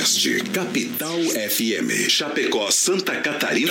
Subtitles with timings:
[0.00, 3.70] Oeste, Capital FM, Chapecó, Santa Catarina,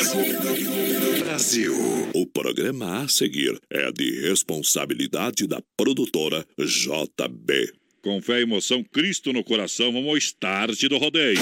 [1.24, 1.74] Brasil.
[2.14, 7.74] O programa a seguir é de responsabilidade da produtora JB.
[8.04, 11.42] Com fé e emoção, Cristo no coração, vamos ao start do rodeio.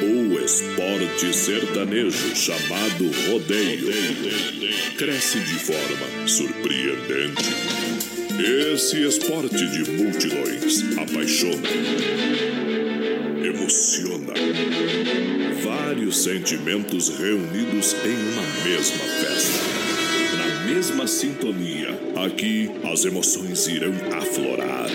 [0.00, 3.92] O esporte sertanejo chamado rodeio
[4.96, 7.81] cresce de forma surpreendente.
[8.38, 11.68] Esse esporte de multidões apaixona,
[13.44, 14.32] emociona.
[15.62, 19.60] Vários sentimentos reunidos em uma mesma festa.
[20.38, 21.90] Na mesma sintonia,
[22.24, 24.88] aqui as emoções irão aflorar.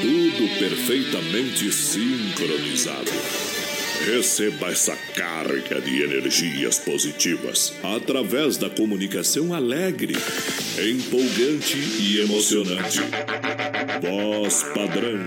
[0.00, 3.10] Tudo perfeitamente sincronizado.
[4.04, 10.14] Receba essa carga de energias positivas através da comunicação alegre,
[10.78, 12.98] empolgante e emocionante.
[14.00, 15.20] Voz padrão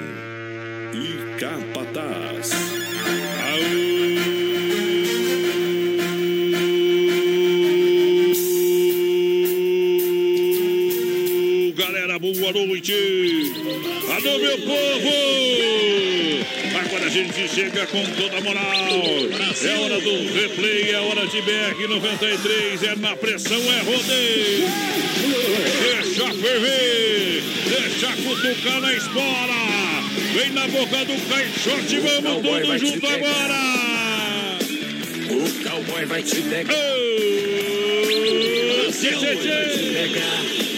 [0.91, 2.52] e capataz.
[11.62, 12.93] Aô, galera, boa noite.
[14.10, 16.12] Alô, meu povo.
[17.13, 18.63] Gente chega com toda a moral.
[18.65, 22.81] É hora do replay, é hora de BR 93.
[22.81, 24.67] É na pressão, é rodeio.
[25.84, 29.53] Deixa ferver, deixa cutucar na espora.
[30.34, 33.59] Vem na boca do caixote, vamos todos junto agora.
[35.29, 36.73] O cowboy vai te pegar.
[38.87, 40.73] Ô, tchê, tchê, tchê.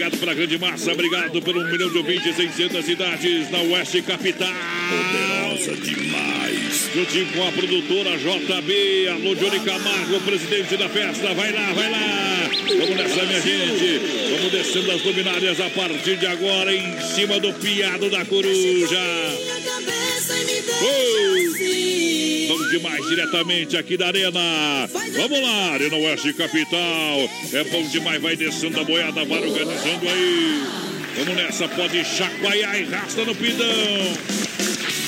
[0.00, 4.00] Obrigado pela grande massa, obrigado pelo um milhão de ouvintes em 600 cidades na Oeste
[4.00, 4.48] Capital.
[4.88, 6.88] Poderosa demais.
[6.94, 11.34] Juntinho com a produtora JB, alô Johnny Camargo, presidente da festa.
[11.34, 12.50] Vai lá, vai lá.
[12.78, 14.00] Vamos nessa, minha gente.
[14.38, 18.98] Vamos descendo as luminárias a partir de agora em cima do piado da coruja.
[20.82, 22.29] Oh,
[22.70, 24.40] demais diretamente aqui da Arena.
[25.16, 27.28] Vamos lá, Arena Oeste Capital.
[27.52, 30.62] É bom demais, vai descendo a boiada, vai organizando aí.
[31.16, 33.66] Vamos nessa, pode chacoalhar e rasta no pidão.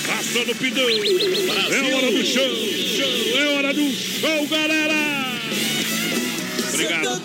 [0.08, 0.88] Rasta no pidão.
[0.88, 2.50] É hora do show,
[2.96, 5.32] show, é hora do show, galera.
[6.68, 7.22] Obrigado.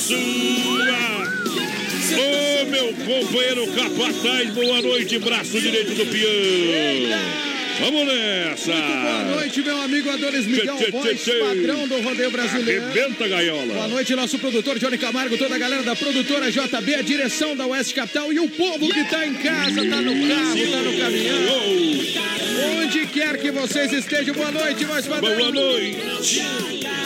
[0.00, 1.40] Sua.
[2.12, 7.49] Ô, meu companheiro Capataz, boa noite, braço direito do peão.
[7.80, 8.72] Vamos nessa!
[8.72, 11.32] Boa noite, meu amigo Adonis Miguel, Tchê, voz tchê.
[11.32, 12.84] padrão do rodeio brasileiro.
[12.84, 13.72] Arrebenta, gaiola!
[13.72, 17.66] Boa noite, nosso produtor Johnny Camargo, toda a galera da produtora JB, a direção da
[17.66, 21.40] Oeste Capital e o povo que tá em casa, tá no carro, tá no caminhão.
[22.82, 25.36] Onde quer que vocês estejam, boa noite, voz padrão.
[25.36, 26.42] Boa noite!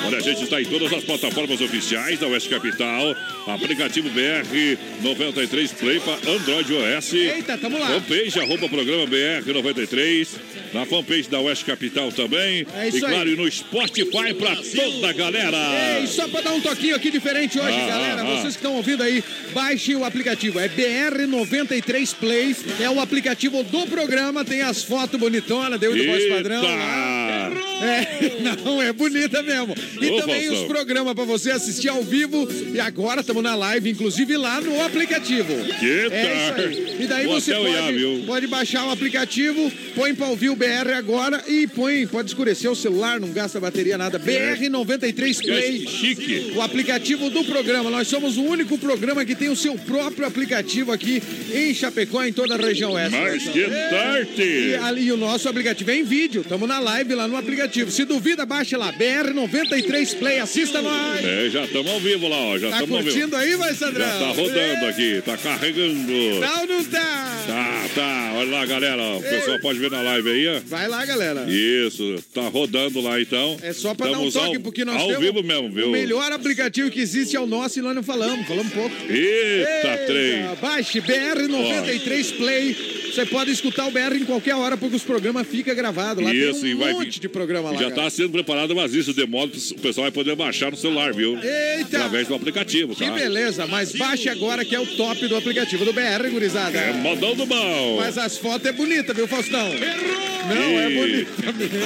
[0.06, 3.16] Olha, a gente está em todas as plataformas oficiais da Oeste Capital.
[3.46, 7.12] Aplicativo BR 93 Play para Android OS.
[7.14, 7.86] Eita, tamo lá.
[7.86, 10.63] Fanpage, arroba programa BR 93.
[10.72, 12.66] Na fanpage da Oeste Capital também.
[12.76, 13.32] É isso e claro, aí.
[13.34, 15.56] e no Spotify para toda a galera.
[16.00, 18.22] Ei, só para dar um toquinho aqui diferente hoje, Ah, galera.
[18.22, 18.36] ah, ah.
[18.40, 20.58] Vocês que estão ouvindo aí, baixem o aplicativo.
[20.58, 22.56] É BR93 Play.
[22.80, 24.44] É o aplicativo do programa.
[24.44, 26.62] Tem as fotos bonitonas, deu do voz padrão.
[26.62, 27.50] lá.
[27.82, 28.32] É,
[28.64, 29.74] não, é bonita mesmo.
[30.00, 30.62] E Ô, também Faustão.
[30.62, 32.48] os programas para você assistir ao vivo.
[32.72, 35.52] E agora estamos na live, inclusive lá no aplicativo.
[35.78, 36.96] Que É aí.
[37.00, 38.22] E daí Vou você olhar, pode, viu?
[38.26, 42.74] pode baixar o aplicativo, põe para ouvir o BR agora e põe, pode escurecer o
[42.76, 44.18] celular, não gasta bateria nada.
[44.18, 45.84] BR93 Play.
[45.84, 46.52] É chique.
[46.54, 47.90] O aplicativo do programa.
[47.90, 51.22] Nós somos o único programa que tem o seu próprio aplicativo aqui
[51.52, 53.16] em Chapecó, em toda a região oeste.
[53.18, 54.74] Mas que E, tarde!
[54.82, 56.42] ali o nosso aplicativo é em vídeo.
[56.42, 57.90] Estamos na live lá no aplicativo.
[57.90, 58.92] Se duvida, baixe lá.
[58.92, 60.38] BR93 Play.
[60.38, 61.24] Assista nós.
[61.24, 62.58] É, já estamos ao vivo lá, ó.
[62.58, 63.12] Já Tá estamos ao vivo.
[63.14, 64.06] curtindo aí, vai, Sandrão?
[64.06, 66.40] Já tá rodando aqui, tá carregando.
[66.40, 67.44] Tá ou não tá?
[67.46, 68.32] Tá, tá.
[68.36, 69.02] Olha lá, galera.
[69.16, 70.60] O pessoal pode ver na live aí, ó.
[70.66, 71.46] Vai lá, galera.
[71.48, 73.56] Isso, tá rodando lá então.
[73.62, 75.88] É só pra Estamos dar um toque, ao, porque nós ao temos vivo mesmo, viu?
[75.88, 78.94] o melhor aplicativo que existe é o nosso e nós não falamos, falamos pouco.
[79.08, 80.44] Eita, trem.
[80.60, 83.03] Baixe BR93 Play.
[83.14, 86.22] Você pode escutar o BR em qualquer hora, porque os programas ficam gravados.
[86.24, 87.76] Lá Isso, tem e um vai monte vir- de programa lá.
[87.76, 88.02] Já cara.
[88.02, 91.12] tá sendo preparado, mas isso de modo que o pessoal vai poder baixar no celular,
[91.14, 91.38] viu?
[91.38, 91.96] Eita!
[91.98, 93.12] Através do aplicativo, Que tá?
[93.12, 96.76] beleza, mas baixe agora que é o top do aplicativo do BR, gurizada.
[96.76, 97.96] É modão do bom.
[97.98, 99.68] Mas as fotos é bonita, viu, Faustão?
[99.68, 100.94] Não, é Ih.
[100.94, 101.78] bonita mesmo.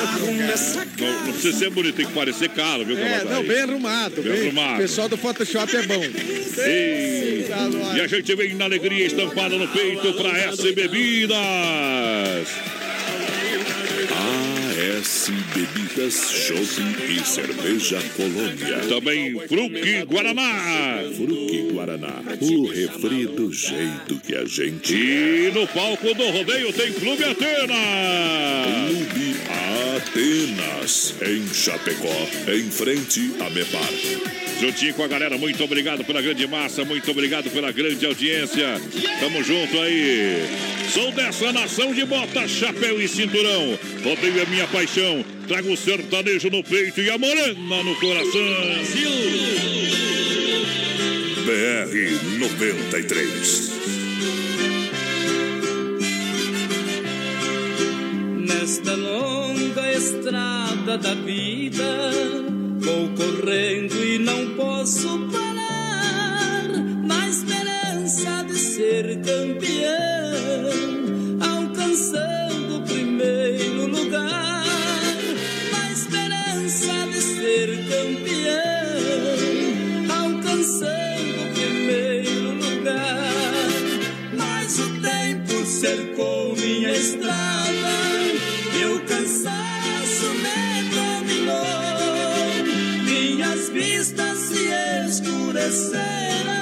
[0.97, 1.13] cara.
[1.13, 4.23] Não, não precisa ser bonito, tem que parecer caro, viu, É, não, bem arrumado.
[4.23, 4.75] Bem arrumado.
[4.75, 6.03] O pessoal do Photoshop é bom.
[6.03, 7.97] Ar.
[7.97, 10.73] E a gente vem na alegria estampada no peito pra S
[11.27, 12.78] Bebidas.
[14.99, 18.79] AS bebidas, shopping e cerveja colônia.
[18.89, 21.03] Também Fruque Guaraná.
[21.17, 24.95] Fruque Guaraná, o refri do jeito que a gente.
[24.95, 27.75] E no palco do rodeio tem Clube Atena.
[28.89, 29.37] Clube
[29.97, 33.89] Atenas, em Chapecó, em frente a Mepar.
[34.61, 38.81] Juntinho com a galera, muito obrigado pela grande massa, muito obrigado pela grande audiência.
[39.21, 40.43] Tamo junto aí.
[40.93, 43.79] Sou dessa nação de bota, chapéu e cinturão.
[44.03, 44.88] Rodeio é minha paixão.
[45.47, 48.41] Trago o sertanejo no peito e a morena no coração.
[51.45, 53.73] BR 93.
[58.39, 62.11] Nesta longa estrada da vida,
[62.81, 66.65] vou correndo e não posso parar.
[67.05, 70.71] Na esperança de ser campeão,
[71.41, 74.48] alcançando o primeiro lugar.
[95.59, 96.58] amanecer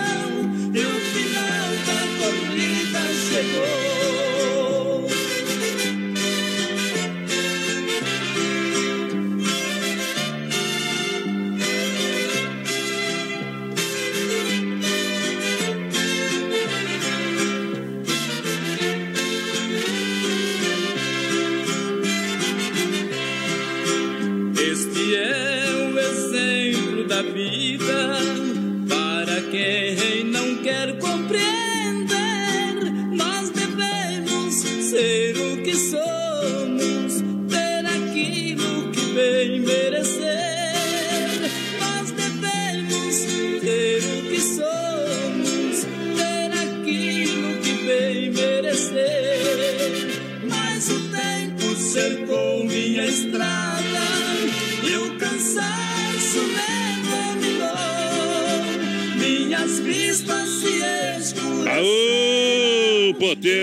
[59.66, 60.66] Minhas vistas se
[61.18, 61.68] escureceram.
[61.68, 63.56] Aô, potência!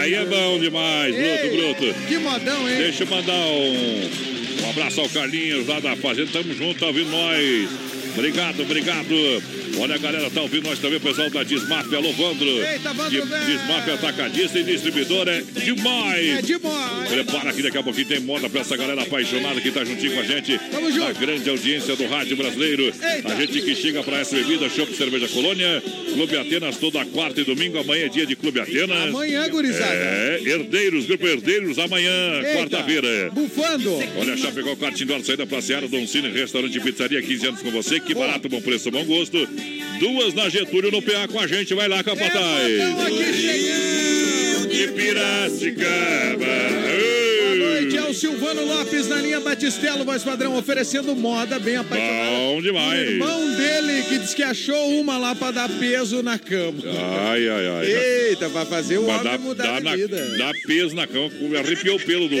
[0.00, 1.94] Aí é bom demais, bruto, bruto.
[2.06, 2.76] Que modão, hein?
[2.76, 6.30] Deixa eu mandar um, um abraço ao Carlinhos lá da Fazenda.
[6.30, 7.91] Tamo junto, tá ouvindo nós.
[8.16, 9.42] Obrigado, obrigado.
[9.78, 11.94] Olha, a galera tá ouvindo nós também, o pessoal da Desmaf.
[11.94, 12.46] Alô, Vandro.
[12.46, 13.46] Eita, Vandro, De- velho.
[13.46, 16.38] Desmaf atacadista e distribuidor é demais.
[16.38, 17.08] É demais.
[17.08, 20.20] Prepara que daqui a pouquinho tem moda pra essa galera apaixonada que tá juntinho com
[20.20, 20.58] a gente.
[20.70, 21.04] Tamo junto.
[21.06, 22.84] Na grande audiência do Rádio Brasileiro.
[22.84, 23.32] Eita.
[23.32, 25.82] A gente que chega pra essa bebida, Shopping Cerveja Colônia.
[26.12, 27.78] Clube Atenas toda quarta e domingo.
[27.78, 29.08] Amanhã é dia de Clube Atenas.
[29.08, 29.94] Amanhã, gurizada.
[29.94, 32.10] É, Herdeiros, Grupo Herdeiros, amanhã,
[32.54, 33.30] quarta-feira.
[33.32, 33.90] Bufando.
[34.18, 37.70] Olha, Chapecó, Kart Indoor, saída pra Seara, Dom Cine, restaurante e pizzaria, 15 anos com
[37.70, 38.01] você.
[38.06, 39.38] Que barato, bom preço, bom gosto.
[40.00, 41.74] Duas na Getúlio, no PA com a gente.
[41.74, 42.68] Vai lá, É Capataz.
[42.68, 44.68] chegando.
[44.68, 46.46] de Piracicaba.
[47.48, 52.30] Boa noite, é o Silvano Lopes na linha Batistelo, voz padrão, oferecendo moda bem apaixonada.
[52.30, 53.10] Bom O demais.
[53.10, 56.78] irmão dele que diz que achou uma lá pra dar peso na cama.
[57.30, 57.92] Ai, ai, ai.
[58.30, 60.36] Eita, vai fazer o Mas homem dá, mudar dá, na- vida.
[60.38, 62.36] dá peso na cama, arrepiou o pelo do,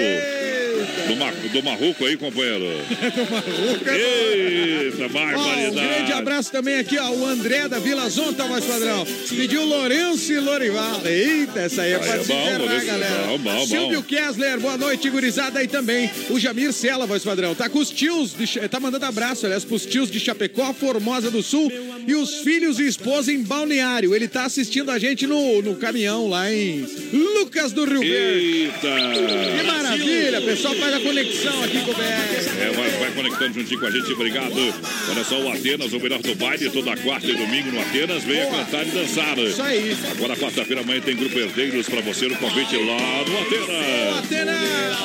[1.08, 2.64] do, ma- do marruco aí, companheiro.
[3.30, 3.92] maluca.
[3.96, 5.74] Eita, Ó, um barbaridade.
[5.74, 9.06] grande abraço também aqui, ó, o André da Vila Zonta, voz padrão.
[9.28, 11.00] Pediu Lourenço e Lorival.
[11.04, 13.14] Eita, essa aí é pra é se bom, ferrar, Lourenço, galera.
[13.28, 13.66] bom, bom, bom.
[13.66, 16.10] Silvio Kessler, boa noite, gurizada aí também.
[16.30, 17.54] O Jamir Sela, voz padrão.
[17.54, 21.42] Tá com os tios, de tá mandando abraço, aliás, pros tios de Chapecó, Formosa do
[21.42, 21.70] Sul
[22.06, 24.14] e os filhos e esposa em Balneário.
[24.14, 28.72] Ele tá assistindo a gente no, no caminhão lá em Lucas do Rio Verde.
[28.80, 29.64] Que Eita.
[29.66, 32.02] maravilha, pessoal faz a conexão aqui com o BR.
[32.02, 34.74] É, vai, vai conectando juntinho com a gente, obrigado.
[35.10, 38.22] Olha só, o Atenas, o melhor do baile, toda quarta e domingo no Atenas.
[38.24, 38.64] Venha Boa.
[38.64, 39.38] cantar e dançar.
[39.38, 39.96] Isso aí.
[40.10, 44.18] Agora, quarta-feira, amanhã tem Grupo Herdeiros pra você no convite lá no Atenas.
[44.18, 44.52] Atena!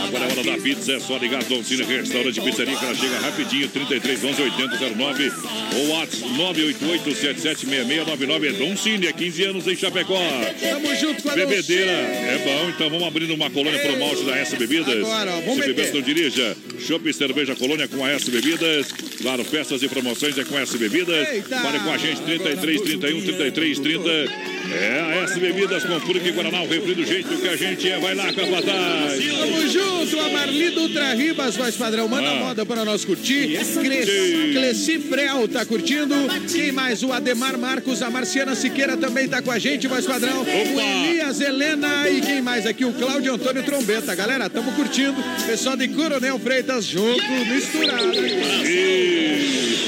[0.07, 3.19] Agora é hora da pizza, é só ligar Dom Cine Restaurante Pizzaria que ela chega
[3.19, 5.31] rapidinho, 33 11 8009
[5.75, 10.19] ou WhatsApp 988 776699 é Dom Cine, é 15 anos em Chapecó.
[10.59, 14.38] Tamo junto com a Bebedeira é bom, então vamos abrindo uma colônia pro malte da
[14.38, 14.97] S Bebidas.
[14.97, 15.74] Agora, ó, vamos Meter.
[15.76, 16.58] beber, não dirija.
[16.80, 18.88] Chopp e cerveja colônia com a S Bebidas.
[19.22, 21.28] Claro, festas e promoções é com S Bebidas.
[21.30, 21.60] Eita!
[21.60, 24.10] Fale com a gente, 33, 31, 33, 30.
[24.10, 27.98] É a S Bebidas com Purique Guaraná, o refri do jeito que a gente é.
[28.00, 29.20] Vai lá, Capataz.
[29.26, 32.36] Tamo junto, a Marli Dutra Ribas, voz padrão, manda Ah.
[32.36, 33.48] moda para nós curtir.
[33.82, 34.52] Cleci.
[34.54, 36.14] Cleci Frel tá curtindo.
[36.52, 37.02] Quem mais?
[37.04, 40.44] O Ademar Marcos, a Marciana Siqueira também tá com a gente, voz padrão.
[40.44, 42.86] O Elias Helena e quem mais aqui?
[42.86, 44.14] O Cláudio Antônio Trombeta.
[44.16, 45.16] Galera, tamo curtindo.
[45.48, 48.20] Pessoal de Coronel Freitas junto, misturado.
[48.68, 49.87] Isso.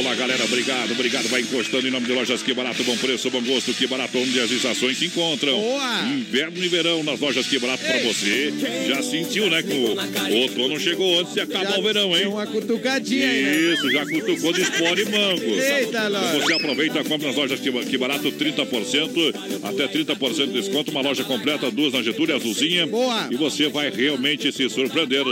[0.00, 0.42] Vamos lá, galera.
[0.44, 1.28] Obrigado, obrigado.
[1.28, 3.74] Vai encostando em nome de lojas Que Barato, bom preço, bom gosto.
[3.74, 5.60] Que Barato, onde as estações se encontram.
[5.60, 6.02] Boa.
[6.04, 8.50] Inverno e verão nas lojas Que Barato pra você.
[8.88, 9.62] Já sentiu, né?
[9.62, 12.28] Que o outono chegou antes de acabar o verão, hein?
[12.28, 13.74] uma cutucadinha aí, né?
[13.74, 15.44] Isso, já cutucou de espora e mango.
[15.44, 16.40] Eita, Então.
[16.40, 20.90] Você aproveita, compra nas lojas que, que barato, 30%, até 30% de desconto.
[20.90, 22.86] Uma loja completa, duas na Getúlio, azulzinha.
[22.86, 23.28] Boa.
[23.30, 25.24] E você vai realmente se surpreender.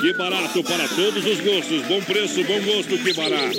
[0.00, 1.82] Que barato para todos os gostos.
[1.88, 3.58] Bom preço, bom gosto, que barato.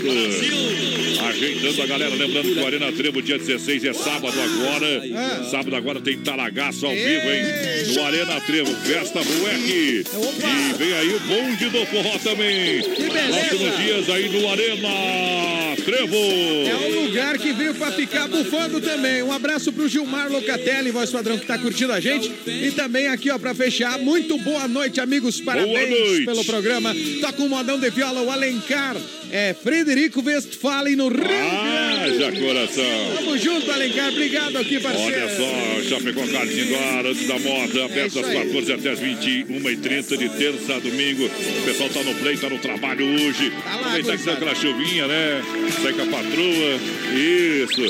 [1.30, 5.04] Ajeitando a galera, lembrando que o Arena Trevo, dia 16, é sábado agora.
[5.16, 5.48] Ah.
[5.50, 7.94] Sábado agora tem talagaço ao vivo, hein?
[7.94, 10.06] No Arena Trevo, festa Bueque.
[10.14, 10.48] Opa.
[10.48, 12.84] E vem aí o bonde do forró também.
[12.84, 16.16] Próximos dias aí no Arena Trevo.
[16.16, 19.24] É um lugar que veio pra ficar bufando também.
[19.24, 22.32] Um abraço pro Gilmar Locatelli, voz padrão, que tá curtindo a gente.
[22.46, 25.42] E também aqui, ó, pra fechar, muito boa noite, amigos.
[25.42, 26.26] Parabéns noite.
[26.26, 26.96] pelo programa.
[27.22, 28.96] Toca um modão de viola, o Alencar.
[29.36, 31.26] É Frederico Westphalen no Rio.
[31.26, 33.14] Ah, já coração.
[33.16, 34.10] Tamo junto, Alencar.
[34.10, 35.12] Obrigado aqui, parceiro.
[35.16, 38.38] Olha só, Chapecó Carnes do Ar, antes da moda, aberto É às aí.
[38.46, 41.26] 14 até às 21h30 de terça a domingo.
[41.26, 43.52] O pessoal tá no play, tá no trabalho hoje.
[43.52, 45.42] Tá lá, Aproveitar que tá aquela chuvinha, né?
[45.82, 46.80] Sai com a patroa.
[47.16, 47.82] Isso.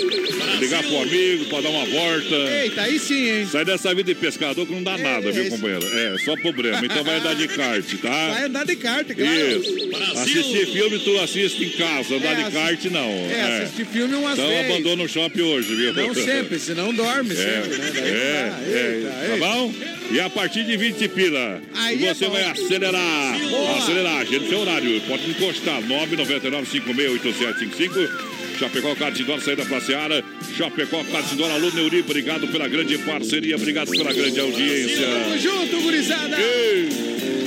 [0.60, 2.36] Ligar pro amigo pra dar uma volta.
[2.64, 3.48] Eita, aí sim, hein?
[3.52, 5.86] Sai dessa vida de pescador que não dá nada, viu, esse- companheiro?
[5.94, 6.82] É, só problema.
[6.84, 8.30] Então vai andar de kart, tá?
[8.34, 9.62] Vai andar de carta, claro.
[9.62, 9.74] Isso.
[10.20, 12.16] Assistir filme, tu assiste em casa.
[12.16, 13.10] Andar É, de kart, não.
[13.10, 14.72] É, assistir filme umas Então vezes.
[14.72, 15.94] abandona o shopping hoje, viu?
[15.94, 17.92] Não sempre, senão dorme É, sempre, né?
[17.94, 18.78] Daí é, dá.
[18.78, 19.38] é, Eita, tá eita.
[19.46, 19.74] bom?
[20.12, 22.32] E a partir de 20 pila, Aí é você bom.
[22.34, 23.40] vai acelerar.
[23.50, 23.78] Boa.
[23.78, 25.02] Acelerar, agenda seu horário.
[25.02, 25.82] Pode encostar.
[25.82, 30.24] 999 568755 Chapecó Cartidor, saída pra Seara.
[30.56, 35.08] Chapecó Cartidor, alô Neuri, obrigado pela grande parceria, obrigado pela grande audiência.
[35.08, 36.38] Tamo junto, gurizada.
[36.40, 36.90] Ei,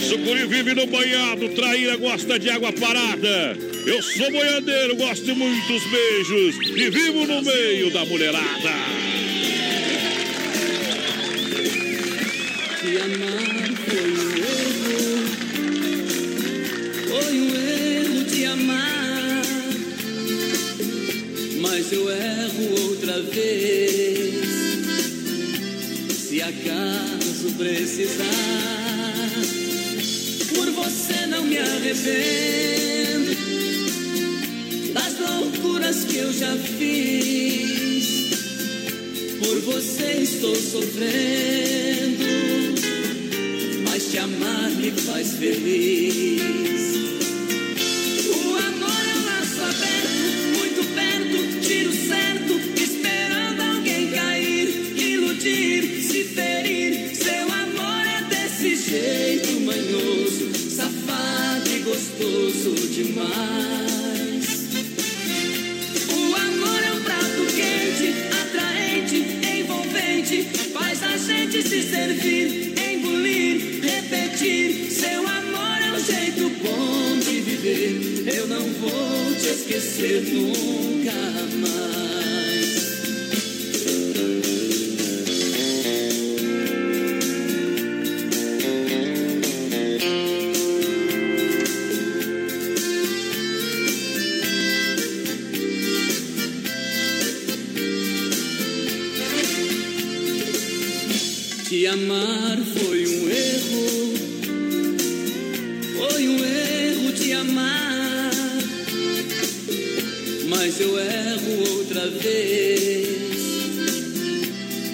[0.00, 3.56] Sucuri vive no banhado, traíra gosta de água parada.
[3.86, 8.72] Eu sou boiadeiro, gosto de muitos beijos e vivo no meio da mulherada.
[12.80, 13.45] Te amar
[21.78, 24.32] Mas eu erro outra vez,
[26.08, 28.24] se acaso precisar.
[30.54, 33.36] Por você não me arrependo
[34.94, 38.30] das loucuras que eu já fiz.
[39.44, 42.24] Por você estou sofrendo,
[43.86, 47.25] mas te amar me faz feliz.
[62.66, 63.36] Gostoso demais.
[66.10, 69.16] O amor é um prato quente, atraente,
[69.58, 70.44] envolvente.
[70.72, 74.90] Faz a gente se servir, engolir, repetir.
[74.90, 78.34] Seu amor é um jeito bom de viver.
[78.34, 81.12] Eu não vou te esquecer nunca
[81.60, 82.45] mais.
[101.86, 104.14] Te amar foi um erro,
[105.96, 108.32] foi um erro te amar.
[110.48, 113.06] Mas eu erro outra vez,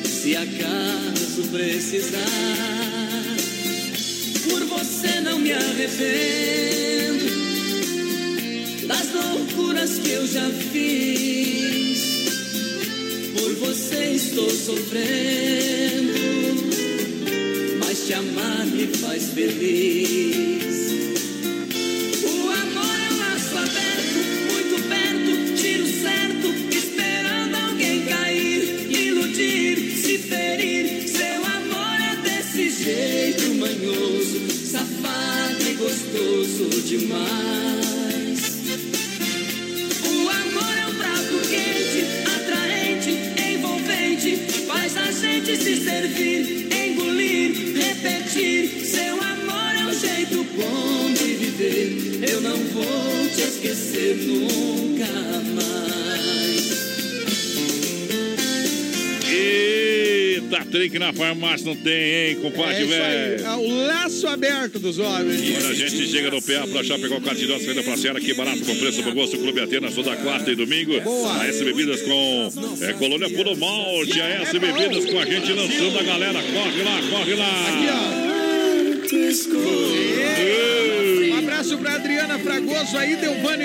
[0.04, 2.18] se acaso precisar.
[4.50, 7.24] Por você não me arrependo
[8.86, 12.02] das loucuras que eu já fiz.
[13.34, 15.81] Por você estou sofrendo,
[18.12, 20.76] te amar me faz feliz.
[22.22, 24.20] O amor é um laço aberto,
[24.52, 31.08] muito perto, tiro certo, esperando alguém cair, iludir, se ferir.
[31.08, 37.61] Seu amor é desse jeito manhoso, safado e gostoso demais.
[60.72, 63.46] Trem que na farmácia não tem, hein, compadre, É velho?
[63.46, 65.40] é o laço aberto dos homens.
[65.58, 68.74] Quando a gente chega no PA pra Chapecó, Cartidós, venda pra Serra, que barato, com
[68.76, 70.98] preço bom gosto, Clube Atenas, toda quarta e domingo.
[71.02, 71.40] Boa.
[71.42, 75.98] A S Bebidas com é, Colônia Puro Malte, a S Bebidas com a gente lançando
[75.98, 76.40] a galera.
[76.42, 77.68] Corre lá, corre lá.
[77.68, 77.86] Aqui,
[78.28, 78.32] ó.
[81.34, 83.64] Um abraço pra Adriana Fragoso aí, Delvane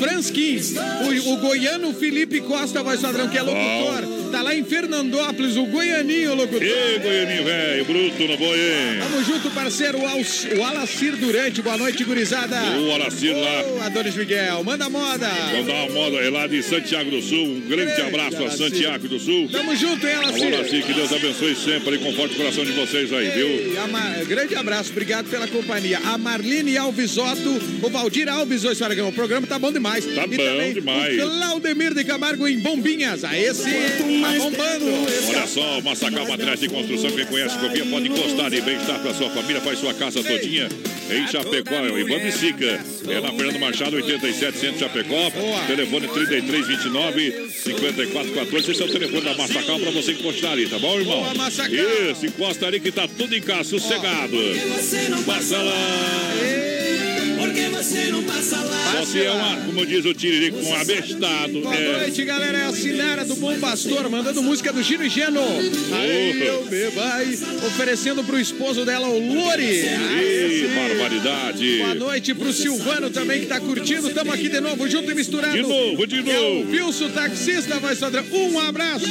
[0.00, 0.58] Franskin.
[1.04, 4.13] O, o goiano Felipe Costa, voz padrão, que é locutor.
[4.34, 6.60] Tá lá em Fernandópolis, o goianinho locutor.
[6.60, 8.98] Ei, Goianinho, velho, bruto no boi, hein?
[8.98, 11.62] Tamo junto, parceiro, o, o Alacir Durante.
[11.62, 12.56] Boa noite, gurizada.
[12.80, 13.62] O Aracir lá.
[13.62, 15.28] Ô, Adonis Miguel, manda moda.
[15.52, 17.44] Vamos dar uma moda é lá de Santiago do Sul.
[17.46, 18.58] Um grande Grande abraço a Aracir.
[18.70, 19.48] Santiago do Sul.
[19.52, 20.52] Tamo junto, hein, Alacir?
[20.52, 23.46] Aracir, que Deus abençoe sempre e conforte o coração de vocês aí, viu?
[23.46, 26.00] Ei, a Ma- Grande abraço, obrigado pela companhia.
[26.06, 29.10] A Marlene Alves Otto, o Valdir Alves, oi, Saragão.
[29.10, 30.04] O programa tá bom demais.
[30.04, 31.14] Tá e bom também demais.
[31.22, 33.22] O Claudemir de Camargo em Bombinhas.
[33.22, 33.62] A esse
[34.24, 34.86] tá bombando.
[35.28, 39.30] Olha só, Massacal Materiais de Construção, quem conhece, confia, pode encostar e bem-estar para sua
[39.30, 40.68] família, faz sua casa todinha
[41.10, 42.80] em Chapecó, Ivan Bicica.
[43.08, 45.30] É na Fernando Machado, 87, Centro Chapecó.
[45.30, 45.60] Boa.
[45.66, 48.70] Telefone 3329 5414.
[48.70, 51.22] Esse é o telefone da Massacal para você encostar ali, tá bom, irmão?
[51.22, 52.10] Boa.
[52.10, 54.36] Isso, encosta ali que tá tudo em casa, sossegado.
[55.26, 56.83] Passa lá.
[57.54, 58.92] Porque você não passa lá.
[58.98, 61.60] Só se é uma, como diz o Tiririco, um abestado.
[61.60, 61.98] Boa É.
[62.00, 62.58] noite, galera.
[62.58, 65.40] É a Sinara do Bom Pastor, mandando música do Gino e Geno.
[65.92, 66.64] Aí eu
[66.96, 67.26] vai,
[67.64, 69.62] oferecendo pro esposo dela, o Lori.
[69.84, 71.78] Ih, barbaridade.
[71.78, 74.10] Boa noite pro Silvano também que tá curtindo.
[74.10, 75.54] Tamo aqui de novo, junto e misturado.
[75.54, 76.70] De novo, de É o novo.
[76.72, 78.24] Wilson Taxista, voz padrão.
[78.32, 79.06] Um abraço.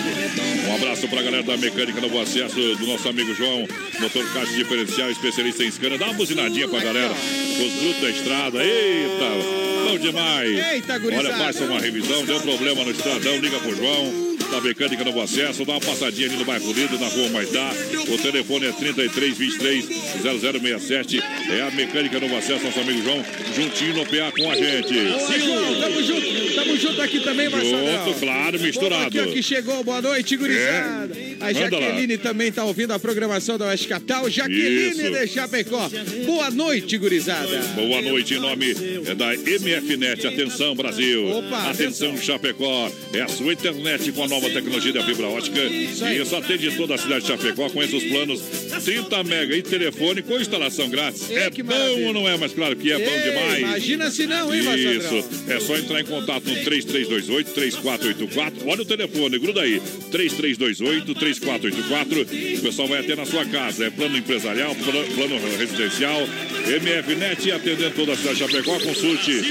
[0.67, 3.65] Um abraço pra galera da mecânica Novo Acesso, do nosso amigo João,
[4.01, 5.97] motor caixa diferencial, especialista em escana.
[5.97, 7.13] Dá uma buzinadinha pra galera,
[7.61, 8.63] os brutos da estrada.
[8.63, 10.73] Eita, bom demais.
[10.73, 11.29] Eita, gurizada.
[11.29, 14.33] Olha, faça uma revisão, deu problema no estradão, liga pro João.
[14.51, 17.71] Da Mecânica Novo Acesso, dá uma passadinha ali no bairro Lido, na rua Maitá.
[18.07, 19.85] O telefone é 33 23
[20.21, 21.19] 0067.
[21.49, 24.93] É a Mecânica Novo Acesso, nosso amigo João, juntinho no PA com a gente.
[24.93, 25.81] Boa, João.
[25.81, 26.53] Tamo junto.
[26.53, 28.05] Tamo junto aqui também, Marcelo.
[28.05, 29.19] Junto, claro, misturado.
[29.19, 29.83] Aqui, ó, chegou.
[29.83, 31.15] Boa noite, gurizada.
[31.39, 31.85] A Manda lá.
[31.87, 34.29] Jaqueline também tá ouvindo a programação da Oeste Capital.
[34.29, 35.11] Jaqueline Isso.
[35.11, 35.89] de Chapecó.
[36.27, 37.42] Boa noite, gurizada.
[37.75, 38.71] Boa noite, em nome
[39.05, 40.25] é da MFNet.
[40.27, 41.27] Atenção, Brasil.
[41.29, 42.89] Opa, atenção, Chapecó.
[43.13, 45.59] É a sua internet com a nova tecnologia da fibra ótica.
[45.59, 45.89] aí.
[46.17, 47.69] E isso atende toda a cidade de Chapecó.
[47.69, 48.41] Conheça os planos
[48.83, 51.29] 30 mega e telefone com instalação grátis.
[51.29, 52.07] Ei, é bom maravilha.
[52.07, 52.37] ou não é?
[52.37, 53.59] Mas claro que é bom demais.
[53.59, 54.61] Imagina se não, hein?
[54.97, 58.53] Isso, é só entrar em contato no 3328-3484.
[58.65, 59.81] Olha o telefone, gruda aí.
[60.11, 62.57] 3328-3484.
[62.57, 63.85] O pessoal vai até na sua casa.
[63.85, 66.27] É plano empresarial, pla- plano residencial.
[66.67, 68.79] MFNet atendendo toda a cidade de Chapecó.
[68.79, 69.41] Consulte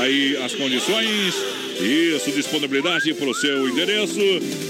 [0.00, 1.34] aí as condições.
[1.74, 4.20] Isso, disponibilidade para o seu endereço.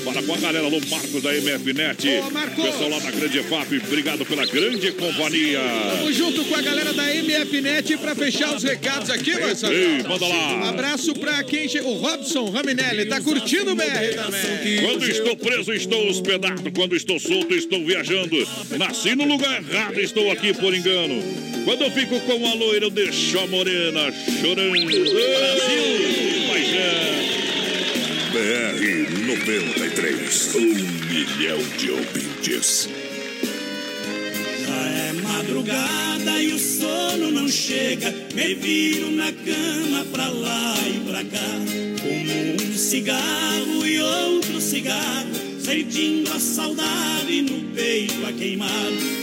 [0.06, 2.08] Para com a galera, alô Marcos da MFNet.
[2.32, 2.64] Marcos.
[2.64, 5.60] Pessoal lá da Grande EFAP, obrigado pela grande companhia.
[5.98, 9.74] Tamo junto com a galera da MFNet pra fechar os recados aqui, Marcelo.
[9.74, 10.28] Ei, manda Um
[10.62, 10.68] lá.
[10.70, 11.94] abraço pra quem chegou.
[11.94, 14.80] O Robson Raminelli tá curtindo o BR também.
[14.82, 16.72] Quando estou preso, estou hospedado.
[16.72, 18.34] Quando estou solto, estou viajando.
[18.78, 21.22] Nasci no lugar errado, estou aqui por engano.
[21.64, 24.70] Quando eu fico com a loira, eu deixo a morena chorando.
[24.70, 25.84] Brasil!
[26.48, 27.34] Paixão!
[28.32, 30.54] BR 93.
[30.56, 30.74] Um
[31.08, 32.88] milhão de ouvintes.
[34.66, 38.12] Já é madrugada e o sono não chega.
[38.34, 41.60] Me viro na cama pra lá e pra cá.
[42.02, 45.53] Como um cigarro e outro cigarro.
[45.64, 48.68] Sentindo a saudade no peito a queimar.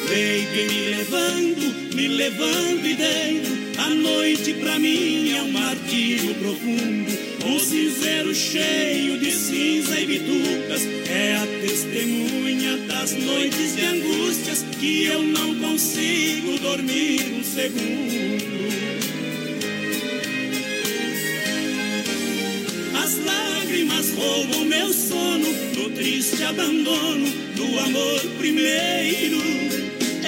[0.10, 3.80] Deito e me levando, me levando e deito.
[3.80, 7.12] A noite pra mim é um martírio profundo.
[7.46, 15.06] O cinzeiro cheio de cinza e bitucas é a testemunha das noites de angústias que
[15.06, 18.51] eu não consigo dormir um segundo.
[24.16, 29.42] Roubam meu sono no triste abandono do amor primeiro.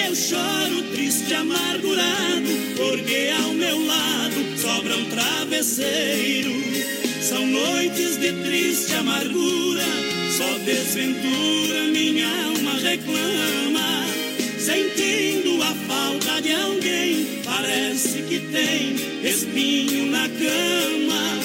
[0.05, 6.51] Eu choro triste, amargurado, porque ao meu lado sobra um travesseiro.
[7.21, 9.85] São noites de triste amargura,
[10.37, 14.05] só desventura minha alma reclama.
[14.59, 21.42] Sentindo a falta de alguém, parece que tem espinho na cama.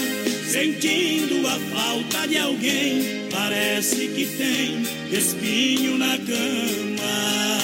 [0.49, 4.83] Sentindo a falta de alguém, parece que tem
[5.13, 7.59] espinho na cama.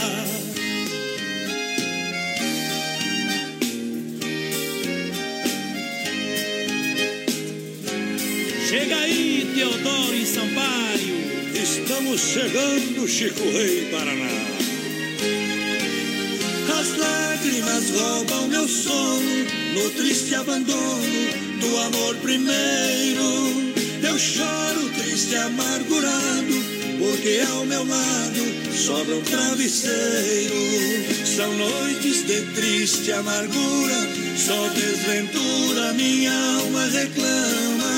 [8.69, 11.25] Chega aí, Teodoro e Sampaio.
[11.55, 14.29] Estamos chegando, Chico Rei Paraná.
[16.79, 23.75] As lágrimas roubam meu sono no triste abandono do amor primeiro.
[24.09, 26.55] Eu choro triste, amargurado,
[26.99, 30.55] porque ao meu lado sobra um travesseiro.
[31.37, 37.95] São noites de triste amargura, só desventura minha alma reclama.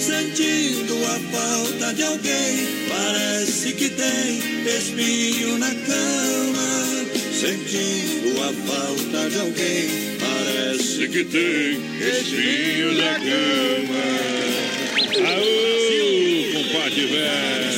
[0.00, 6.83] Sentindo a falta de alguém, parece que tem espinho na cama.
[7.34, 14.04] Sentindo a falta de alguém, parece que tem espinho na cama.
[15.30, 17.74] Aô, compadre velho.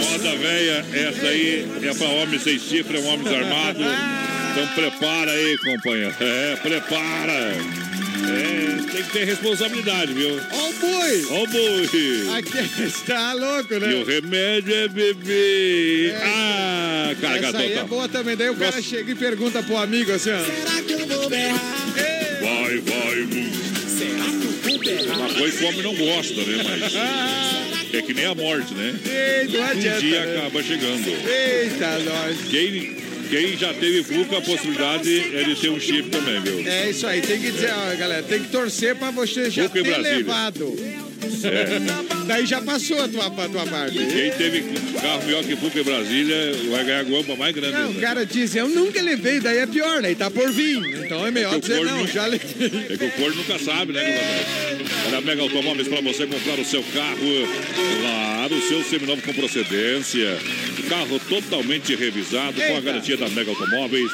[0.00, 3.84] Moda velha, essa aí é pra homem sem chifre, é um homem armado.
[4.52, 6.14] Então prepara aí, companheiro.
[6.18, 7.91] É, prepara.
[8.28, 10.40] É, tem que ter responsabilidade, viu?
[10.52, 11.26] Ó o boi!
[11.30, 12.38] Ó o boi!
[12.38, 13.92] Aqui está louco, né?
[13.92, 16.10] E o remédio é beber.
[16.12, 17.88] É, ah, carga Essa aí é total.
[17.88, 18.36] boa também.
[18.36, 18.82] Daí o cara Nossa.
[18.82, 20.38] chega e pergunta pro amigo assim, ó.
[20.44, 21.86] Será que eu vou berrar?
[22.40, 23.28] Vai, vai.
[23.88, 25.18] Será que eu vou berrar?
[25.18, 26.62] Uma coisa que o homem não gosta, né?
[26.64, 28.94] Mas é que nem a morte, né?
[29.04, 30.38] Ei, não Um dia né?
[30.38, 31.08] acaba chegando.
[31.28, 32.36] Eita, nós.
[32.50, 32.96] Quem,
[33.32, 36.68] quem já teve vulca, a possibilidade é de ter um chip também, viu?
[36.68, 39.68] É isso aí, tem que dizer, ó, galera, tem que torcer pra você já em
[39.70, 40.26] ter Brasília.
[41.26, 42.22] Levado.
[42.26, 43.96] Daí já passou a tua, a tua parte.
[43.98, 44.62] Quem teve
[45.00, 46.36] carro melhor que Fuca em Brasília
[46.70, 47.72] vai ganhar a guampa mais grande.
[47.76, 50.78] Não, o cara diz, eu nunca levei, daí é pior, daí tá por vir.
[51.04, 52.86] Então é melhor É dizer, não, não- já levei.
[52.90, 54.20] É que o corno nunca sabe, né?
[55.08, 57.18] Olha, a Mega Automóveis para você comprar o seu carro.
[58.00, 60.38] Claro, o seu seminovo com procedência.
[60.88, 62.80] Carro totalmente revisado, com a Eita.
[62.80, 64.10] garantia da Mega Automóveis.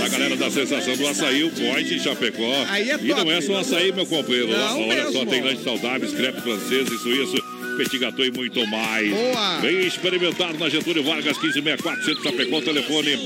[0.04, 2.66] A galera da sensação do açaí, o Point em Chapecó.
[2.68, 3.30] Aí é E não top.
[3.30, 4.48] é só açaí, meu companheiro.
[4.48, 5.26] Não Olha só, mesmo.
[5.26, 7.50] tem lanche saudáveis, crepe francês e suíço.
[7.76, 9.08] Petit gâteau e muito mais.
[9.10, 9.58] Boa.
[9.60, 12.58] Vem experimentar na Getúlio Vargas, 1564, Centro Chapecó.
[12.58, 13.16] O telefone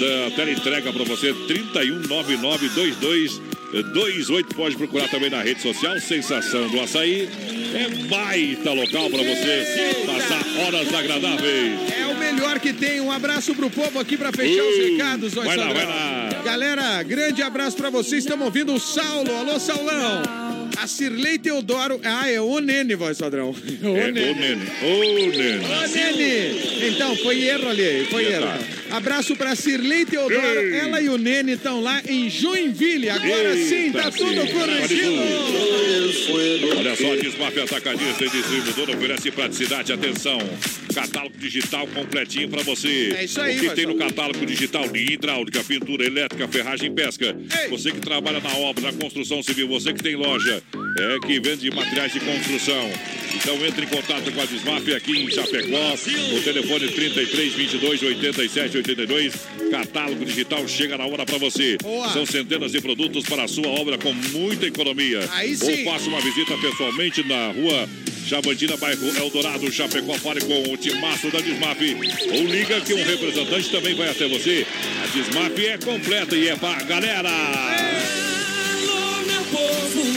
[0.00, 1.32] da teleentrega para você,
[3.72, 4.54] 31992228.
[4.54, 7.28] Pode procurar também na rede social, Sensação do Açaí.
[7.74, 11.78] É baita local para você passar horas agradáveis.
[11.98, 13.00] É o melhor que tem.
[13.00, 15.36] Um abraço pro povo aqui pra fechar os Uh, recados.
[15.36, 16.28] ó, vai lá, vai lá.
[16.44, 18.24] Galera, grande abraço pra vocês.
[18.24, 19.34] Estamos ouvindo o Saulo.
[19.38, 20.22] Alô, Saulão.
[20.78, 21.98] A Cirlei Teodoro.
[22.04, 23.54] Ah, é o Nene, voz padrão.
[23.82, 25.64] O É, ô Nene, ô Nene.
[25.64, 26.88] Ô, Nene!
[26.88, 28.48] Então, foi erro ali, foi erro.
[28.92, 30.60] Abraço pra Cirlei Teodoro.
[30.60, 30.74] Ei.
[30.80, 33.08] Ela e o Nene estão lá em Joinville.
[33.08, 34.48] Agora Eita, sim, tá tudo sim.
[34.48, 35.22] corrigido.
[36.76, 39.92] Olha só, Desmaf Atacadista e Distribuidor oferece praticidade.
[39.92, 40.38] Atenção,
[40.94, 43.14] catálogo digital completinho pra você.
[43.16, 46.94] É isso aí, O que tem no catálogo digital de hidráulica, pintura elétrica, ferragem e
[46.94, 47.34] pesca.
[47.62, 47.68] Ei.
[47.70, 50.62] Você que trabalha na obra, na construção civil, você que tem loja,
[50.98, 52.90] é que vende materiais de construção.
[53.42, 55.94] Então entre em contato com a Desmaf aqui em Chapecó.
[56.36, 59.34] O telefone 33 22 87 82.
[59.68, 61.76] Catálogo digital chega na hora pra você.
[61.82, 62.08] Boa.
[62.12, 65.28] São centenas de produtos para a sua obra com muita economia.
[65.32, 65.84] Aí Ou sim.
[65.84, 67.88] faça uma visita pessoalmente na rua
[68.28, 71.80] Chavantina, bairro Eldorado, Chapecó, fale com o Timaço da Desmaf.
[72.32, 74.64] Ou liga que um representante também vai até você.
[75.02, 77.30] A Desmaf é completa e é pra galera.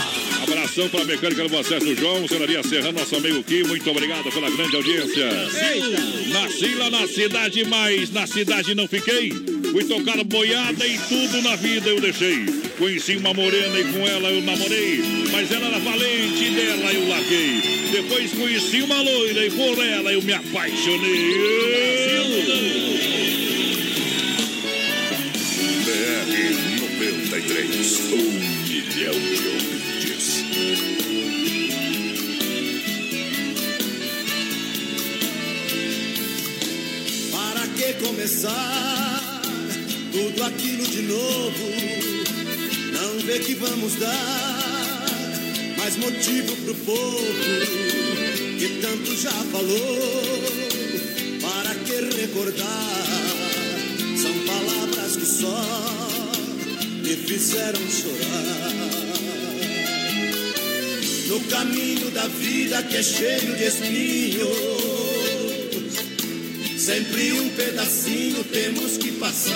[0.43, 3.63] Abração para a mecânica do acesso João, Senaria Serrano, nosso amigo Kim.
[3.65, 5.29] Muito obrigado pela grande audiência.
[6.29, 9.33] Nasci lá na cidade, mas na cidade não fiquei.
[9.71, 12.45] Fui tocar boiada e tudo na vida eu deixei.
[12.77, 15.01] Conheci uma morena e com ela eu namorei.
[15.31, 17.61] Mas ela era valente e dela eu larguei.
[17.93, 21.31] Depois conheci uma loira e por ela eu me apaixonei.
[25.85, 26.41] BR
[26.81, 29.81] 93, um milhão de ouvintes.
[38.01, 39.10] Começar
[40.13, 41.71] tudo aquilo de novo?
[42.93, 44.71] Não vê que vamos dar
[45.79, 47.27] mais motivo pro povo
[48.59, 50.61] que tanto já falou.
[51.41, 53.07] Para que recordar?
[54.21, 55.65] São palavras que só
[57.03, 58.71] me fizeram chorar.
[61.29, 64.90] No caminho da vida que é cheio de espinhos.
[66.81, 69.53] Sempre um pedacinho temos que passar.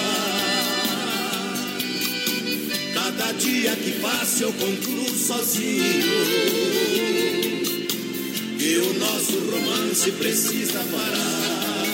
[2.92, 6.04] Cada dia que passa eu concluo sozinho.
[8.60, 11.84] E o nosso romance precisa parar.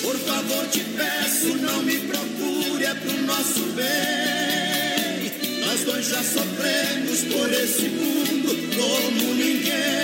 [0.00, 5.60] Por favor, te peço, não me procure, é pro nosso bem.
[5.60, 10.03] Nós dois já sofremos por esse mundo como ninguém.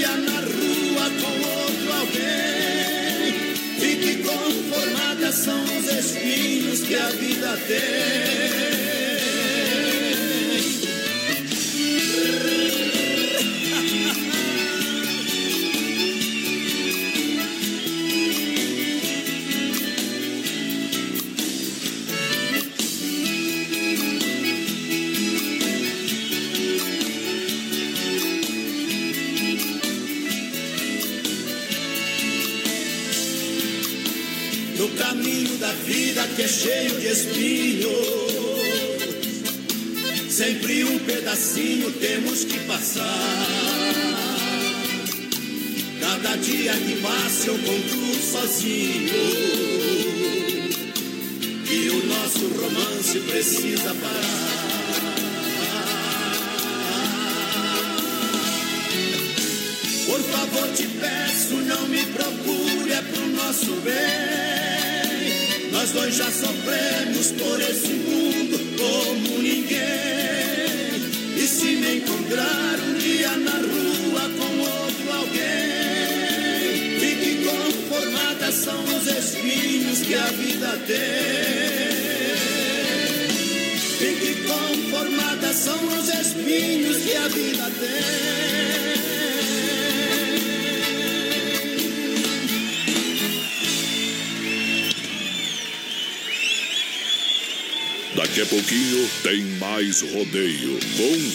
[0.00, 8.89] Dia na rua com outro alguém, fique conformada, são os espinhos que a vida tem.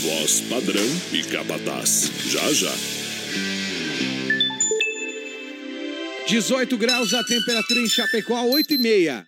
[0.05, 2.11] Voz padrão e capataz.
[2.27, 2.71] Já já.
[6.27, 9.27] 18 graus a temperatura em Chapecó, 8 e meia.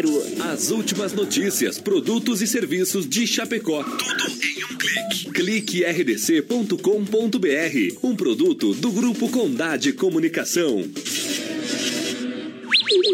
[0.01, 0.41] 3328-3100.
[0.41, 3.83] As últimas notícias, produtos e serviços de Chapecó.
[3.83, 5.31] Tudo em um clique.
[5.31, 6.77] Clique rdc.com.br.
[8.03, 10.83] Um produto do Grupo Condade Comunicação.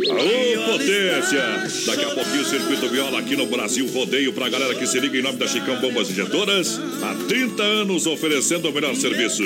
[0.10, 1.42] Aô, potência!
[1.86, 5.18] Daqui a pouquinho o Circuito Viola aqui no Brasil Rodeio pra galera que se liga
[5.18, 6.80] em nome da Chicão Bombas Injetoras.
[7.04, 9.44] Há 30 anos oferecendo o melhor serviço.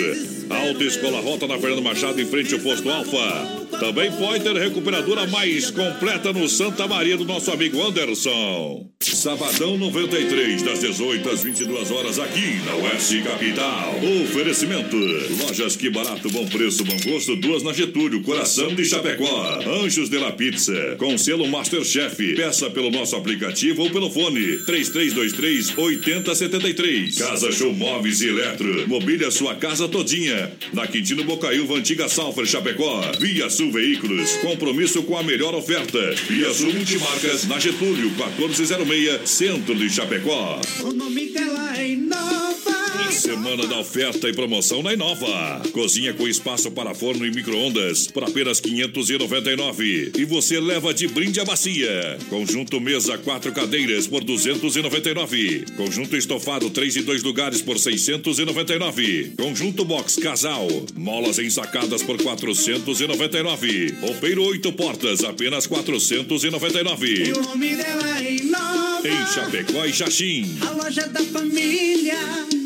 [0.57, 3.61] Autoescola Rota na Fernando Machado, em frente ao posto Alfa.
[3.79, 8.91] Também Pointer Recuperadora mais completa no Santa Maria do nosso amigo Anderson.
[8.99, 13.95] Sabadão 93, das 18 às 22 horas, aqui na Oeste Capital.
[14.23, 19.59] Oferecimento: Lojas Que Barato, Bom Preço, Bom Gosto, duas na Getúlio, Coração de Chapecó.
[19.83, 22.35] Anjos de la Pizza, com selo Masterchef.
[22.35, 27.17] Peça pelo nosso aplicativo ou pelo fone 3323 8073.
[27.17, 28.87] Casa Show Móveis e Eletro.
[28.87, 30.40] Mobília sua casa todinha.
[30.73, 33.01] Na Quintino Bocaiúva, antiga Salfer Chapecó.
[33.19, 34.31] Via Sul Veículos.
[34.37, 35.99] Compromisso com a melhor oferta.
[36.27, 40.61] Via Sul Multimarcas, na Getúlio, 1406, Centro de Chapecó.
[40.83, 42.70] O nome dela é Inova.
[43.11, 45.61] Semana da oferta e promoção na Inova.
[45.73, 50.13] Cozinha com espaço para forno e micro-ondas por apenas 599.
[50.17, 52.17] E você leva de brinde a bacia.
[52.29, 55.65] Conjunto mesa quatro cadeiras por 299.
[55.75, 59.33] Conjunto estofado três e dois lugares por 699.
[59.37, 60.67] Conjunto box casal.
[60.95, 63.95] Molas ensacadas por 499.
[64.01, 67.23] Roupeiro oito portas apenas 499.
[67.27, 69.07] E o nome dela é Inova.
[69.07, 70.57] Em Chapecó e Xaxim.
[70.61, 72.60] A loja da família.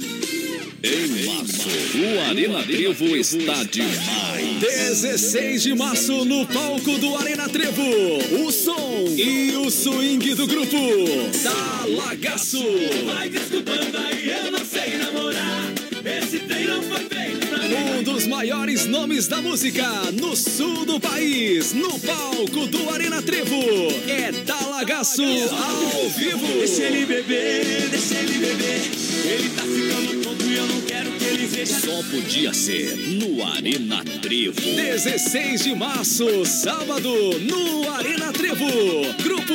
[0.85, 4.59] Em março, o Arena Trevo está demais.
[4.59, 7.81] 16 de março, no palco do Arena Trevo,
[8.45, 10.77] o som e o swing do grupo
[11.41, 12.63] Talagaço.
[13.07, 15.73] Vai desculpando aí, eu não sei namorar.
[16.05, 17.99] Esse trem não foi feito pra mim.
[17.99, 23.55] Um dos maiores nomes da música no sul do país, no palco do Arena Trevo,
[24.07, 26.45] é Talagaço ao vivo.
[26.59, 28.81] Deixa ele beber, deixa ele beber.
[29.25, 30.24] Ele tá ficando
[30.55, 31.79] eu não quero que ele veja.
[31.79, 34.59] Só podia ser no Arena Trevo.
[34.61, 38.65] 16 de março, sábado, no Arena Trevo.
[39.21, 39.53] Grupo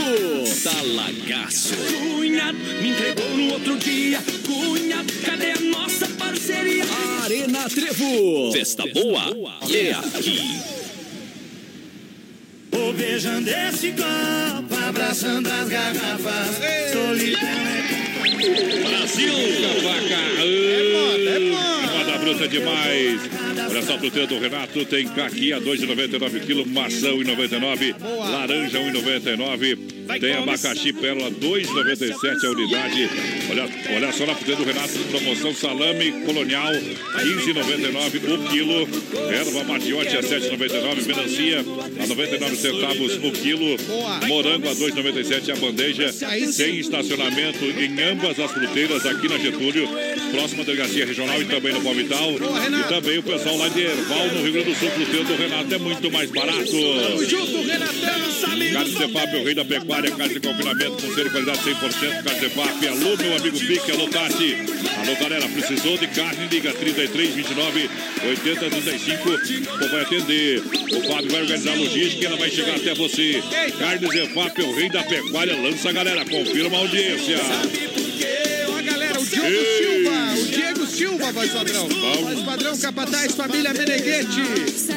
[0.63, 1.75] Talagaço.
[1.77, 4.23] Cunhado me entregou no outro dia.
[4.47, 6.85] Cunhado, cadê a nossa parceria?
[7.23, 8.53] Arena Trevo.
[8.53, 10.61] Festa boa é aqui.
[12.71, 16.93] Vou beijando esse copo, abraçando as garrafas.
[16.93, 19.35] Solidão é Brasil!
[20.39, 21.93] É moda, é moda.
[21.99, 23.21] Moda bruta demais.
[23.71, 30.01] Olha só, fruteira do Renato tem caqui a 2,99 kg, maçã 1,99, laranja 1,99.
[30.19, 33.11] Tem abacaxi pérola 2,97 a unidade.
[33.49, 38.89] Olha, olha só na fruteira do Renato, promoção salame colonial 15,99 o quilo.
[39.33, 43.77] Erva matiote a 7,99, melancia a 99 centavos o quilo.
[44.27, 46.13] Morango a 2,97 a bandeja.
[46.57, 49.89] Tem estacionamento em ambas as fruteiras aqui na Getúlio,
[50.33, 52.33] próxima delegacia regional e também no Palmital.
[52.33, 55.79] E também o pessoal lá de Erval, no Rio Grande do Sul, do Renato é
[55.79, 56.65] muito mais barato.
[56.65, 58.21] Tamo junto, Renatão.
[58.73, 62.25] Carne Cefap, o rei da pecuária, carne de confinamento com ser de qualidade 100%.
[62.25, 64.57] Carne Cefap, alô, meu amigo Pique, alô, Tati.
[64.97, 66.49] Alô, galera, precisou de carne?
[66.51, 67.91] Liga 33, 29,
[68.29, 69.31] 80, 35.
[69.83, 70.61] Ou vai atender.
[70.61, 73.43] O Fábio vai organizar a logística e ela vai chegar até você.
[73.79, 77.37] Carne Cefap, o rei da pecuária, lança galera, confirma a audiência.
[78.69, 79.49] Ó, galera, o Diogo.
[79.51, 79.90] Silva,
[81.01, 81.89] Silva, voz padrão.
[81.89, 84.43] Voz padrão, Capataz, família Meneghete.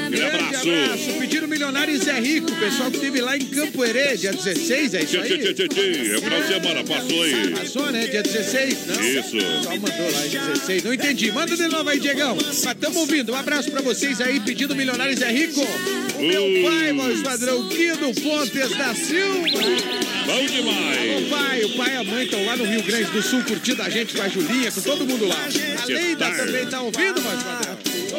[0.09, 0.21] Grande
[0.53, 1.13] abraço.
[1.17, 5.01] Pediram milionário e Zé Rico, pessoal que esteve lá em Campo Herê, dia 16, é
[5.01, 5.69] isso Tchê, tchê, tchê, aí?
[5.69, 6.11] tchê.
[6.11, 7.49] É o final de semana, passou aí.
[7.51, 8.07] Passou, né?
[8.07, 8.77] Dia 16?
[8.87, 9.01] Não.
[9.01, 9.63] Isso.
[9.63, 10.83] Só mandou lá em 16.
[10.83, 11.31] Não entendi.
[11.31, 12.35] Manda de novo aí, Diegão.
[12.35, 13.31] Mas estamos ouvindo.
[13.31, 15.61] Um abraço pra vocês aí, pedindo milionário Zé Rico.
[15.61, 20.12] O meu pai, voz padrão, Guido Pontes da Silva.
[20.25, 21.25] Bom demais.
[21.25, 23.81] O pai, o pai e a mãe estão lá no Rio Grande do Sul curtindo
[23.81, 25.35] a gente com a Julinha, com todo mundo lá.
[25.81, 27.72] A Leida também tá ouvindo, mas.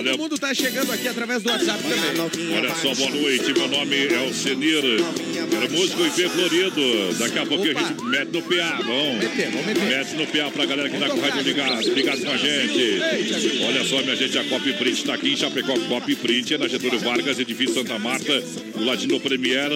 [0.05, 2.57] Todo Olha- mundo tá chegando aqui através do WhatsApp também.
[2.59, 3.53] Olha só, boa noite.
[3.55, 4.83] Meu nome é o Senir.
[5.57, 7.15] Era músico IP Florido.
[7.19, 9.15] Daqui a pouquinho a gente mete no PA, bom?
[9.19, 9.83] Meter, vamos meter.
[9.85, 13.01] Mete no PA pra galera que tá com o rádio ligado, ligado com a gente.
[13.67, 15.75] Olha só, minha gente, a Copy Print tá aqui em Chapecó.
[15.89, 18.41] Copy Print é na Getúlio Vargas, edifício Santa Marta,
[18.77, 19.71] do ladinho do Premier,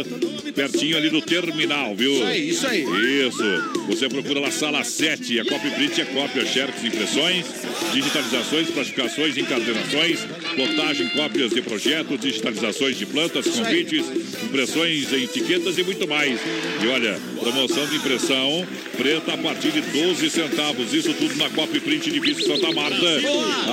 [0.55, 2.13] pertinho ali do terminal, viu?
[2.13, 2.85] Isso aí, isso aí.
[3.27, 3.45] Isso.
[3.89, 5.41] Você procura lá sala 7.
[5.41, 7.47] A Copy Print é cópia, xerox, impressões,
[7.95, 10.18] digitalizações, classificações, encadernações,
[10.55, 14.05] plotagem, cópias de projetos, digitalizações de plantas, convites,
[14.43, 16.41] impressões em etiquetas e muito mais.
[16.83, 20.93] E olha, promoção de impressão preta a partir de 12 centavos.
[20.93, 23.07] Isso tudo na Copy Print Edifício Santa Marta.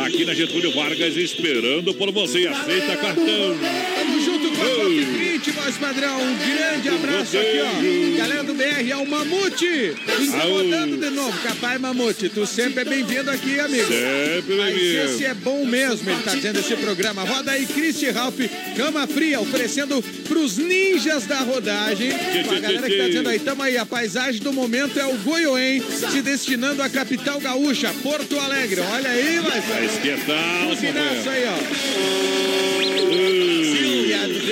[0.05, 2.47] Aqui na Getúlio Vargas, esperando por você.
[2.47, 3.25] Aceita cartão.
[3.25, 6.21] Tamo junto com a Copy Print, voz voz padrão.
[6.21, 8.17] Um grande abraço aqui, ó.
[8.17, 9.95] Galera do BR, é o Mamute.
[10.19, 11.37] Incomodando de novo.
[11.41, 13.87] Capaz, Mamute, tu sempre é bem-vindo aqui, amigo.
[13.87, 15.03] Sempre Mas bem-vindo.
[15.03, 17.23] esse é bom mesmo, ele tá dizendo esse programa.
[17.23, 18.39] Roda aí, Christy Ralph,
[18.75, 22.11] Cama Fria, oferecendo pros ninjas da rodagem.
[22.11, 25.81] A galera que tá dizendo aí, tamo aí, a paisagem do momento é o Goiôem,
[25.81, 28.81] se destinando à capital gaúcha, Porto Alegre.
[28.81, 29.61] Olha aí, vai.
[29.61, 32.84] Vai esquentar, Buzinaço aí, ó.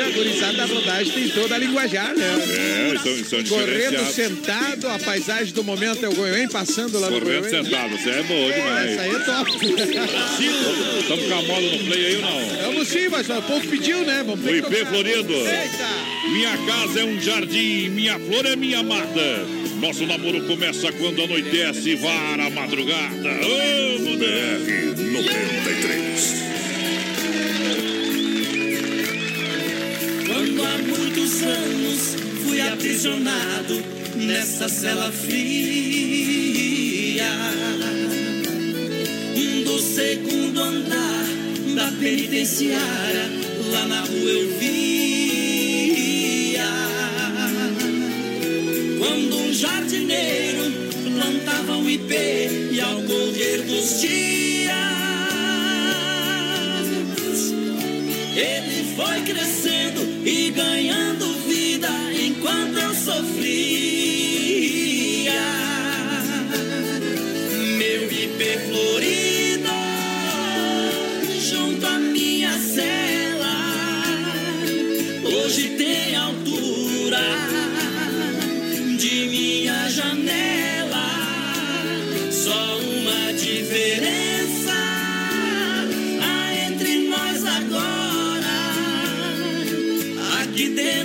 [0.03, 2.25] A, gurizada da rodagem tem toda a linguajar, né?
[2.25, 4.15] É, são, são Correndo diferenciados.
[4.15, 7.63] sentado, a paisagem do momento é o Goiôem passando lá no Correndo Goiôem.
[7.63, 8.91] sentado, você é bom demais.
[8.91, 9.51] Essa aí é top.
[10.99, 12.63] Estamos com a moda no play aí ou não?
[12.73, 14.23] Vamos sim, mas o povo pediu, né?
[14.25, 14.85] Vamos O ter que IP.
[14.85, 15.33] Florido.
[15.33, 16.03] Eita!
[16.31, 19.45] Minha casa é um jardim, minha flor é minha mata.
[19.81, 23.29] Nosso namoro começa quando anoitece e vara a madrugada.
[23.29, 26.43] Ô, BR 93.
[30.65, 33.81] Há muitos anos fui aprisionado
[34.15, 35.43] nessa cela fria.
[39.65, 41.25] Do segundo andar
[41.75, 43.29] da penitenciária
[43.71, 44.73] lá na rua eu via.
[48.99, 50.71] Quando um jardineiro
[51.03, 54.43] plantava um ipê e ao correr dos dias
[58.35, 59.92] ele foi crescendo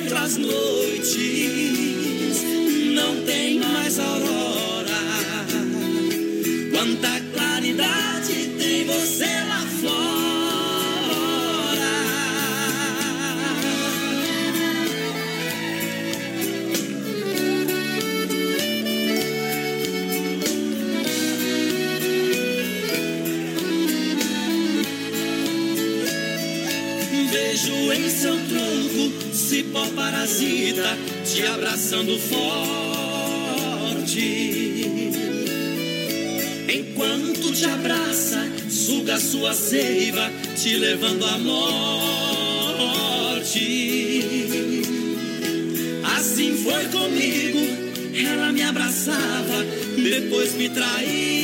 [0.09, 1.13] Aqui dentro as noites
[2.95, 4.28] não tem mais aurora.
[29.59, 33.49] Cipó parasita te abraçando forte.
[36.69, 41.65] Enquanto te abraça, suga sua seiva, te levando à morte.
[46.17, 47.59] Assim foi comigo,
[48.15, 49.65] ela me abraçava,
[49.97, 51.38] depois me traía.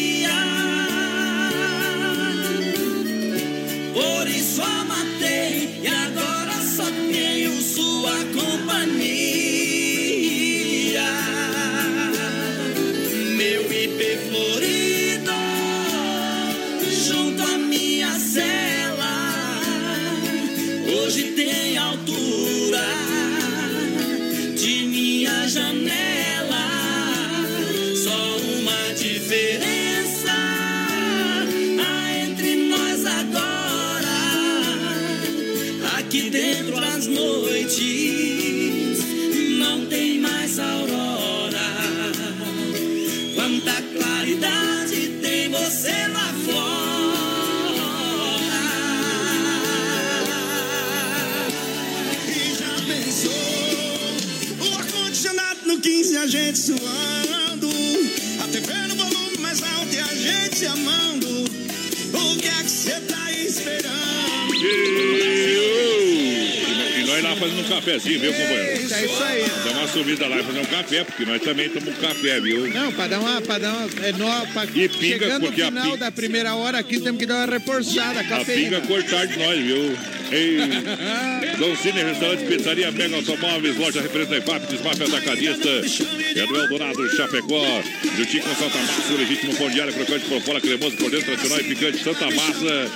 [71.17, 72.69] Porque nós também tomamos café, viu?
[72.75, 73.41] Não, pra dar uma.
[73.41, 76.55] Pra dar uma é, no, pra, E pinga, chegando no a final pinga- da primeira
[76.57, 78.21] hora aqui, temos que dar uma reforçada.
[78.21, 78.81] A Cafeína.
[78.81, 79.97] pinga cortar de nós, viu?
[80.33, 80.59] Ei.
[81.59, 85.69] Dom Cine, restaurante, pizzaria, Mega Automóveis, loja referente IFAP, Desmafia Atacadista.
[85.69, 87.83] É do Eldorado, Chapecó.
[88.17, 91.27] Jutinho com Santa Massa, o legítimo pão de alho, crocante por fora, cremoso por dentro,
[91.27, 92.03] tradicional e picante.
[92.03, 92.91] Santa Massa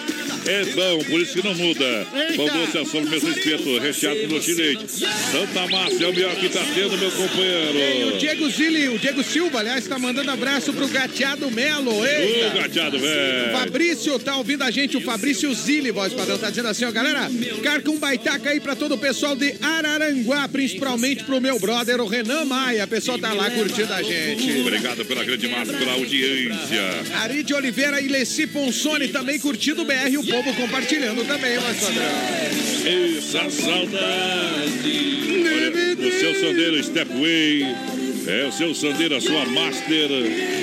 [0.49, 2.07] é bom, por isso que não muda.
[2.37, 4.87] Pão doce, a sobremesa espeto, recheado de leite.
[4.89, 8.19] Santa Massa é o melhor que tá tendo, meu E o companheiro.
[8.19, 11.95] Diego Zilli, o Diego Silva, aliás, tá mandando abraço pro Gateado Melo.
[11.95, 12.59] Ô, Eita!
[12.59, 13.53] gateado, velho.
[13.53, 17.31] Fabrício tá ouvindo a gente, o Fabrício Zilli, voz padrão, tá dizendo assim, ó, galera,
[17.63, 22.07] carca um baitaca aí pra todo o pessoal de Araranguá, principalmente pro meu brother, o
[22.07, 22.85] Renan Maia.
[22.85, 24.61] O pessoal tá lá curtindo a gente.
[24.61, 26.83] Obrigado pela grande massa, pela audiência.
[27.23, 33.17] Ari de Oliveira e Leci Ponsoni também curtindo o BR, o povo compartilhando também, padrão.
[33.19, 35.19] Essa saudade.
[35.45, 37.98] Olha, o seu sandeiro Stepway.
[38.27, 40.09] É o seu Sandeiro, a sua Master,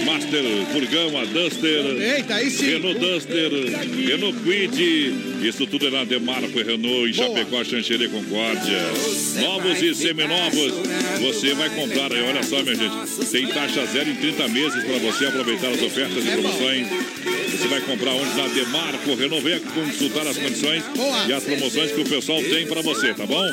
[0.06, 2.16] Master Furgão, a Duster.
[2.16, 2.66] Eita, aí sim.
[2.66, 3.52] Renault Duster,
[4.08, 5.48] Renault Quid.
[5.48, 8.80] Isso tudo é na Demarco e Renault, em Chapecó, Xanxerê, Concórdia.
[9.42, 10.74] Novos e seminovos.
[11.22, 13.26] Você vai comprar aí, olha só, minha gente.
[13.32, 16.88] Tem taxa zero em 30 meses para você aproveitar as ofertas e promoções.
[17.50, 18.36] Você vai comprar onde?
[18.36, 19.44] Na Demarco Renault.
[19.44, 20.84] Venha consultar as condições
[21.28, 23.44] e as promoções que o pessoal tem para você, tá bom?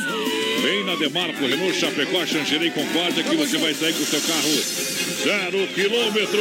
[0.62, 4.20] Vem na Demarco Renault, Chapecó, Xanxerê e Concórdia que você vai sair com o seu
[4.20, 6.38] carro zero quilômetro.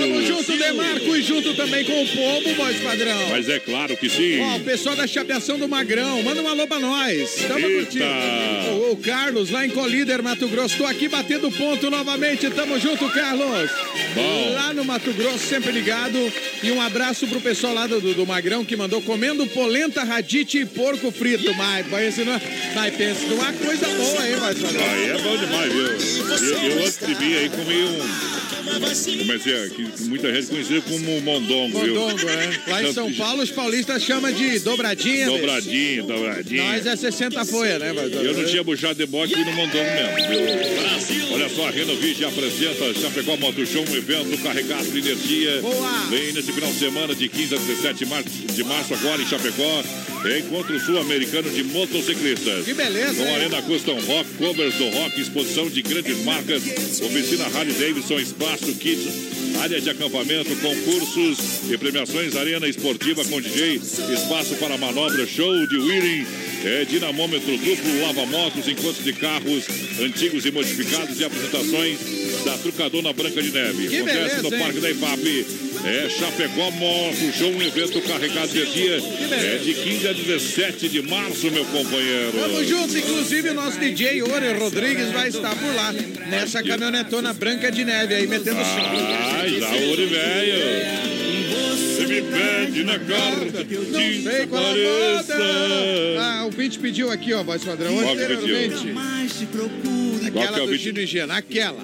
[0.00, 3.28] Tamo junto, Demarco, e junto também com o povo, voz padrão.
[3.30, 4.40] Mas é claro que sim.
[4.40, 7.34] Ó, o pessoal da Chapeação do Magrão, manda um alô pra nós.
[7.48, 7.80] Tamo Eita.
[7.80, 8.04] curtindo.
[8.04, 10.76] O, o Carlos, lá em Colíder, Mato Grosso.
[10.76, 12.48] Tô aqui batendo ponto novamente.
[12.50, 13.70] Tamo junto, Carlos.
[14.14, 14.52] Bom.
[14.54, 16.32] Lá no Mato Grosso, sempre ligado.
[16.62, 20.66] E um abraço pro pessoal lá do, do, Magrão que mandou comendo polenta, radite e
[20.66, 21.52] porco frito.
[21.54, 22.40] Mas, pensa, não,
[22.74, 24.84] mas pensa numa coisa boa, hein, voz padrão.
[24.84, 25.86] Aí é bom demais, viu?
[25.86, 28.01] Eu, eu antes de vir aí comi um.
[28.02, 28.41] Boom.
[29.18, 31.94] Comecei aqui, muita gente conhecia como mondongo, viu?
[31.94, 32.60] Mondongo, é.
[32.70, 35.26] Lá em São Paulo, os paulistas chamam de dobradinha.
[35.26, 36.64] Dobradinha, dobradinha.
[36.64, 38.22] Nós é 60 folha, né, padrão?
[38.22, 41.32] Eu não tinha buchado de bote no mondongo mesmo, viu?
[41.32, 45.60] Olha só, a Renovige apresenta Chapecó Moto Show, um evento carregado de energia.
[45.62, 46.06] Boa!
[46.10, 49.26] Vem nesse final de semana de 15 a 17 de março, de março agora em
[49.26, 49.82] Chapecó.
[50.38, 52.64] Encontro Sul-Americano de Motociclistas.
[52.64, 53.34] Que beleza, Com hein?
[53.34, 56.62] Arena Custom Rock, covers do rock, exposição de grandes marcas,
[57.00, 63.76] oficina Harley Davidson, espaço kids, área de acampamento, concursos e premiações, arena esportiva com DJ,
[63.76, 66.26] espaço para manobra, show de wheeling,
[66.64, 69.64] é, dinamômetro duplo, lava-motos, encontros de carros
[70.00, 71.98] antigos e modificados e apresentações
[72.44, 73.88] da Trucadona Branca de Neve.
[73.88, 74.60] Que Acontece beleza, no hein?
[74.60, 75.71] Parque da IPAP.
[75.84, 79.02] É Chapecó Moto Show, um evento carregado de energia.
[79.32, 82.32] É de 15 a 17 de março, meu companheiro.
[82.32, 85.92] Tamo junto, inclusive o nosso DJ Ore Rodrigues vai estar por lá,
[86.28, 89.40] nessa caminhonetona branca de neve aí, metendo som.
[89.40, 91.12] Ai, da ouro velho.
[91.96, 95.36] Você me pede na carta que eu Não te sei qual a moda.
[96.20, 98.94] Ah, o Vinte pediu aqui, ó, voz padrão, anteriormente.
[100.32, 100.78] Qual Aquela que é o do?
[100.78, 101.82] Tino Higiene, aquela.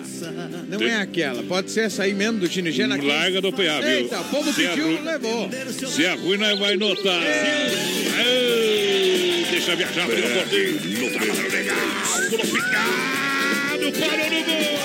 [0.68, 2.94] Não Tem- é aquela, pode ser essa aí mesmo do Tino Higiene.
[2.94, 3.12] aquela.
[3.14, 3.88] Larga do PA, viu?
[3.90, 5.50] Eita, o povo Se é pediu, ruim- levou.
[5.94, 7.22] Se é ruim, nós vai notar.
[8.24, 10.72] Ei, Deixa viajar pelo portinho.
[11.00, 11.76] No Patrão Legal.
[12.30, 13.92] Pulo picado.
[13.98, 14.78] Parou no gol.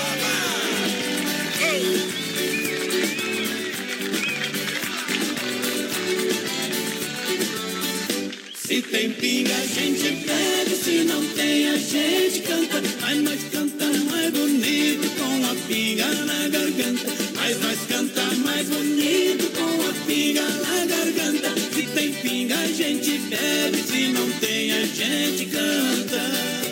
[8.74, 10.74] Se tem pinga, a gente bebe.
[10.74, 12.82] Se não tem, a gente canta.
[13.00, 17.12] Mas nós canta mais bonito com a pinga na garganta.
[17.36, 21.54] Mas nós canta mais bonito com a pinga na garganta.
[21.72, 23.78] Se tem pinga, a gente bebe.
[23.78, 26.63] Se não tem, a gente canta.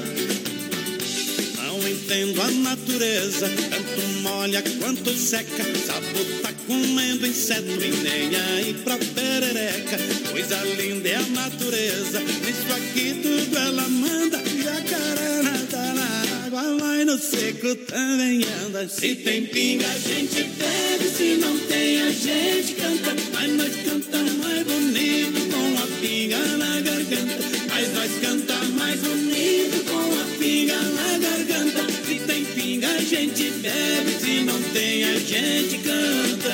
[1.93, 5.63] Entendo a natureza, tanto molha quanto seca.
[5.87, 9.99] Sapo tá comendo inseto e nem aí pra perereca.
[10.31, 14.39] Coisa linda é a natureza, nisso aqui tudo ela manda.
[14.39, 18.89] Jacaré nada na água, vai no seco também anda.
[18.89, 21.09] Se tem pinga, a gente bebe.
[21.15, 23.15] Se não tem, a gente canta.
[23.35, 27.62] Mas nós canta mais bonito com a pinga na garganta.
[27.75, 31.91] Mas nós canta mais bonito com a pinga na garganta.
[32.07, 34.11] Se tem pinga, a gente bebe.
[34.21, 36.53] Se não tem, a gente canta.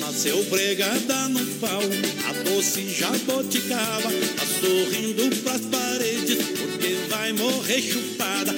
[0.00, 1.80] Nasceu pregada no pau,
[2.28, 8.52] a doce jaboticaba, tá sorrindo pras paredes, porque vai morrer chupada.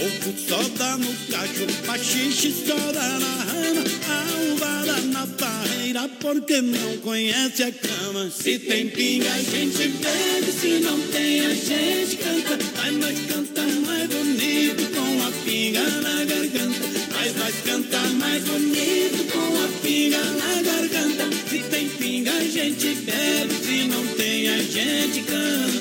[0.00, 2.76] O povo só dá no cacho, machixe dá
[3.18, 8.30] na rama, a uvada na barreira, porque não conhece a cama.
[8.30, 10.52] Se tem pinga, a gente bebe.
[10.52, 12.58] Se não tem, a gente canta.
[12.76, 16.86] Mas nós canta mais bonito com a pinga na garganta.
[17.12, 21.24] Mas nós canta mais bonito com a pinga na garganta.
[21.50, 23.54] Se tem pinga, a gente bebe.
[23.64, 25.77] Se não tem, a gente canta.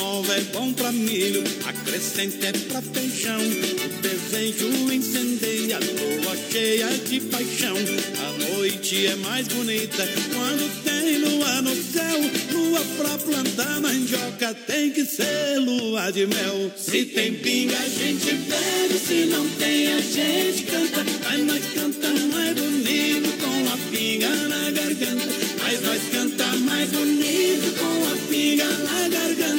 [0.00, 3.38] Nova é bom pra milho, acrescente é pra feijão.
[3.38, 7.76] O desejo incendeia, lua cheia de paixão.
[7.76, 12.18] A noite é mais bonita quando tem lua no céu.
[12.50, 16.72] Lua pra plantar mandioca tem que ser lua de mel.
[16.78, 18.98] Se tem pinga, a gente bebe.
[19.06, 21.04] Se não tem, a gente canta.
[21.24, 25.26] Mas nós canta mais bonito com a pinga na garganta.
[25.62, 29.49] Mas nós canta mais bonito com a pinga na garganta.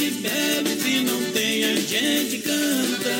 [0.00, 0.80] Gente bebe.
[0.80, 3.10] Se não tem, a gente canta.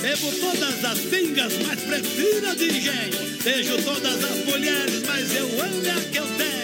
[0.00, 3.42] Bebo todas as pingas, mas prefiro a de engenho.
[3.42, 6.60] Beijo todas as mulheres, mas eu amo a que eu tenho.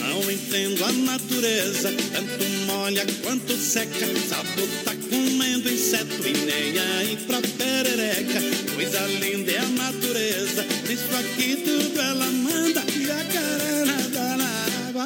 [0.00, 4.06] Não entendo a natureza, tanto molha quanto seca.
[4.28, 8.40] Sapo tá comendo inseto e nem aí pra perereca.
[8.74, 12.82] Coisa linda é a natureza, isso aqui tudo ela manda.
[13.06, 14.43] Jacaré nada na água,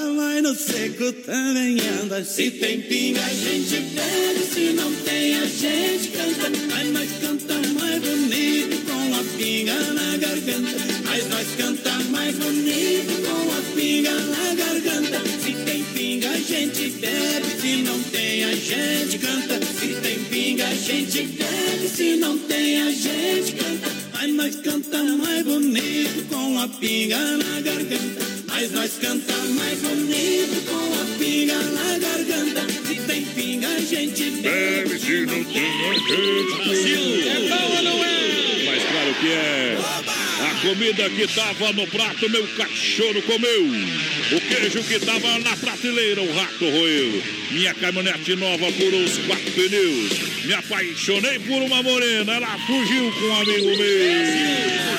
[0.01, 2.25] mas no seco também anda.
[2.25, 6.51] Se tem pinga, a gente bebe, se não tem, a gente canta.
[6.71, 10.77] Mas nós canta mais bonito com a pinga na garganta.
[11.05, 15.21] Mas nós canta mais bonito com a pinga na garganta.
[15.43, 19.61] Se tem pinga, a gente bebe, se não tem, a gente canta.
[19.81, 23.89] Se tem pinga, a gente bebe, se não tem, a gente canta.
[24.13, 28.38] Mas nós canta mais bonito com a pinga na garganta.
[28.61, 32.67] Mas nós canta mais bonito com a pinga na garganta.
[32.89, 36.65] Se tem pinga, a gente Bebe se não tem a gente.
[36.65, 37.31] Brasil!
[37.31, 38.65] É bom ou não é?
[38.67, 39.79] Mas claro que é.
[40.41, 43.65] A comida que tava no prato, meu cachorro comeu.
[44.33, 47.23] O queijo que tava na prateleira, o rato roeu.
[47.53, 50.45] Minha caminhonete nova por os quatro pneus.
[50.45, 54.99] Me apaixonei por uma morena, ela fugiu com um amigo meu.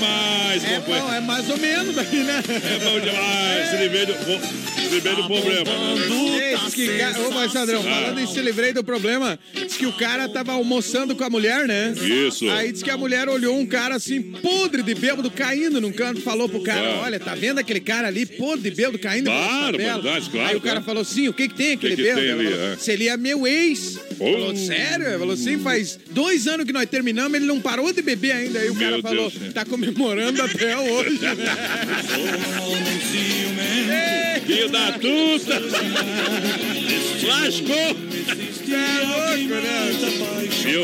[0.00, 1.06] Aí é bom demais, É companheiro.
[1.06, 2.42] bom, é mais ou menos aqui, né?
[2.48, 5.70] É bom demais, se livrei do, se livrei do problema.
[6.40, 9.86] Ei, diz que, ca- ô, mas Sandrão, falando em se livrei do problema, diz que
[9.86, 11.92] o cara tava almoçando com a mulher, né?
[12.00, 12.48] Isso.
[12.50, 16.20] Aí diz que a mulher olhou um cara assim, podre de bêbado, caindo num canto,
[16.20, 17.00] falou pro cara: Ah.
[17.04, 20.56] Olha, tá vendo aquele cara ali, podre de bêbado, caindo Claro, tabela?" verdade, claro, Aí
[20.56, 22.20] o cara falou assim: O que que tem aquele que bêbado?
[22.22, 22.76] tem ali, falou, é?
[22.76, 23.98] Se ele é meu ex.
[24.20, 24.32] Oh.
[24.32, 25.06] Falou, sério?
[25.06, 28.58] Ele falou assim: faz dois anos que nós terminamos, ele não parou de beber ainda.
[28.58, 29.52] Aí o Meu cara falou: Deus.
[29.52, 31.44] Tá comemorando até hoje, né?
[34.46, 35.60] Filho da tuta!
[37.26, 37.96] Lascou!
[38.70, 40.48] É louco, né?
[40.62, 40.82] Viu?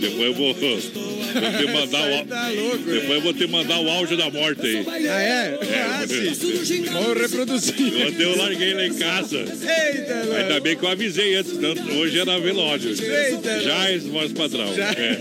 [0.00, 2.78] Depois eu vou, vou te mandar o, Tá louco.
[2.78, 4.86] depois eu vou te mandar o áudio da morte aí.
[5.08, 5.58] Ah, é?
[5.82, 6.82] Ah, sim.
[6.92, 7.74] Vou reproduzir.
[8.06, 9.38] Ontem eu larguei lá em casa.
[9.38, 10.36] Eita.
[10.38, 12.90] Ainda bem que eu avisei antes, senão hoje era velório.
[12.90, 14.74] Eita, Já é voz padrão.
[14.74, 14.90] Já.
[14.90, 15.18] É,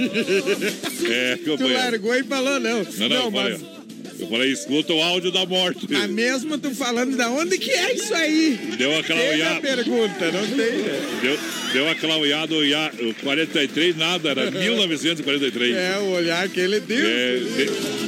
[1.10, 2.84] é Tu largou e falou não.
[2.84, 3.79] Não, não, eu mas falei,
[4.20, 5.88] eu falei, escuta o áudio da morte.
[5.96, 8.60] a mesma tu falando da onde que é isso aí?
[8.78, 9.62] Deu aquela Teve a olhada.
[9.62, 11.00] pergunta, não tem, né?
[11.22, 11.40] Deu,
[11.74, 12.18] deu aquela
[12.66, 15.76] ia- o 43, nada, era 1943.
[15.76, 17.06] É o olhar que ele deu.
[17.08, 18.00] É, de-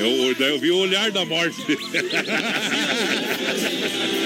[0.00, 1.56] eu, daí eu vi o olhar da morte.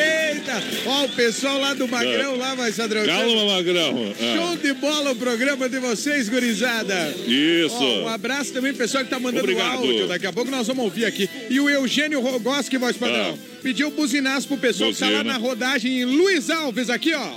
[0.00, 0.62] Eita!
[0.86, 3.04] Ó, o pessoal lá do Magrão, lá, vai, Sandrão.
[3.04, 4.12] Calma, Magrão.
[4.18, 7.14] Ah, Show de bola o programa de vocês, gurizada.
[7.26, 7.74] isso.
[7.76, 9.78] Ó, um abraço também, pessoal que tá mandando Obrigado.
[9.78, 10.06] áudio.
[10.08, 11.28] Daqui a pouco nós vamos ouvir aqui.
[11.48, 15.22] E o Eugênio Rogoski, voz padrão, pediu buzinaço pro pessoal que tá lá Ah.
[15.22, 15.32] Buzina.
[15.34, 17.28] na rodagem em Luiz Alves, aqui, ó.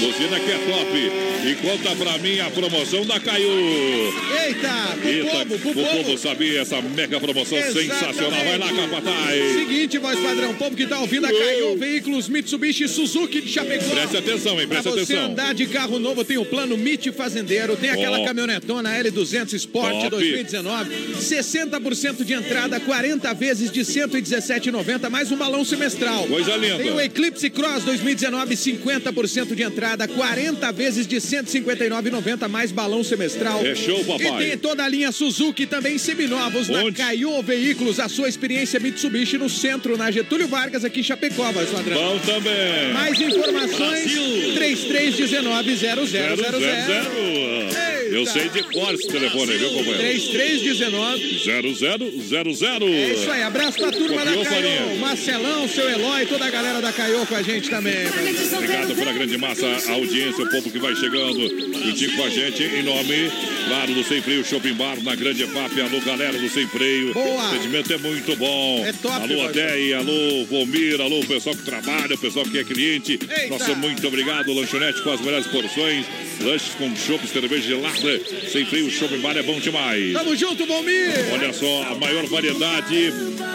[0.00, 1.48] Buzina que é top.
[1.50, 3.48] E conta pra mim a promoção da Caiu.
[3.50, 5.88] Eita, pro Eita, povo, pro o povo.
[6.04, 7.92] povo sabia essa mega promoção Exatamente.
[7.94, 8.44] sensacional.
[8.44, 9.52] Vai lá, Capataz.
[9.54, 13.90] Seguinte, voz padrão, povo que tá ouvindo a Caio Veículos Mitsubishi Suzuki de Chapecó.
[13.94, 14.68] Preste atenção, hein?
[14.68, 15.30] Pra Preste você atenção.
[15.32, 18.24] andar de carro novo, tem o plano MIT Fazendeiro, tem aquela Ó.
[18.24, 20.10] caminhonetona L200 Sport Top.
[20.10, 20.90] 2019,
[21.20, 26.26] 60% de entrada, 40 vezes de 117,90, mais um balão semestral.
[26.26, 26.78] Coisa linda.
[26.78, 33.64] Tem o Eclipse Cross 2019, 50% de entrada, 40 vezes de 159,90, mais balão semestral.
[33.64, 34.26] É show, papai.
[34.26, 36.96] E tem toda a linha Suzuki também seminovos na Onde?
[36.96, 41.64] Caio Veículos, a sua experiência Mitsubishi no centro, na Getúlio Vargas, aqui em Chapecó, vai,
[41.66, 41.96] padrão.
[41.96, 42.92] Bom também.
[42.92, 44.54] Mais informações, Brasil.
[44.54, 46.06] 3319-0000.
[46.06, 47.90] 000.
[48.10, 49.98] Eu sei de cor esse telefone aí, viu, companheiro?
[49.98, 51.40] 3319.
[51.40, 52.88] 0000.
[52.88, 54.98] É isso aí, abraço pra turma Copiou, da Caio.
[54.98, 57.94] Marcelão, seu Eloy, toda a galera da Caio com a gente também.
[58.52, 61.40] Obrigado pela grande massa, a audiência, o povo que vai chegando
[61.84, 62.62] juntinho com a gente.
[62.62, 63.30] Em nome,
[63.66, 65.80] claro, do Sem Freio Shopping Bar, na Grande EFAP.
[65.80, 67.14] Alô, galera do Sem Freio.
[67.14, 67.26] Boa.
[67.26, 68.84] O atendimento é muito bom.
[68.86, 69.46] É top, Alô.
[69.46, 73.12] Adéia, alô, Vomir, alô, o pessoal que trabalha, o pessoal que é cliente.
[73.12, 73.48] Eita.
[73.48, 74.52] Nosso muito obrigado.
[74.52, 76.06] Lanchonete com as melhores porções.
[76.40, 78.20] Lanches com chopp, cerveja gelada.
[78.50, 80.12] Sem Freio Shopping Bar é bom demais.
[80.12, 81.12] Tamo junto, Valmir.
[81.32, 83.12] Olha só, a maior variedade,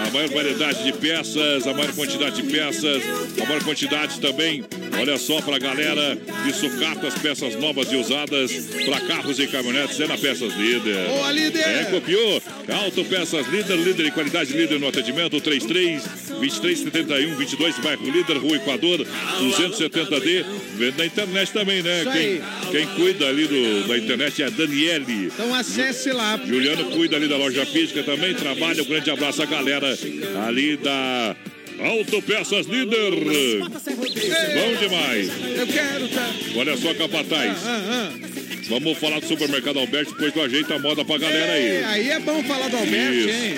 [0.07, 3.03] a maior variedade de peças, a maior quantidade de peças,
[3.41, 4.63] a maior quantidade também,
[4.99, 8.51] olha só, pra galera de sucatas, peças novas e usadas
[8.85, 11.07] para carros e caminhonetes, é na Peças Líder.
[11.07, 11.59] Boa, líder.
[11.59, 12.41] É, copiou.
[12.67, 16.03] Auto Peças Líder, líder em qualidade, líder no atendimento, 33
[16.39, 19.05] 23 71 22, bairro Líder, Rua Equador,
[19.39, 20.45] 270D.
[20.75, 22.03] Vende na internet também, né?
[22.11, 22.41] Quem,
[22.71, 25.25] quem cuida ali do, da internet é a Daniele.
[25.33, 26.39] Então acesse lá.
[26.45, 28.81] Juliano cuida ali da loja física também, trabalha.
[28.81, 29.97] Um grande abraço à galera
[30.47, 31.35] ali da
[31.79, 33.11] Autopeças Líder.
[33.11, 35.29] Bom demais.
[35.57, 36.29] Eu quero, tá?
[36.55, 37.57] Olha só, Capataz.
[37.65, 38.44] Ah, ah.
[38.67, 41.67] Vamos falar do supermercado Alberti, depois tu ajeita a moda pra galera aí.
[41.67, 43.29] É, aí é bom falar do Alberti, Isso.
[43.29, 43.57] hein?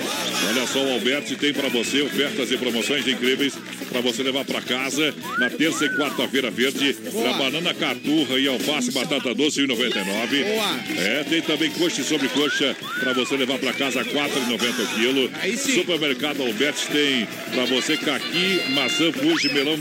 [0.49, 3.53] Olha só, o Alberti tem pra você ofertas e promoções incríveis
[3.89, 6.93] pra você levar pra casa na terça e quarta-feira verde.
[7.11, 7.31] Boa.
[7.31, 10.43] Na banana caturra e alface batata doce, 1,99.
[10.43, 10.79] Boa.
[10.97, 15.31] É, tem também coxa e sobrecoxa pra você levar pra casa, 4,90 o quilo.
[15.41, 15.73] Aí sim.
[15.75, 19.77] Supermercado Alberti tem pra você caqui, maçã, fuji, melão,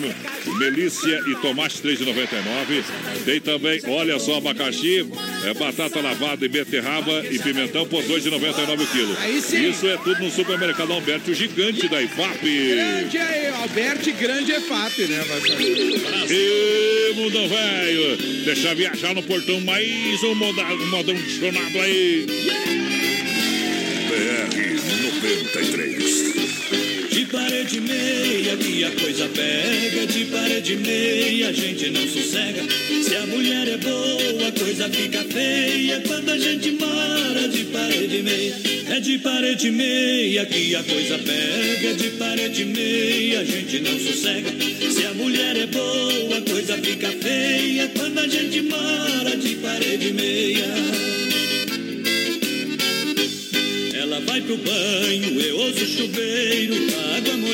[0.58, 2.84] melícia e tomate, 3,99.
[3.24, 5.04] Tem também, olha só, abacaxi,
[5.44, 9.16] é, batata lavada e beterraba e pimentão por 2,99 o quilo.
[9.68, 12.42] Isso é tudo no supermercado Alberti, o gigante da IFAP.
[12.42, 15.24] Grande aí, Alberti, grande EFAP, né?
[16.30, 22.26] E mundão velho, deixa viajar no portão mais um modão, um modão chonado aí.
[24.08, 24.56] BR
[25.02, 26.45] 93.
[27.16, 32.62] De parede meia que a coisa pega, de parede meia a gente não sossega.
[33.02, 38.22] Se a mulher é boa, a coisa fica feia quando a gente mora de parede
[38.22, 38.54] meia.
[38.94, 44.50] É de parede meia que a coisa pega, de parede meia a gente não sossega.
[44.92, 50.12] Se a mulher é boa, a coisa fica feia quando a gente mora de parede
[50.12, 50.66] meia.
[54.02, 56.74] Ela vai pro banho, eu ouço o chuveiro,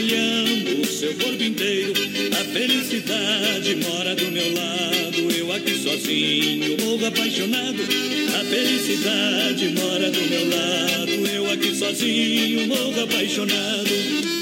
[0.03, 1.93] molhando o seu corpo inteiro.
[2.33, 7.83] A felicidade mora do meu lado, eu aqui sozinho, morro apaixonado.
[8.35, 14.42] A felicidade mora do meu lado, eu aqui sozinho, morro apaixonado.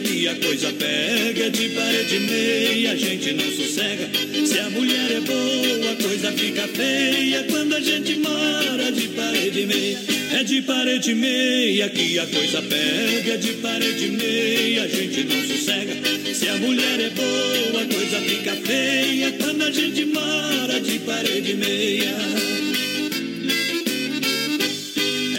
[0.00, 4.10] Que a coisa pega, de parede meia a gente não sossega.
[4.46, 9.66] Se a mulher é boa, a coisa fica feia quando a gente mora de parede
[9.66, 9.98] meia.
[10.32, 15.94] É de parede meia que a coisa pega, de parede meia a gente não sossega.
[16.34, 21.54] Se a mulher é boa, a coisa fica feia quando a gente mora de parede
[21.54, 22.16] meia.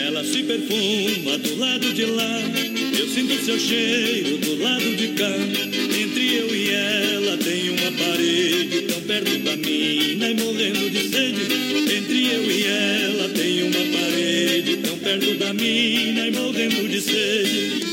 [0.06, 2.71] Ela se perfuma do lado de lá.
[3.14, 5.28] Sinto seu cheiro do lado de cá.
[5.28, 11.42] Entre eu e ela tem uma parede tão perto da mina e morrendo de sede.
[11.94, 17.91] Entre eu e ela tem uma parede tão perto da mina e morrendo de sede.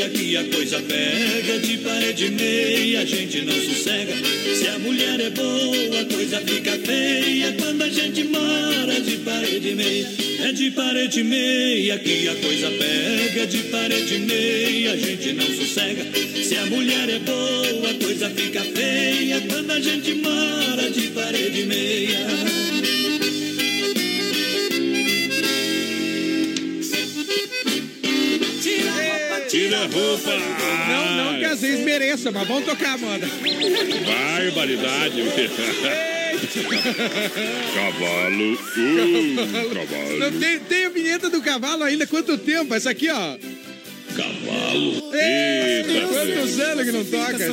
[0.00, 4.14] Meia que a coisa pega, de parede meia a gente não sossega.
[4.56, 9.74] Se a mulher é boa, a coisa fica feia quando a gente mora de parede
[9.74, 10.08] meia.
[10.48, 16.04] É de parede meia que a coisa pega, de parede meia a gente não sossega.
[16.44, 21.64] Se a mulher é boa, a coisa fica feia quando a gente mora de parede
[21.64, 22.79] meia.
[29.80, 30.30] A roupa.
[30.88, 33.26] Não, não que às vezes mereça, mas vamos tocar a moda.
[34.06, 35.22] Barbaridade.
[37.74, 38.54] Cavalo.
[38.54, 40.18] Uh, cavalo.
[40.18, 42.06] Não tem, tem a vinheta do cavalo ainda?
[42.06, 42.74] Quanto tempo?
[42.74, 43.36] Essa aqui, ó.
[44.20, 45.10] Cavalo.
[45.12, 47.52] Eita, quantos anos que não toca?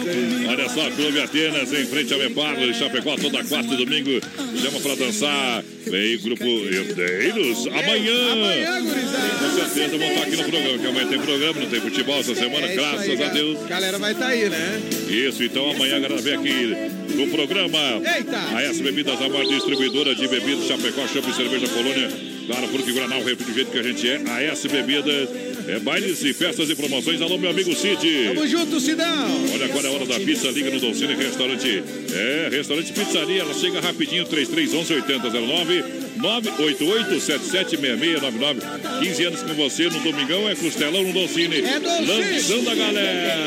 [0.50, 4.22] Olha só, Clube Atenas em frente ao Mepar, em Chapecó, toda quarta e domingo.
[4.62, 5.64] Chama pra dançar.
[5.86, 7.68] Vem, grupo Herdeiros.
[7.68, 8.32] Amanhã.
[8.34, 9.28] Amanhã, gurizada.
[9.40, 12.36] Com certeza vão estar aqui no programa, que amanhã tem programa, não tem futebol essa
[12.36, 13.68] semana, É graças aí, a Deus.
[13.68, 14.82] Galera vai estar aí, né?
[15.10, 16.76] Isso, então amanhã a galera vem aqui
[17.16, 17.80] no programa.
[18.16, 18.56] Eita!
[18.56, 22.10] A S Bebidas, a maior distribuidora de bebidas, Chapecó, Chopp e Cerveja Colônia.
[22.48, 24.22] Claro, porque Guaraná, o refri do jeito que a gente é.
[24.28, 25.30] A S Bebidas,
[25.68, 27.22] é bailes e festas e promoções.
[27.22, 28.28] Alô, meu amigo Cid.
[28.28, 29.28] Tamo junto, Sidão.
[29.54, 30.50] Olha, agora é a hora da pizza.
[30.50, 31.84] Liga no Dolcine Restaurante.
[32.14, 33.42] É, Restaurante Pizzaria.
[33.42, 38.62] Ela chega rapidinho, 3311 8009 988 776699
[39.00, 41.60] 15 anos com você no Domingão é Costelão no Dolcine.
[41.62, 42.08] É Dolcine.
[42.08, 43.38] Lançando a galera.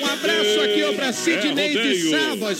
[0.00, 2.10] Um abraço aqui, ó, pra Sidney É, de.
[2.10, 2.36] Sá.
[2.36, 2.52] Bom.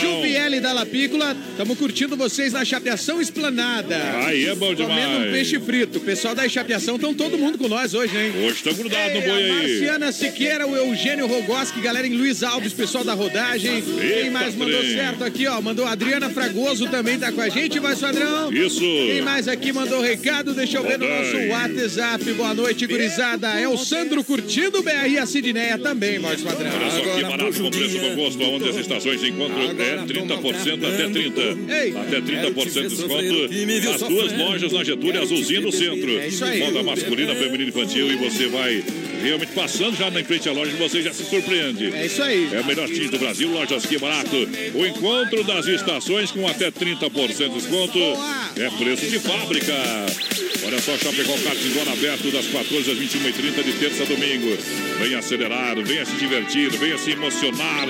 [0.00, 1.36] Jupiele da Lapícola.
[1.56, 3.96] Tamo curtindo vocês na Chapeação Esplanada.
[4.26, 5.00] Aí é bom demais.
[5.04, 5.98] Comendo um peixe frito.
[5.98, 8.32] O pessoal da Chapeação estão todo mundo com nós hoje, hein?
[8.44, 9.48] Hoje estão grudados no boi aí.
[9.52, 13.82] Marciana Siqueira, o Eugênio Rogoski, galera em Luiz Alves, pessoal da rodagem.
[13.82, 14.94] Quem mais mandou trem.
[14.94, 15.60] certo aqui, ó?
[15.60, 18.52] Mandou a Adriana Fragoso também tá com a gente, voz padrão.
[18.52, 18.67] Isso.
[18.76, 20.54] Quem mais aqui mandou recado?
[20.54, 22.32] Deixa eu ver no nosso WhatsApp.
[22.32, 23.48] Boa noite, gurizada.
[23.58, 26.70] É o Sandro curtindo o BR e a Sidneia também, voz padrão.
[26.70, 31.08] Olha só que barato com preço no gosto, onde as estações encontram é 30% até
[31.08, 31.96] 30%.
[31.96, 33.94] Até 30% de desconto.
[33.94, 36.18] As duas lojas na Getúlio Azulzinho no centro.
[36.18, 36.60] É isso aí.
[36.60, 38.12] Moda masculina, feminina e infantil.
[38.12, 38.84] E você vai
[39.22, 41.92] realmente passando já na frente à loja, você já se surpreende.
[41.94, 42.48] É isso aí.
[42.52, 44.36] É o melhor time do Brasil, Lojas Que Barato.
[44.74, 47.98] O encontro das estações com até 30% de desconto.
[48.60, 49.72] É preço de fábrica.
[50.66, 54.58] Olha só, Chapecó Kart Indoor aberto das 14 às 21h30 de terça a domingo.
[54.98, 57.86] Venha acelerar, venha se divertir, venha se emocionar.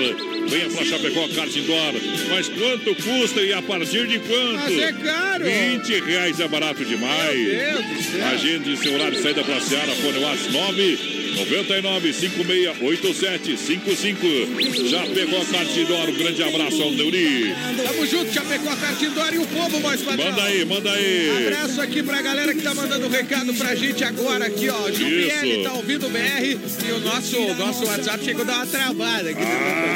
[0.47, 1.93] Venha pra Chapecó Kart Indoor.
[2.29, 4.53] Mas quanto custa e a partir de quanto?
[4.53, 5.45] Mas é caro.
[5.45, 7.39] 20 reais é barato demais.
[7.39, 8.27] Meu Deus do céu.
[8.27, 14.89] Agende seu horário de saída pra Seara, fone WhatsApp 9 99 5687 55.
[14.89, 16.09] Já pegou a Cartidor.
[16.09, 17.55] Um grande abraço ao Neuri.
[17.85, 20.29] Tamo junto, Chapecó, Cartindora e o povo, mais padrão.
[20.29, 21.47] Manda aí, manda aí.
[21.47, 24.91] Abraço aqui pra galera que tá mandando recado pra gente agora aqui, ó.
[24.91, 29.29] Juliane tá ouvindo o BR e o nosso, nosso WhatsApp chegou a dar uma travada
[29.29, 29.41] aqui.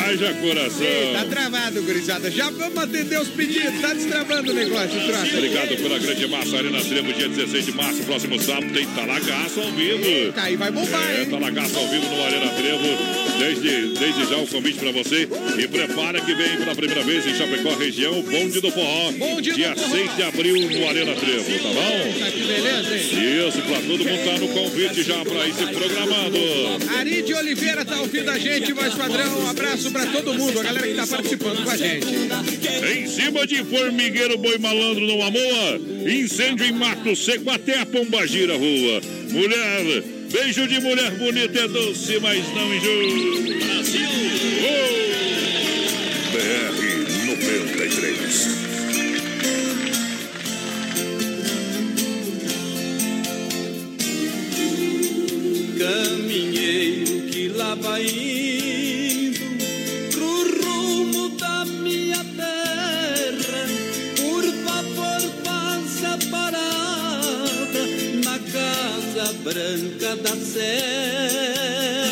[0.07, 0.85] Haja coração.
[0.85, 2.31] Ei, tá travado, gurizada.
[2.31, 3.81] Já vamos atender os pedidos.
[3.81, 5.37] Tá destravando o negócio, troca.
[5.37, 6.57] Obrigado pela grande massa.
[6.57, 10.31] Arena Trevo, dia 16 de março, próximo sábado, tem Talagaço ao vivo.
[10.33, 11.29] Tá aí, vai bombar, É, hein?
[11.33, 13.23] Talagaço ao vivo no Arena Trevo.
[13.39, 15.27] Desde, desde já o convite pra você.
[15.57, 19.11] E prepara que vem pela primeira vez em Chapecó, região, Bonde do Forró.
[19.13, 19.95] Bonde do dia Forró.
[19.95, 22.19] 6 de abril no Arena Trevo, tá bom?
[22.19, 23.47] Tá que beleza, hein?
[23.47, 26.37] Isso, pra todo mundo tá no convite já pra ir se programando.
[26.99, 29.39] Ari de Oliveira tá ouvindo a gente, mais padrão.
[29.39, 32.05] Um abraço pra todo mundo, a galera que tá participando com a gente.
[32.95, 38.53] Em cima de formigueiro boi malandro no Amoa, incêndio em Mato Seco até a Pombagira
[38.53, 39.01] Rua.
[39.31, 40.03] Mulher,
[40.33, 43.03] beijo de mulher bonita é doce, mas não enjoa.
[43.67, 44.09] Brasil!
[46.31, 46.81] BR
[47.27, 48.47] 93.
[55.77, 58.32] Caminheiro que lá vai
[69.43, 72.02] branca da serra.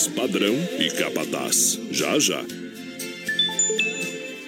[0.00, 1.78] Voz padrão e capataz.
[1.90, 2.42] Já já.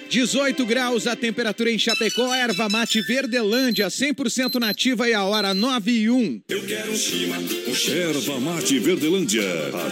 [0.09, 5.91] 18 graus a temperatura em Chapecó, erva mate Verdelândia, 100% nativa e a hora 9
[5.91, 6.41] e 1.
[6.49, 9.43] Eu quero um chima, um Erva Mate Verdelândia.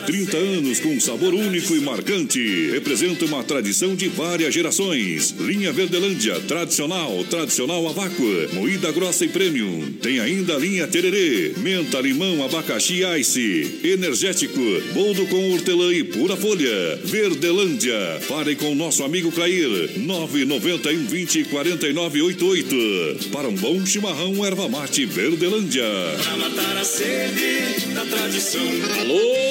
[0.01, 2.71] Há 30 anos com sabor único e marcante.
[2.71, 5.35] Representa uma tradição de várias gerações.
[5.39, 9.93] Linha Verdelândia, tradicional, tradicional a vácuo, moída grossa e premium.
[10.01, 14.59] Tem ainda a linha Tererê, menta, limão, abacaxi ice, energético,
[14.91, 16.99] boldo com hortelã e pura folha.
[17.03, 17.95] Verdelândia.
[18.27, 19.99] Pare com o nosso amigo Clair.
[19.99, 23.29] 991 20 49 88.
[23.31, 25.83] Para um bom chimarrão, erva mate Verdelândia.
[26.23, 28.61] Pra matar a sede da tradição.
[28.99, 29.50] Alô,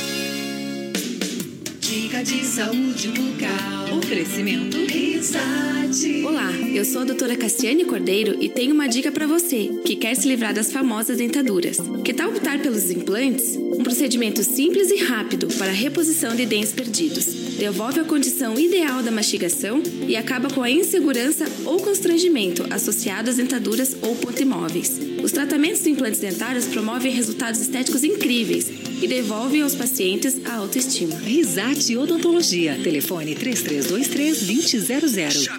[1.91, 3.97] Dica de saúde bucal.
[3.97, 6.23] Oferecimento Risate.
[6.23, 10.15] Olá, eu sou a doutora Cassiane Cordeiro e tenho uma dica para você que quer
[10.15, 11.79] se livrar das famosas dentaduras.
[12.05, 13.57] Que tal optar pelos implantes?
[13.57, 17.25] Um procedimento simples e rápido para a reposição de dentes perdidos.
[17.59, 23.35] Devolve a condição ideal da mastigação e acaba com a insegurança ou constrangimento associado às
[23.35, 24.97] dentaduras ou pontimóveis.
[25.21, 31.17] Os tratamentos de implantes dentários promovem resultados estéticos incríveis e devolvem aos pacientes a autoestima.
[31.17, 32.79] Risate Odontologia.
[32.83, 35.49] Telefone 3323-2000.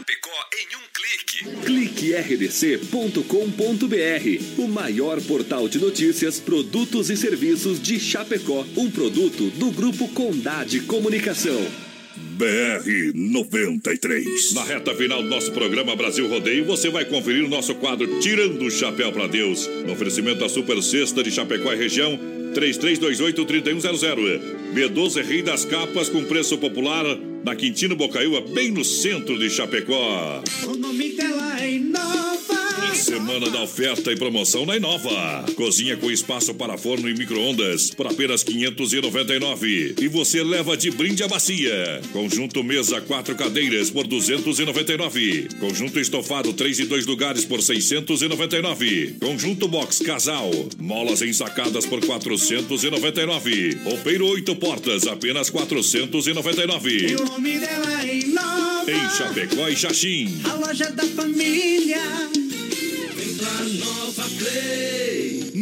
[1.65, 3.25] Clique rdc.com.br,
[4.59, 10.81] o maior portal de notícias, produtos e serviços de Chapecó, um produto do grupo Condade
[10.81, 11.67] Comunicação.
[12.15, 14.53] BR 93.
[14.55, 18.65] Na reta final do nosso programa Brasil Rodeio, você vai conferir o nosso quadro Tirando
[18.65, 19.69] o Chapéu para Deus.
[19.87, 22.19] No oferecimento da Super Sexta de Chapecó e região,
[22.53, 24.41] 3328-3100.
[24.75, 27.05] B12 Rei das Capas com preço popular
[27.45, 30.43] na Quintino Bocaiúva, bem no centro de Chapecó.
[30.65, 31.32] O nome Inova.
[33.13, 35.45] Semana da oferta e promoção na Inova.
[35.55, 39.97] Cozinha com espaço para forno e micro-ondas por apenas 599.
[40.01, 42.01] E você leva de brinde a bacia.
[42.11, 45.47] Conjunto mesa quatro cadeiras por 299.
[45.61, 49.17] Conjunto estofado três e dois lugares por 699.
[49.21, 50.51] Conjunto box casal.
[50.79, 53.77] Molas ensacadas por 499.
[53.85, 57.11] Roupeiro oito portas apenas 499.
[57.11, 58.91] E o nome dela é Inova.
[58.91, 60.41] Em Chapecó e Xaxim.
[60.45, 62.01] A loja da família.
[63.83, 65.02] Vem pra Nova Play.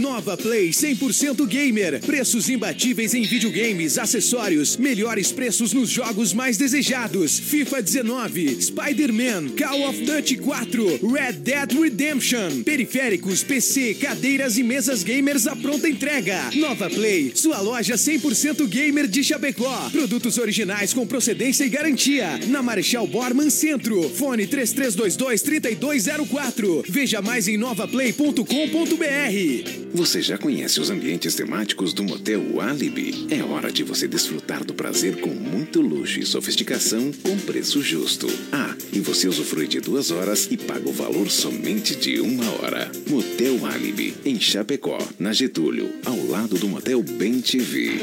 [0.00, 2.00] Nova Play 100% Gamer.
[2.00, 9.86] Preços imbatíveis em videogames, acessórios, melhores preços nos jogos mais desejados: FIFA 19, Spider-Man, Call
[9.88, 12.62] of Duty 4, Red Dead Redemption.
[12.64, 16.50] Periféricos, PC, cadeiras e mesas gamers à pronta entrega.
[16.54, 19.90] Nova Play, sua loja 100% gamer de Chapecó.
[19.90, 22.40] Produtos originais com procedência e garantia.
[22.46, 24.08] Na Marechal Borman Centro.
[24.08, 26.84] Fone 3322-3204.
[26.88, 29.89] Veja mais em novaplay.com.br.
[29.92, 33.26] Você já conhece os ambientes temáticos do Motel Alibi?
[33.28, 38.28] É hora de você desfrutar do prazer com muito luxo e sofisticação com preço justo.
[38.52, 42.90] Ah, e você usufrui de duas horas e paga o valor somente de uma hora.
[43.08, 47.98] Motel Alibi, em Chapecó, na Getúlio, ao lado do Motel Bem TV.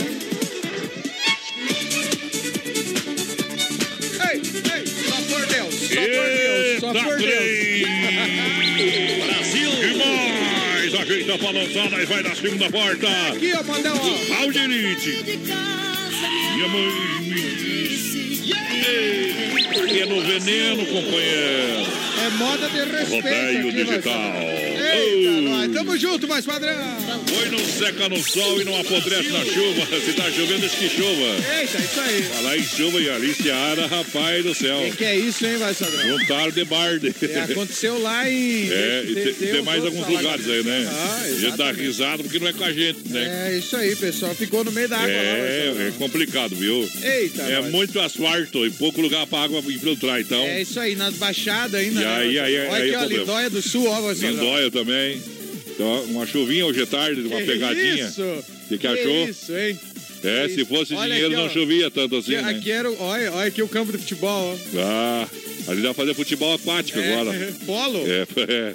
[4.29, 7.66] Ei, ei, só por Deus, só por Deus, só por Deus.
[11.37, 11.39] E!
[11.39, 13.07] Ajeita pra lançar, nós vai na segunda porta.
[13.29, 14.41] Aqui, ó, Mandão, ó.
[14.41, 15.23] Aldirite.
[16.55, 18.53] Minha mãe me disse.
[19.99, 21.85] É no veneno, companheiro.
[22.27, 24.33] É moda de respeito Rodeio digital.
[24.35, 25.71] Eita, nós.
[25.71, 26.75] Tamo junto, mais padrão.
[27.27, 29.85] Foi não seca no sol e não apodrece na chuva.
[30.05, 31.57] Se tá chovendo, diz que chova.
[31.59, 32.21] Eita, isso aí.
[32.23, 34.77] Falar em chuva e Aliciara, rapaz do céu.
[34.91, 36.19] Que que é isso, hein, vai, Sadrão?
[36.19, 37.15] Juntaram de barde.
[37.21, 38.67] É, aconteceu lá em...
[38.77, 40.87] É, e tem, tem mais alguns lugares aí, né?
[40.91, 43.47] Ah, a gente dá risada porque não é com a gente, né?
[43.51, 44.33] É, isso aí, pessoal.
[44.35, 46.87] Ficou no meio da água lá, vai, É, é complicado, viu?
[47.01, 47.71] Eita, É nós.
[47.71, 50.41] muito asfalto e pouco lugar pra água infiltrar, então.
[50.41, 51.99] É isso aí, nas baixadas ainda.
[51.99, 53.21] Né, aí, aí, Olha aí aqui, é ó, problema.
[53.23, 54.31] Lindóia do Sul, ó, Sadrão.
[54.31, 55.21] Lindóia também.
[55.67, 58.05] Então, uma chuvinha hoje à tarde, uma Que pegadinha.
[58.07, 58.43] isso?
[58.67, 59.29] Que Que achou?
[59.29, 59.79] isso, hein?
[60.27, 61.49] É, se fosse Olha dinheiro aqui, não ó.
[61.49, 62.51] chovia tanto assim, Aqui, né?
[62.59, 64.79] aqui era, olha, olha aqui o campo de futebol, ó.
[64.79, 65.27] Ah,
[65.69, 67.53] ali dá pra fazer futebol aquático É, agora.
[67.65, 68.03] Polo?
[68.05, 68.73] É, é.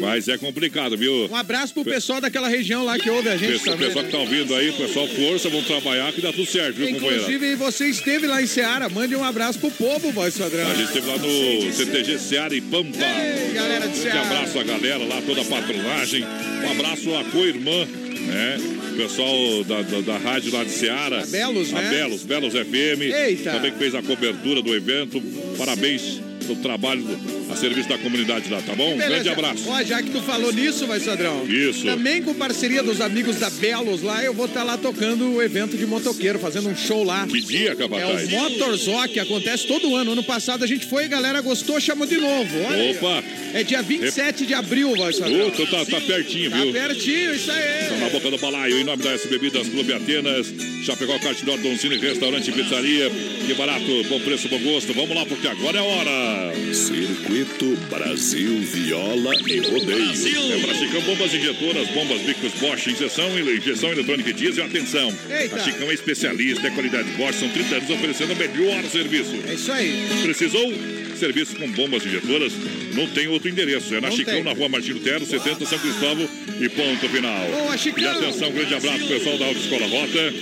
[0.00, 1.28] Mas é complicado, viu?
[1.30, 3.86] Um abraço pro pessoal daquela região lá que ouve a gente Pessoal, também.
[3.88, 7.16] pessoal que tá ouvindo aí, pessoal, força, vamos trabalhar que dá tudo certo, viu, companheiro?
[7.22, 8.88] Inclusive, você esteve lá em Seara.
[8.88, 10.70] Mande um abraço pro povo, voz padrão.
[10.70, 12.98] A gente esteve lá no CTG Seara e Pampa.
[12.98, 14.20] Ei, galera de Um Seara.
[14.20, 16.24] abraço à galera lá, toda a patronagem.
[16.24, 17.86] Um abraço à co-irmã,
[18.26, 18.56] né?
[18.92, 21.22] O pessoal da, da, da rádio lá de Seara.
[21.22, 21.86] A Belos, né?
[21.86, 23.02] A Belos, Belos FM.
[23.02, 23.52] Eita.
[23.52, 25.22] Também que fez a cobertura do evento.
[25.56, 27.04] Parabéns pelo trabalho
[27.50, 28.84] a serviço da comunidade lá, tá bom?
[28.94, 29.08] Um Beleza.
[29.08, 29.64] grande abraço.
[29.68, 31.46] Ó, já que tu falou nisso, vai Sadrão.
[31.46, 31.84] Isso.
[31.84, 35.76] Também com parceria dos amigos da Belos lá, eu vou estar lá tocando o evento
[35.76, 37.26] de motoqueiro, fazendo um show lá.
[37.26, 38.24] Que dia, É capataz?
[38.28, 40.12] o Motorzó, que acontece todo ano.
[40.12, 42.58] Ano passado a gente foi, a galera gostou, chamou de novo.
[42.68, 42.96] Olha aí.
[42.96, 43.22] Opa!
[43.54, 45.48] É dia 27 de abril, vai Sadrão.
[45.48, 46.72] Ô, tu tá, tá pertinho, Tá viu?
[46.72, 47.88] pertinho, isso aí.
[47.88, 50.52] Tá na boca do balaio, em nome da S Bebidas Clube Atenas,
[50.84, 53.10] Chapecó, Cartidor, Doncini, Restaurante e Pizzaria.
[53.46, 54.92] Que barato, bom preço, bom gosto.
[54.92, 56.33] Vamos lá, porque agora é a hora.
[56.72, 60.52] Circuito Brasil Viola e Rodeio.
[60.52, 64.64] É pra Chicão Bombas Injetoras, bombas Bicos Bosch, injeção, injeção eletrônica e diesel.
[64.66, 65.56] Atenção, Eita.
[65.56, 69.34] a Chicão é especialista, é qualidade Bosch, são 30 anos oferecendo o melhor serviço.
[69.48, 70.06] É isso aí.
[70.22, 70.72] Precisou?
[71.18, 72.52] Serviço com bombas injetoras,
[72.94, 73.94] não tem outro endereço.
[73.94, 74.42] É na Não Chicão, tem.
[74.42, 76.28] na rua Martino Tero, 70 São Cristóvão
[76.60, 77.46] e ponto final.
[77.52, 78.02] Boa, Chicão!
[78.02, 80.34] E atenção, grande abraço, pessoal da Autoescola Rota.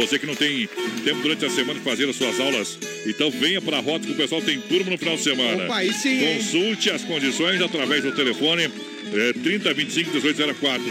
[0.00, 0.66] Você que não tem
[1.04, 4.12] tempo durante a semana de fazer as suas aulas, então venha para a Rota que
[4.12, 5.64] o pessoal tem turma no final de semana.
[5.64, 6.36] Opa, aí sim, hein?
[6.38, 8.70] Consulte as condições através do telefone
[9.12, 10.82] é, 3025 1804.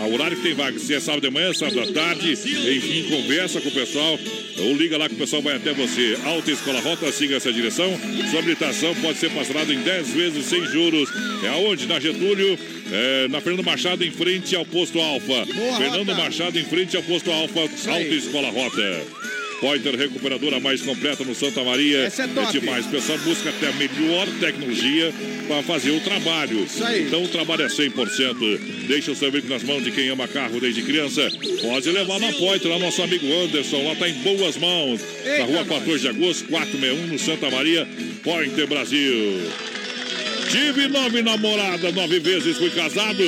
[0.00, 3.60] A horário que tem vaga, se é sábado de manhã, sábado à tarde, enfim, conversa
[3.60, 4.18] com o pessoal
[4.58, 6.16] ou liga lá que o pessoal vai até você.
[6.24, 7.90] Alta Escola Rota, siga essa direção.
[8.30, 11.10] Sua habilitação pode ser parcelada em 10 vezes sem juros.
[11.42, 11.86] É aonde?
[11.86, 12.58] Na Getúlio,
[12.94, 15.44] é, na Fernando Machado, em frente ao posto Alfa.
[15.52, 16.14] Boa, Fernando Rota.
[16.14, 19.02] Machado, em frente ao posto Alfa, Alta Escola Rota.
[19.60, 22.04] Pointer Recuperadora mais completa no Santa Maria.
[22.04, 22.52] Essa é top.
[22.52, 22.86] demais.
[22.86, 25.12] O pessoal busca até a melhor tecnologia
[25.48, 26.64] para fazer o trabalho.
[26.64, 27.02] Isso aí.
[27.06, 28.86] Então o trabalho é 100%.
[28.86, 31.28] Deixa o seu veículo nas mãos de quem ama carro desde criança.
[31.62, 33.82] Pode levar na Pointer, lá nosso amigo Anderson.
[33.88, 35.00] Lá tá em boas mãos.
[35.24, 35.68] Eita, na rua nós.
[35.68, 37.88] 14 de agosto, 461, no Santa Maria.
[38.22, 39.40] Pointer Brasil.
[40.50, 43.22] Tive nove namoradas, nove vezes fui casado,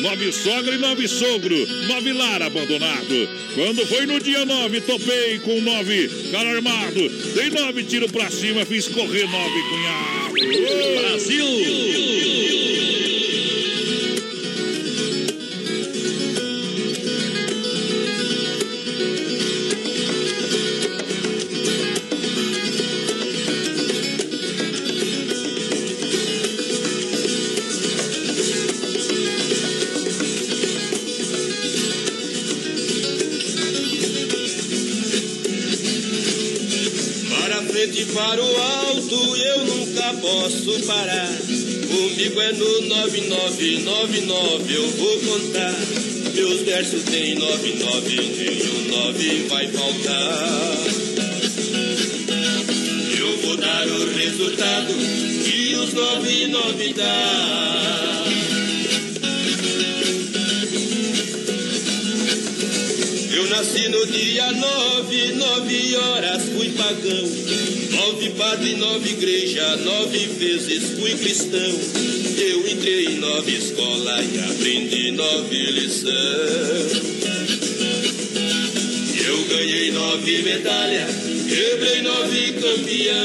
[0.00, 1.56] nove sogra e nove sogro,
[1.88, 3.28] nove lar abandonado.
[3.54, 8.64] Quando foi no dia nove, topei com nove cara armado, dei nove tiro pra cima,
[8.64, 10.22] fiz correr nove cunhados.
[11.00, 12.81] Brasil!
[38.06, 41.28] Para o alto eu nunca posso parar.
[41.88, 45.74] Comigo é no 9999 eu vou contar.
[46.34, 50.78] Meus versos tem 99, nenhum 9 vai faltar.
[53.18, 54.94] Eu vou dar o resultado
[55.44, 58.11] que os 99 dá.
[63.52, 67.28] Nasci no dia nove, nove horas fui pagão.
[67.90, 71.72] Nove padre, nove igreja, nove vezes fui cristão.
[72.38, 76.12] Eu entrei em nove escola e aprendi nove lição.
[79.26, 81.06] Eu ganhei nove medalha,
[81.46, 83.22] quebrei nove campeão.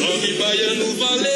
[0.00, 1.35] Nove baiano valente,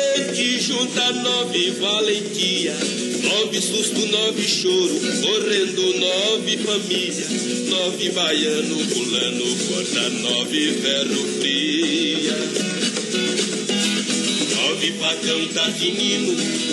[0.91, 2.75] junta nove valentia.
[3.23, 7.27] Nove susto, nove choro, correndo nove família.
[7.69, 12.37] Nove baiano pulando, corta nove ferro fria.
[14.57, 16.33] Nove facão tá tinindo,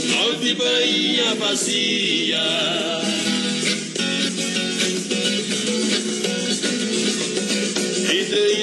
[0.09, 3.16] nove bainha vazia.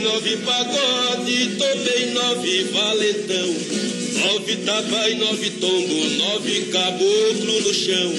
[0.04, 3.56] Nove pagode, tomei nove valentão.
[4.24, 8.12] Nove tapa e nove tombo, nove caboclo no chão.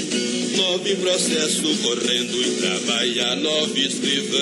[0.57, 4.39] Nove processo correndo e trabalhar nove escrivão.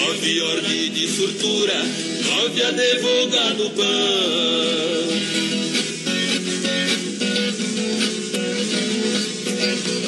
[0.00, 1.82] Nove ordem de surtura,
[2.26, 5.04] nove advogado pão.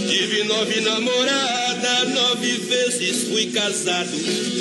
[0.08, 1.65] Tive nove namorada,
[2.16, 4.16] nove vezes fui casado.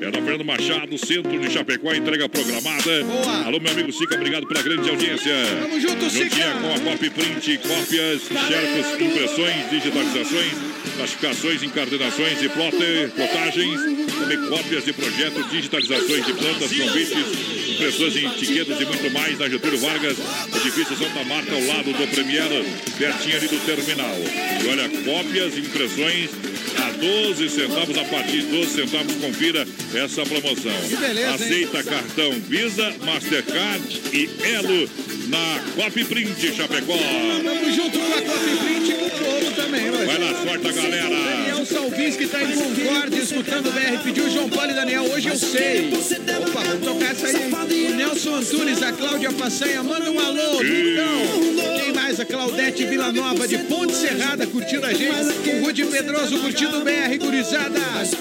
[0.01, 3.05] É na Fernando Machado, centro de Chapecó, entrega programada.
[3.05, 3.47] Boa.
[3.47, 5.33] Alô, meu amigo Sica, obrigado pela grande audiência.
[5.63, 6.25] Tamo junto, Sica.
[6.25, 10.53] Juntinha com a Copy Print, cópias, xercos, impressões, digitalizações,
[10.97, 13.81] classificações, encardenações e plotter, plotagens,
[14.19, 19.49] também cópias de projetos, digitalizações de plantas, convites, impressões em etiquetas e muito mais na
[19.49, 20.17] Getúlio Vargas,
[20.57, 22.65] edifício Santa Marta, ao lado do Premier,
[22.99, 24.17] pertinho ali do terminal.
[24.19, 30.73] E olha, cópias, impressões a 12 centavos, a partir de 12 centavos, confira essa promoção.
[30.89, 31.35] Que beleza, hein?
[31.35, 34.89] Aceita cartão Visa, Mastercard e Elo
[35.29, 36.97] na Copy Print Chapecó.
[36.97, 40.07] Tamo junto com a Coffee Print e com o povo também, vai.
[40.07, 41.09] Vai lá, sorte a galera.
[41.09, 45.29] Daniel Salvins, que tá em Concórdia, escutando o BR, pediu João Paulo e Daniel, hoje
[45.29, 45.91] eu sei.
[45.91, 47.53] Opa, vamos tocar essa aí.
[47.93, 51.79] O Nelson Antunes, a Cláudia Passanha, manda um alô, Dudão.
[51.79, 52.19] Quem mais?
[52.21, 55.51] A Claudete Vila Nova, de Ponte Serrada, curtindo a gente.
[55.51, 57.79] O Rude Pedroso, curtindo o BR, gurizada.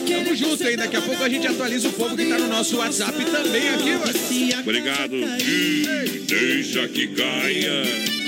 [0.07, 2.77] Tamo junto aí, daqui a pouco a gente atualiza o povo que tá no nosso
[2.77, 4.59] WhatsApp também aqui, vai.
[4.61, 5.15] Obrigado.
[5.15, 7.83] E deixa que caia.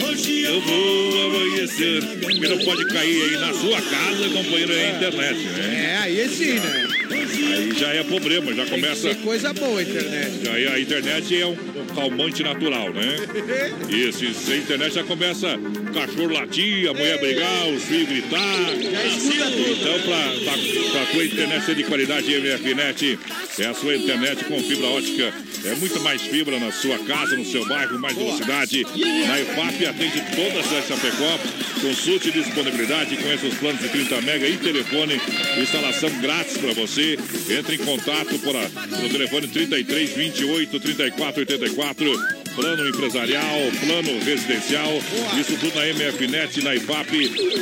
[0.06, 2.04] Hoje eu vou amanhecer.
[2.30, 5.86] E não pode cair aí na sua casa, companheiro, é internet, né?
[5.86, 6.99] É, aí sim, né?
[7.30, 9.10] Aí já é problema, já começa.
[9.10, 10.50] Que coisa boa a internet.
[10.50, 11.56] Aí a internet é um,
[11.96, 13.16] calmante natural, né?
[13.90, 15.48] Isso, e se a internet já começa
[15.94, 18.66] cachorro latir, a mulher brigar, os filhos gritar.
[18.92, 19.72] Já escuta tudo.
[19.72, 23.20] Então, pra, pra, pra tua internet ser de qualidade, MFNet
[23.60, 25.34] é a sua internet com fibra ótica.
[25.66, 28.84] É muito mais fibra na sua casa, no seu bairro, mais velocidade.
[28.84, 31.40] Na EFAP atende toda a cidade de Chapecó.
[31.82, 35.20] Consulte disponibilidade, conheça os planos de 30 mega e telefone.
[35.62, 37.19] Instalação grátis para você.
[37.50, 42.40] Entre em contato por a, pelo telefone 33 28 34 84.
[42.56, 44.92] Plano empresarial, plano residencial,
[45.40, 47.10] isso tudo na MFNet, na IFAP,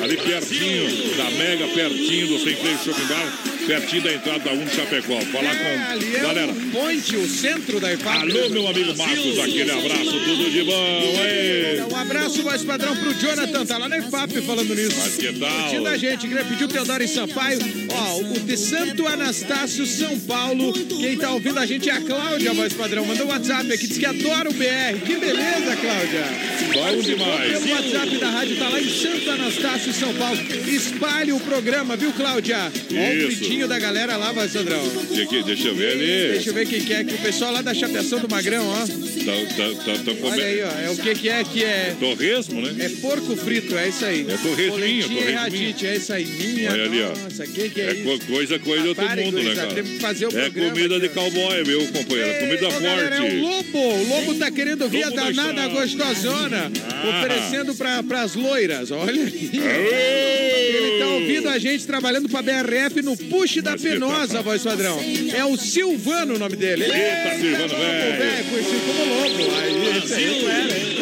[0.02, 4.70] ali pertinho da Mega, pertinho do Sem Freio Shopping Bar, pertinho da entrada da 1
[4.70, 5.20] Chapecó.
[5.22, 6.52] Falar com Ali é galera.
[6.54, 8.18] o Ponte, o centro da IFAP.
[8.18, 11.92] Alô, meu amigo Marcos, aquele abraço, tudo de bom!
[11.92, 14.96] Um abraço mais padrão pro Jonathan, tá lá na IFAP falando nisso.
[14.98, 15.62] Mas que tal?
[15.64, 17.60] Curtindo a gente, queria pedir o Teodoro em Sampaio.
[17.92, 20.72] Ó, o de Santo Anastácio, São Paulo.
[20.72, 23.06] Quem tá ouvindo a gente é a Cláudia, voz padrão.
[23.06, 25.00] Mandou um WhatsApp aqui, diz que adora o BR.
[25.06, 26.26] Que beleza, Cláudia.
[26.74, 27.66] Bom demais.
[27.66, 30.40] O WhatsApp da rádio tá lá em Santo Anastácio, São Paulo.
[30.68, 32.72] Espalhe o programa, viu, Cláudia?
[32.72, 34.82] Ó, da galera lá, padrão.
[35.14, 36.34] Que- que- Deixa eu ver ali.
[36.34, 38.86] Deixa eu ver quem que é, que o pessoal lá da Chapeação do Magrão, ó.
[38.86, 40.68] Tão, tão, tão, tão Olha aí, ó.
[40.88, 41.96] É o que que é que é.
[41.98, 42.76] Torresmo, né?
[42.86, 44.26] É porco frito, é isso aí.
[44.30, 45.38] É torresminho, e torresminho.
[45.40, 46.26] ratite, é isso aí.
[46.26, 47.10] Minha Olha ali, ó.
[47.10, 48.04] nossa, que que é, É isso?
[48.04, 49.74] co- coisa, coisa de outro mundo, né, cara?
[49.74, 52.40] Temos que fazer o É programa comida de aqui, cowboy, meu companheiro.
[52.40, 53.38] Comida Ô, galera, é o forte.
[53.38, 53.78] Lobo.
[53.80, 56.72] O Lobo tá querendo vir a danada gostosona.
[56.90, 57.10] Ah.
[57.22, 58.92] Oferecendo pra, pras loiras.
[58.92, 59.50] Olha aí.
[59.54, 63.16] Ele tá ouvindo a gente trabalhando pra BRF no
[63.64, 65.00] Da Penosa, voz padrão.
[65.34, 66.84] É o Silvano o nome dele.
[66.84, 68.46] Eita, Silvano, velho.
[68.50, 69.56] Conhecido como Lobo.
[69.58, 70.98] Aí, esse aí não era, hein?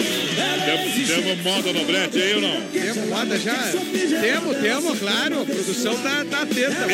[0.66, 2.62] Temos, temos moda no brete aí ou não?
[2.72, 3.56] Temos moda já?
[4.22, 5.42] Temos, temos, claro.
[5.42, 6.88] A produção tá, tá atenta.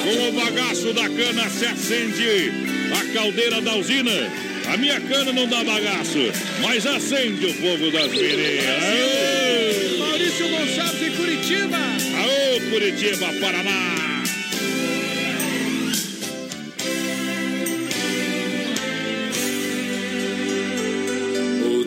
[0.00, 2.52] Com o bagaço da cana se acende
[2.92, 4.10] a caldeira da usina.
[4.72, 6.18] A minha cana não dá bagaço,
[6.62, 8.06] mas acende o fogo das.
[8.06, 9.98] Aô!
[9.98, 11.76] Maurício Gonçalves em Curitiba.
[11.76, 14.13] Aô, Curitiba, Paraná.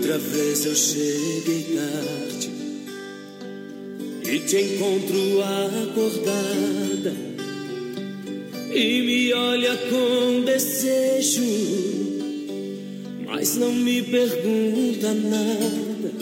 [0.08, 2.50] Outra vez eu cheguei tarde
[4.24, 7.14] e te encontro acordada.
[8.74, 11.42] e me olha com desejo,
[13.26, 16.14] mas não me pergunta nada.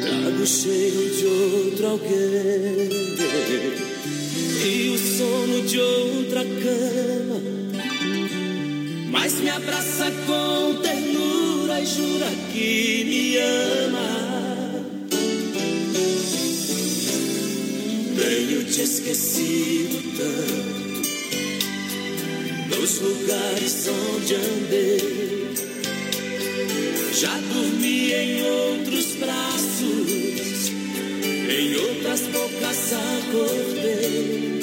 [0.00, 2.90] Trago cheiro de outro alguém
[4.64, 7.40] e o sono de outra cama,
[9.10, 11.19] mas me abraça com ternura
[11.80, 14.10] e jura que me ama.
[18.16, 21.00] Tenho te esquecido tanto
[22.76, 25.54] nos lugares onde andei.
[27.14, 30.70] Já dormi em outros braços,
[31.48, 34.60] em outras bocas acordei.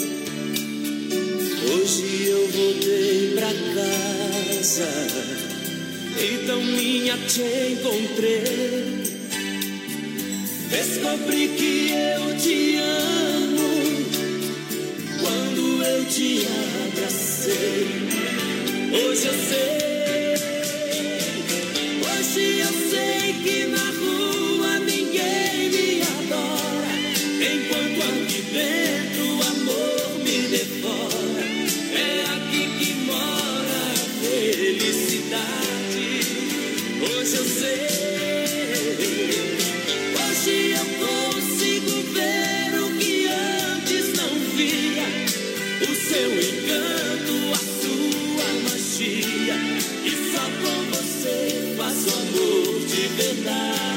[1.70, 5.47] Hoje eu voltei pra casa,
[6.20, 7.42] então minha te
[7.72, 9.04] encontrei.
[10.70, 14.06] Descobri que eu te amo
[15.22, 16.48] quando eu te
[16.88, 17.88] abracei.
[18.94, 19.87] Hoje eu sei,
[50.62, 53.97] com você faço amor de verdade.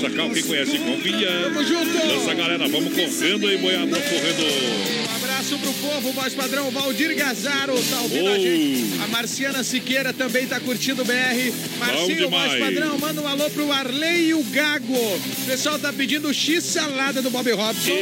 [0.00, 1.28] Família, Massacal, quem conhece, confia.
[1.44, 1.92] Tamo junto!
[2.06, 5.06] Dança, galera, vamos correndo aí, boiado, vamos correndo.
[5.10, 8.38] Um abraço pro povo, voz padrão, Valdir Gazaro, tá ouvindo a Oh.
[8.40, 9.00] gente.
[9.02, 11.52] A Marciana Siqueira também tá curtindo o BR.
[11.78, 14.92] Marcinho, voz padrão, manda um alô pro Arley e o Gago.
[14.94, 17.92] O pessoal tá pedindo X-salada do Bob Robson.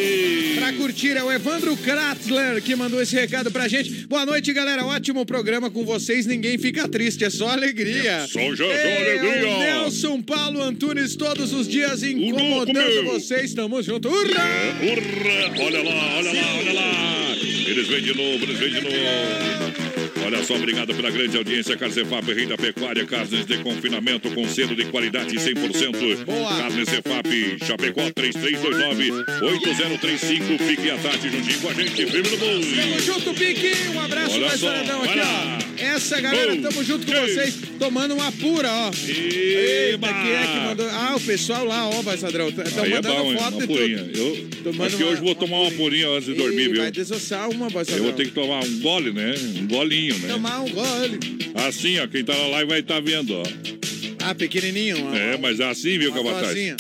[0.59, 3.94] Pra curtir, é o Evandro Kratzler que mandou esse recado pra gente.
[4.09, 4.85] Boa noite, galera.
[4.85, 6.27] Ótimo programa com vocês.
[6.27, 8.27] Ninguém fica triste, é só alegria.
[8.27, 9.59] Só, já, só É, alegria.
[9.59, 13.55] Nelson Paulo Antunes, todos os dias incomodando vocês.
[13.55, 14.09] Tamo junto.
[14.09, 14.45] Urra!
[14.83, 15.65] Urra!
[15.65, 17.37] Olha lá, olha lá, olha lá!
[17.67, 19.54] Eles vêm de novo, eles vêm de novo.
[20.47, 21.77] Só, obrigado pela grande audiência.
[21.77, 26.25] Carcefap, Rei da Pecuária, carnes de confinamento com selo de qualidade 100%.
[26.25, 26.57] Boa.
[26.57, 30.59] Carne Cefap, Chapecó 3329-8035.
[30.59, 32.07] Fique à tarde juntinho com a gente.
[32.07, 33.01] Firme no Tamo boi.
[33.01, 33.73] junto, Pique.
[33.95, 35.64] Um abraço Olha mais só, aqui, ó.
[35.95, 38.91] Essa galera, tamo junto com vocês, tomando uma pura, ó.
[39.09, 40.89] Eita, quem é que mandou?
[40.91, 42.49] Ah, o pessoal lá, ó, vai, Sadrão.
[42.49, 43.39] Estão Aí é mandando bom, hein?
[43.39, 43.99] foto Uma purinha.
[43.99, 44.19] tudo.
[44.19, 46.83] Eu Tomando acho que uma- hoje vou tomar uma purinha antes de dormir, viu?
[46.83, 48.05] Vai desossar uma, vai, Eu Sadrão.
[48.05, 49.35] vou ter que tomar um gole, né?
[49.61, 50.29] Um golinho, né?
[50.29, 51.19] Tomar um gole.
[51.55, 53.43] Assim, ó, quem tá na live vai estar vendo, ó.
[54.25, 55.11] Ah, pequenininho.
[55.11, 55.15] ó.
[55.15, 56.49] É, mas é assim, viu, Capataz?
[56.49, 56.77] dosinha.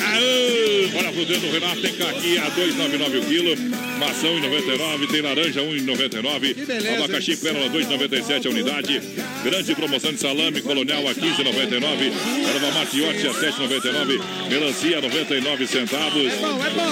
[0.00, 0.90] Aê!
[0.94, 3.56] Olha, a fruteira do Renato tem caqui a 2,99 o quilo,
[3.98, 9.00] maçã 1,99, tem laranja 1,99, beleza, abacaxi pérola 2,97 a unidade,
[9.42, 12.12] grande promoção de salame colonial a 15,99,
[12.46, 16.32] erva matiote a 7,99, melancia a 99 centavos,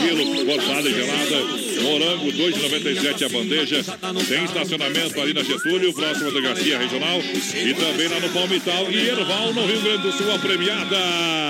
[0.01, 1.37] quilo cortada e gelada,
[1.83, 3.85] morango 2,97 a bandeja,
[4.29, 9.09] tem estacionamento ali na Getúlio, próximo da Garcia Regional, e também lá no Palmital e
[9.09, 10.97] Erval, no Rio Grande do Sul, a premiada.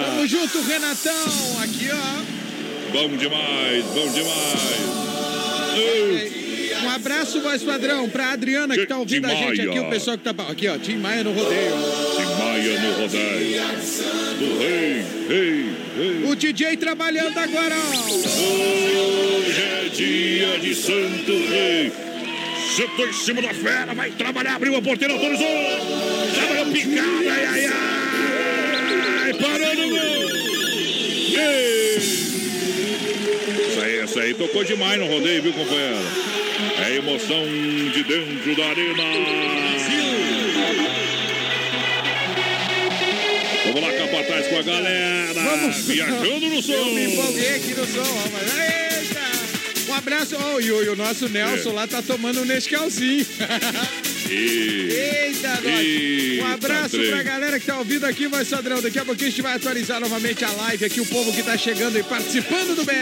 [0.07, 1.61] Tamo junto, Renatão.
[1.63, 2.93] Aqui, ó.
[2.93, 5.01] Bom demais, bom demais.
[5.77, 10.19] Ei, Um abraço, voz padrão, pra Adriana que tá ouvindo a gente aqui, o pessoal
[10.19, 10.35] que tá.
[10.51, 11.75] Aqui, ó, Tim Maia no rodeio.
[12.17, 12.81] Tim Maia.
[12.81, 13.63] no rodeio.
[14.41, 15.65] Do rei, rei,
[15.97, 16.25] rei.
[16.31, 18.11] O DJ trabalhando agora, ó.
[18.11, 22.10] Hoje é dia de Santo Rei.
[22.75, 25.47] Sentou em cima da fera, vai trabalhar, abriu a porteira, autorizou.
[26.35, 29.35] Trabalhou picada, ai, ai, ai.
[29.35, 30.31] Parou no gol.
[33.69, 35.97] Isso aí, isso aí tocou demais no rodeio, viu, companheiro?
[36.87, 37.45] É emoção
[37.93, 39.03] de dentro da arena.
[43.67, 45.35] Vamos lá, capataz com a galera.
[45.35, 45.77] Vamos.
[45.87, 46.73] Viajando no som.
[46.73, 48.70] Eu me empolguei aqui no som, rapaz.
[50.01, 50.35] Um abraço.
[50.41, 51.73] Ó, e o, o nosso Nelson É.
[51.75, 53.27] lá tá tomando um Nescauzinho.
[54.31, 54.89] E...
[54.93, 55.65] Eita, nós.
[55.65, 57.11] Um Eita, abraço trem.
[57.11, 58.81] pra galera que tá ouvindo aqui, vai Sadrão.
[58.81, 61.57] Daqui a pouquinho a gente vai atualizar novamente a live aqui, o povo que tá
[61.59, 62.93] chegando e participando do BR.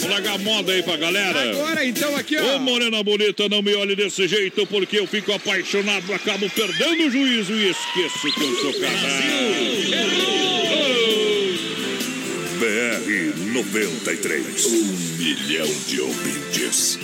[0.00, 1.50] Vou largar moda aí pra galera.
[1.50, 2.56] Agora então aqui, ó.
[2.56, 7.10] Ô, morena bonita, não me olhe desse jeito, porque eu fico apaixonado, acabo perdendo o
[7.10, 10.53] juízo e esqueço que eu sou casado.
[13.54, 14.66] 93.
[14.66, 14.82] Um
[15.16, 16.98] milhão de ouvintes.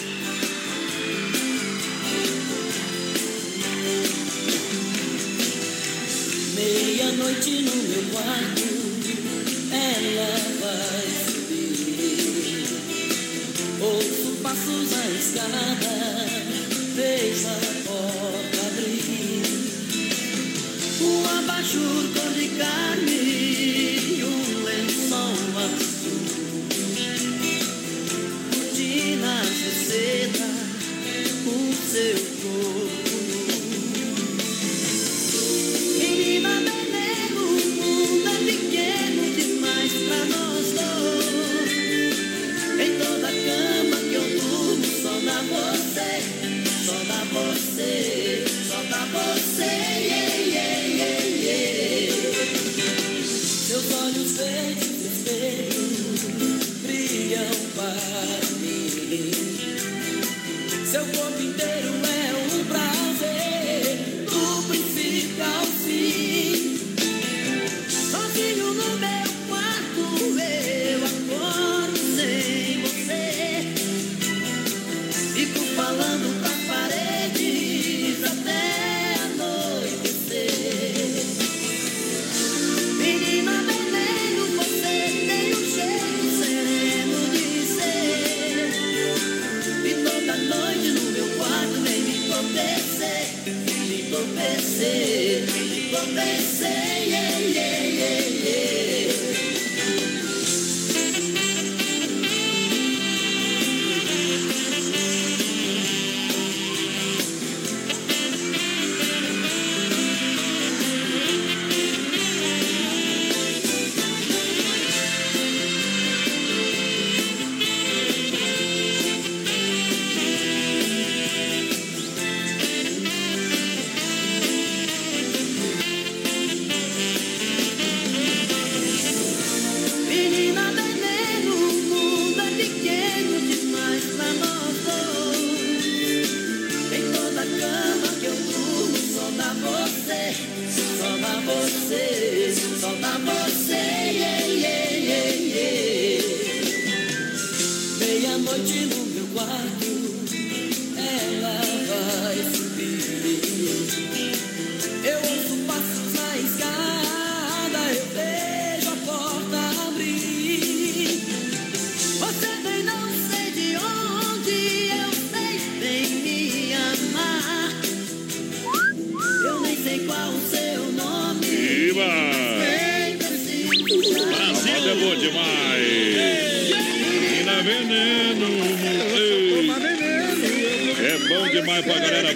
[6.57, 8.69] Meia-noite no meu quarto,
[9.71, 12.67] ela vai subir.
[13.81, 15.95] Ouço passos na escada,
[16.97, 17.51] vejo a
[17.87, 19.47] porta abrir.
[21.01, 23.50] Um abajur cor de carne
[29.93, 33.11] O seu corpo
[35.99, 41.73] Menina veneno, o mundo é pequeno demais pra nós dois.
[42.81, 46.11] Em toda cama que eu durmo, só dá você,
[46.87, 48.20] só dá você,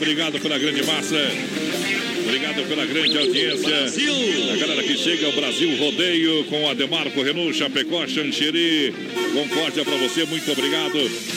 [0.04, 1.16] Obrigado pela grande massa.
[2.26, 4.52] Obrigado pela grande audiência.
[4.52, 8.92] A galera que chega ao Brasil Rodeio com a Demarco Renault, Chapecó, Xanxerê.
[9.32, 10.92] Concórdia pra você, muito obrigado.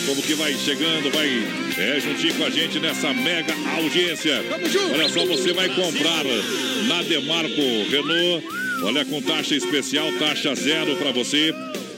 [0.05, 1.29] Como que vai chegando, vai
[1.77, 4.43] é, juntinho com a gente nessa mega audiência.
[4.91, 6.25] Olha só, você vai comprar
[6.89, 8.45] na Demarco Renault.
[8.83, 11.53] Olha, com taxa especial, taxa zero pra você.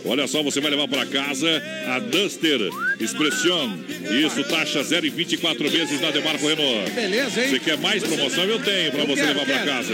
[0.05, 2.59] Olha só, você vai levar para casa a Duster
[2.99, 3.77] Expression.
[4.25, 6.91] Isso, taxa 0 e 24 meses na Demarco Renault.
[6.91, 7.49] Beleza, hein?
[7.49, 8.43] Você quer mais promoção?
[8.45, 9.93] Eu tenho para você quero, levar para casa.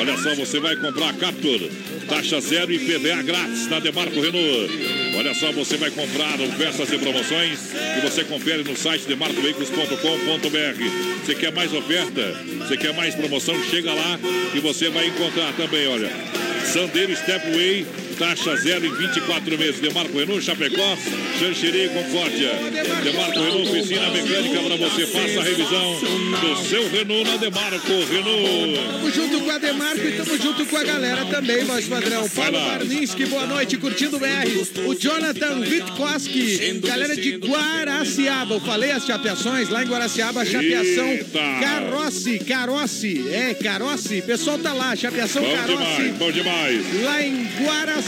[0.00, 1.60] Olha só, você vai comprar a Captur.
[2.08, 4.72] Taxa zero e PVA grátis na Demarco Renault.
[5.16, 7.58] Olha só, você vai comprar ofertas e promoções
[7.94, 11.24] que você confere no site demarcoveículos.com.br.
[11.24, 12.34] Você quer mais oferta?
[12.60, 13.54] Você quer mais promoção?
[13.64, 14.18] Chega lá
[14.54, 16.10] e você vai encontrar também, olha.
[16.64, 17.86] Sandeiro Stepway,
[18.18, 19.80] taxa zero em 24 meses.
[19.80, 20.98] Demarco Renault, Chapecó,
[21.38, 22.50] Xanxerê e Concórdia.
[23.04, 25.06] Demarco Renault, oficina mecânica para você.
[25.06, 26.00] Faça a revisão
[26.40, 28.92] do seu Renault na Demarco Renault.
[28.92, 32.28] Tamo junto com a Demarco e tamo junto com a galera também, voz padrão.
[32.28, 32.66] Paulo lá.
[32.68, 34.86] Marlinski, boa noite, curtindo o BR.
[34.86, 38.54] O Jonathan Witkowski, galera de Guaraciaba.
[38.54, 41.38] Eu falei as chapeações lá em Guaraciaba, chapeação Eita.
[41.60, 44.22] Carossi, Carossi, é, Carossi.
[44.22, 45.76] Pessoal tá lá, chapeação Bom Carossi.
[45.76, 47.02] demais, bom demais.
[47.04, 48.07] Lá em Guaraciaba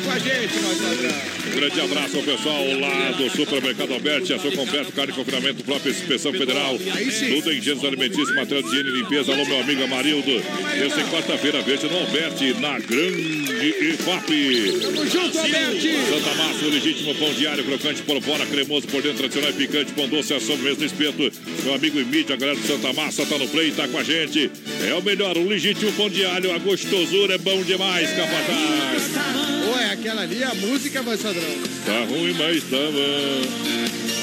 [0.00, 1.41] com a gente, voz padrão.
[1.52, 5.62] Um grande abraço ao pessoal lá do Supermercado Alberti, a seu completo carne de confinamento,
[5.62, 6.78] própria inspeção federal.
[6.78, 9.32] Tudo em gêneros alimentícios, material de higiene e limpeza.
[9.34, 10.42] Alô, meu amigo Amarildo.
[10.72, 13.52] Terça e quarta-feira, verde no Alberti, na Grande
[13.90, 14.80] EFAP.
[14.80, 15.92] Tamo junto, Alberti.
[16.08, 19.92] Santa Massa, o legítimo pão diário, crocante por fora, cremoso por dentro, tradicional e picante,
[19.92, 21.32] pão doce, a sobremesa no espeto.
[21.64, 24.50] Meu amigo Emílio, a galera do Santa Massa tá no play, tá com a gente.
[24.88, 29.61] É o melhor, o legítimo pão diário, a gostosura é bom demais, capataz.
[29.72, 31.42] Pô, é aquela ali, a música, voz padrão.
[31.86, 32.92] Tá ruim, mas bom.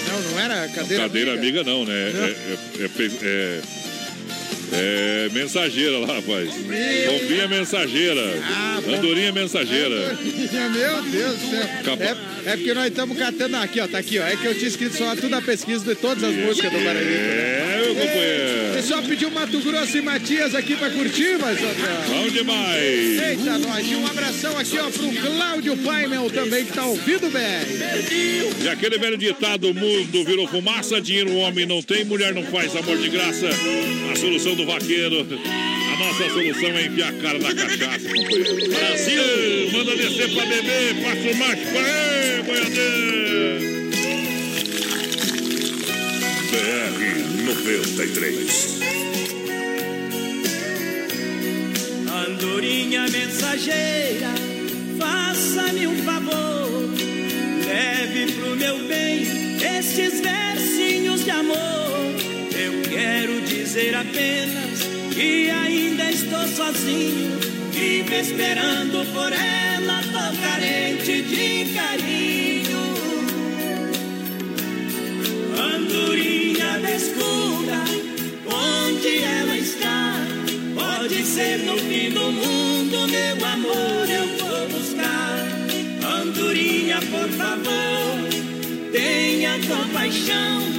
[0.07, 1.93] Não, não era cadeira, Cadeira amiga, não, né?
[1.93, 2.35] É,
[2.81, 3.61] é, é, pe- é-
[4.73, 6.49] é mensageira lá, rapaz.
[6.53, 8.21] Bombinha mensageira.
[8.85, 8.95] bom.
[8.95, 10.17] Andorinha mensageira.
[10.19, 11.69] Meu Deus do céu.
[11.83, 12.15] Capa- É,
[12.51, 13.87] é porque nós estamos catando aqui, ó.
[13.87, 14.23] Tá aqui, ó.
[14.27, 17.05] É que eu tinha escrito só tudo a pesquisa de todas as músicas do Guarani.
[17.05, 18.69] É, meu companheiro.
[18.71, 21.57] O pessoal pediu Mato Grosso e Matias aqui pra curtir, mas.
[21.59, 23.21] Bom demais.
[23.21, 23.85] Eita, nós.
[23.91, 28.63] E um abração aqui, ó, pro Cláudio Paimel também, que tá ouvindo o BR.
[28.63, 32.75] E aquele velho ditado, mundo virou fumaça, dinheiro o homem não tem, mulher não faz
[32.75, 33.47] amor de graça.
[34.11, 35.19] A solução do vaqueiro.
[35.21, 38.09] A nossa solução é enfiar a cara na cachaça.
[38.69, 39.71] Brasil!
[39.71, 43.79] Manda descer pra beber, passa o macho pra ei, boiadeiro!
[46.51, 46.99] BR
[47.45, 48.79] 93.
[52.27, 54.33] Andorinha mensageira,
[54.97, 56.89] faça-me um favor,
[57.65, 59.23] leve pro meu bem
[59.77, 61.88] estes versinhos de amor.
[62.99, 64.81] Quero dizer apenas
[65.15, 67.39] que ainda estou sozinho,
[67.71, 72.81] vivo esperando por ela, tô carente de carinho.
[75.57, 77.85] Andorinha descubra
[78.53, 80.15] onde ela está.
[80.75, 85.47] Pode ser no fim do mundo, meu amor, eu vou buscar.
[86.19, 90.78] Andorinha, por favor, tenha compaixão.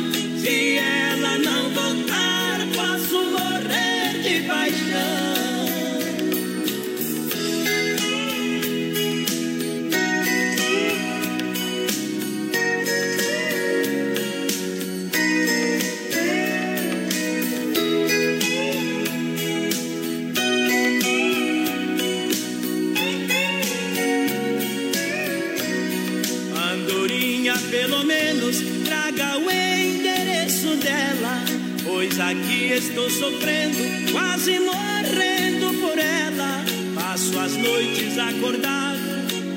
[33.00, 36.64] Estou sofrendo, quase morrendo por ela.
[36.94, 38.98] Passo as noites acordado,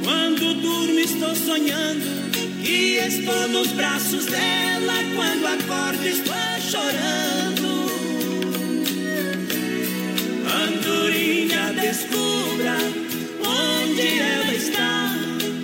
[0.03, 2.23] quando durmo estou sonhando.
[2.63, 7.91] Que estou nos braços dela, quando acordo estou chorando.
[10.63, 12.77] Andorinha, descubra
[13.45, 15.15] onde ela está.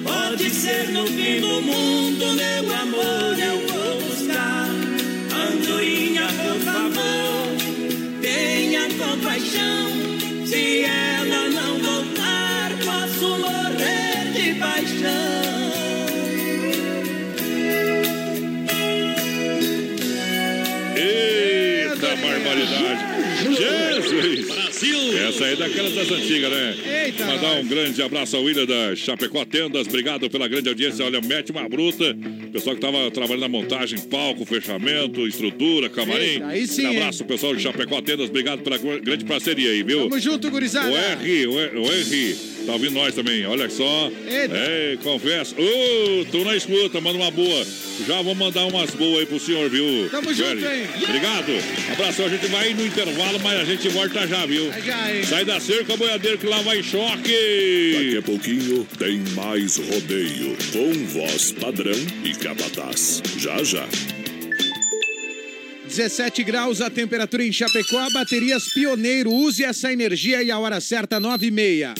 [0.03, 3.28] Pode ser no fim do mundo, meu amor,
[9.49, 10.45] compaixão.
[10.45, 15.09] Se ela não voltar, posso morrer de paixão.
[20.95, 23.03] Eita barbaridade!
[23.55, 24.68] Jesus!
[24.79, 25.27] Brasil!
[25.27, 26.75] Essa aí é daquelas das antigas, né?
[27.05, 29.87] Eita, Mandar um grande abraço ao William da Chapecó Tendas.
[29.87, 31.05] Obrigado pela grande audiência.
[31.05, 32.15] Olha, mete uma bruta.
[32.51, 36.23] Pessoal que tava trabalhando na montagem, palco, fechamento, estrutura, camarim.
[36.23, 38.29] Eita, aí sim, Um abraço, pessoal de Chapecó Tendas.
[38.29, 40.07] Obrigado pela grande parceria aí, viu?
[40.07, 40.89] Tamo junto, gurizada.
[40.89, 42.37] O R, o R, o R
[42.69, 44.11] Tá ouvindo nós também, olha só.
[44.27, 45.55] É, confesso.
[45.57, 47.65] Ô, tô na escuta, manda uma boa.
[48.05, 50.07] Já vou mandar umas boas aí pro senhor, viu?
[50.11, 50.87] Tamo junto, hein?
[51.03, 51.51] Obrigado.
[51.93, 54.71] Abraço, a gente vai no intervalo, mas a gente volta já, viu?
[54.85, 55.23] já, hein?
[55.23, 57.23] Sai da cerca, boiadeiro, que lá vai choque.
[57.23, 63.23] Daqui a pouquinho tem mais rodeio com voz padrão e capataz.
[63.35, 63.87] Já já.
[65.87, 69.31] 17 graus a temperatura em Chapecó, baterias Pioneiro.
[69.33, 71.95] Use essa energia e a hora certa, 9 e meia.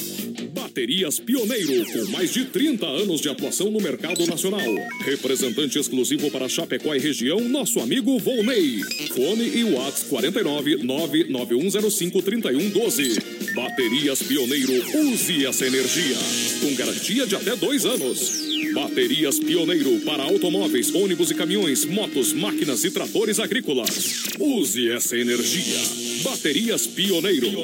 [0.79, 4.63] Baterias Pioneiro, com mais de 30 anos de atuação no mercado nacional.
[5.03, 8.79] Representante exclusivo para Chapecó e região, nosso amigo Volney.
[9.13, 13.19] Fone e Whats 49 99105 3112.
[13.53, 16.15] Baterias Pioneiro, use essa energia.
[16.61, 18.47] Com garantia de até dois anos.
[18.73, 24.29] Baterias Pioneiro para automóveis, ônibus e caminhões, motos, máquinas e tratores agrícolas.
[24.39, 25.77] Use essa energia.
[26.23, 27.63] Baterias Pioneiro.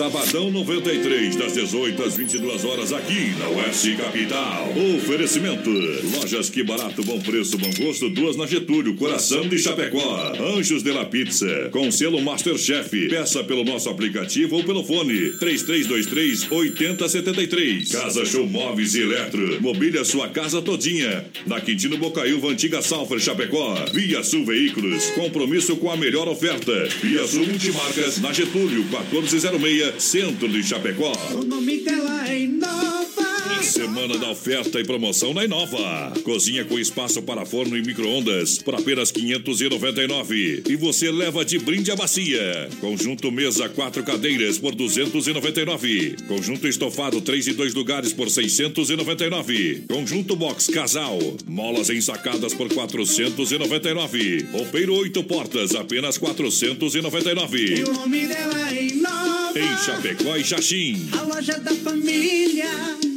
[0.00, 4.72] Sabadão 93, das 18 às 22 horas, aqui na Oeste Capital.
[4.96, 5.68] Oferecimento:
[6.16, 10.32] Lojas Que Barato, Bom Preço, Bom Gosto, duas na Getúlio, Coração de Chapecó.
[10.56, 13.10] Anjos de la Pizza, com selo Masterchef.
[13.10, 17.92] Peça pelo nosso aplicativo ou pelo fone: 3323-8073.
[17.92, 19.60] Casa Show Móveis e Eletro.
[19.60, 21.26] Mobília sua casa todinha.
[21.46, 23.74] Na Quintino Bocaiúva, Antiga Salfer, Chapecó.
[23.92, 25.10] Via Sul Veículos.
[25.10, 26.88] Compromisso com a melhor oferta.
[27.02, 29.89] Via Sul Multimarcas, na Getúlio, 1406.
[29.98, 31.12] Centro de Chapecó.
[31.32, 33.19] O nome dela é Inova.
[33.62, 36.12] Semana da oferta e promoção na Inova.
[36.24, 40.62] Cozinha com espaço para forno e micro-ondas por apenas 599.
[40.68, 42.68] E você leva de brinde a bacia.
[42.80, 46.16] Conjunto mesa quatro cadeiras por 299.
[46.26, 49.84] Conjunto estofado três e dois lugares por 699.
[49.88, 51.18] Conjunto box casal.
[51.46, 54.46] Molas ensacadas por 499.
[54.52, 57.80] Roupeiro oito portas apenas 499.
[57.80, 59.58] E o nome dela é Inova.
[59.58, 61.08] Em Chapecó e Xaxim.
[61.12, 63.09] A loja da família.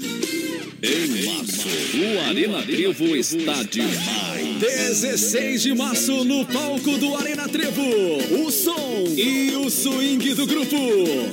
[0.86, 4.58] Em março, o Arena Trevo está demais.
[4.60, 7.82] 16 de março, no palco do Arena Trevo,
[8.46, 10.76] o som e o swing do grupo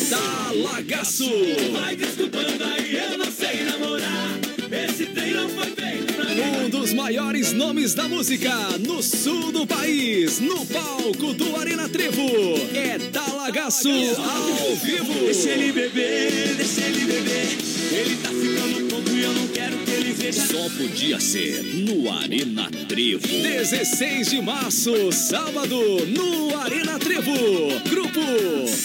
[0.09, 1.29] Talagaço.
[1.73, 4.39] Vai desculpando aí, eu não sei namorar.
[4.71, 6.67] Esse trem não foi feito pra mim.
[6.67, 12.23] Um dos maiores nomes da música no sul do país, no palco do Arena Trevo,
[12.73, 15.15] é Talagaço ao vivo.
[15.25, 17.59] Deixa ele beber, deixa ele beber.
[17.91, 20.47] Ele tá ficando tonto e eu não quero que ele veja.
[20.47, 23.27] Só podia ser no Arena Trevo.
[23.27, 27.33] 16 de março, sábado, no Arena Trevo.
[27.89, 28.21] Grupo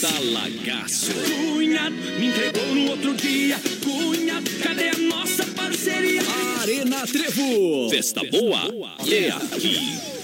[0.00, 1.12] Talagaço.
[1.12, 3.60] Cunha me entregou no outro dia.
[3.84, 6.22] Cunha, cadê a nossa parceria?
[6.60, 7.90] Arena Trevo.
[7.90, 8.72] Festa boa
[9.06, 10.15] é aqui.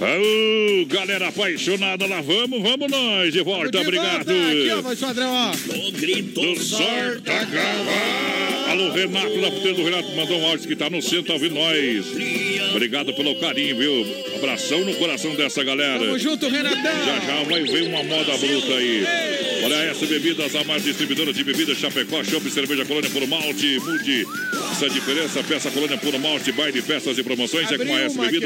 [0.00, 4.24] Aô, galera apaixonada lá, vamos, vamos nós de volta, De obrigado.
[4.24, 5.50] volta, Aqui, ó, voz padrão, ó.
[5.88, 7.90] O grito Do Sortacaba.
[8.70, 11.54] Alô, Renato, da puteira do Renato, mandou um áudio que tá no centro, tá ouvindo
[11.54, 12.06] nós.
[12.70, 14.06] Obrigado pelo carinho, viu?
[14.36, 15.98] Abração no coração dessa galera.
[15.98, 16.82] Tamo junto, Renatão.
[16.82, 19.04] Já já vai ver uma moda bruta aí.
[19.64, 24.26] Olha essa bebidas, a mais distribuidora de bebidas Chapecó, Chopp, Cerveja Colônia por Malte, mude
[24.72, 28.26] essa diferença, peça Colônia por Malte, baile, festas e promoções, é com a S uma
[28.26, 28.40] aqui,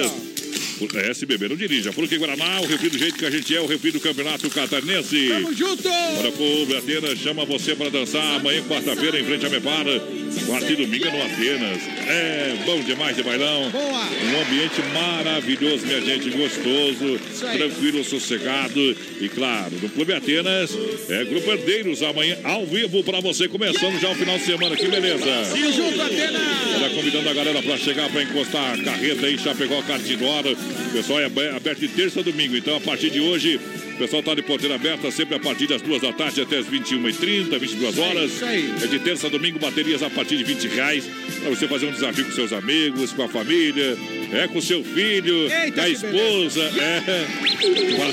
[0.80, 1.92] O SBB não dirija.
[1.92, 5.28] Porque Guaraná, o refri do jeito que a gente é, o refri do Campeonato Catarinense.
[5.28, 5.82] Tamo junto.
[5.82, 9.84] Para povo, Atenas chama você para dançar amanhã, quarta-feira, em frente à Mepar.
[10.46, 11.82] Quarta e domingo no Atenas.
[12.08, 13.70] É bom demais de bailão.
[13.70, 13.84] Boa.
[13.84, 17.18] Um ambiente maravilhoso, minha gente, gostoso,
[17.56, 18.96] tranquilo, sossegado.
[19.20, 20.70] E claro, no Clube Atenas,
[21.08, 24.76] é Grupo Herdeiros, amanhã ao vivo para você, começando já o final de semana.
[24.76, 25.24] Que beleza.
[25.24, 26.42] Tamo junto, Atenas.
[26.76, 30.54] Olha, convidando a galera para chegar para encostar a carreta aí, Chapecó, Cartidora.
[30.88, 33.60] O pessoal é abe- aberto de terça a domingo, então a partir de hoje.
[33.94, 36.66] O pessoal está de porteira aberta sempre a partir das duas da tarde até as
[36.66, 38.32] 21h30, 22 horas.
[38.32, 38.68] Isso aí.
[38.82, 41.04] É de terça a domingo, baterias a partir de 20 reais.
[41.40, 43.96] Para você fazer um desafio com seus amigos, com a família.
[44.32, 46.62] é com seu filho, Eita, com a esposa.
[46.76, 47.24] É.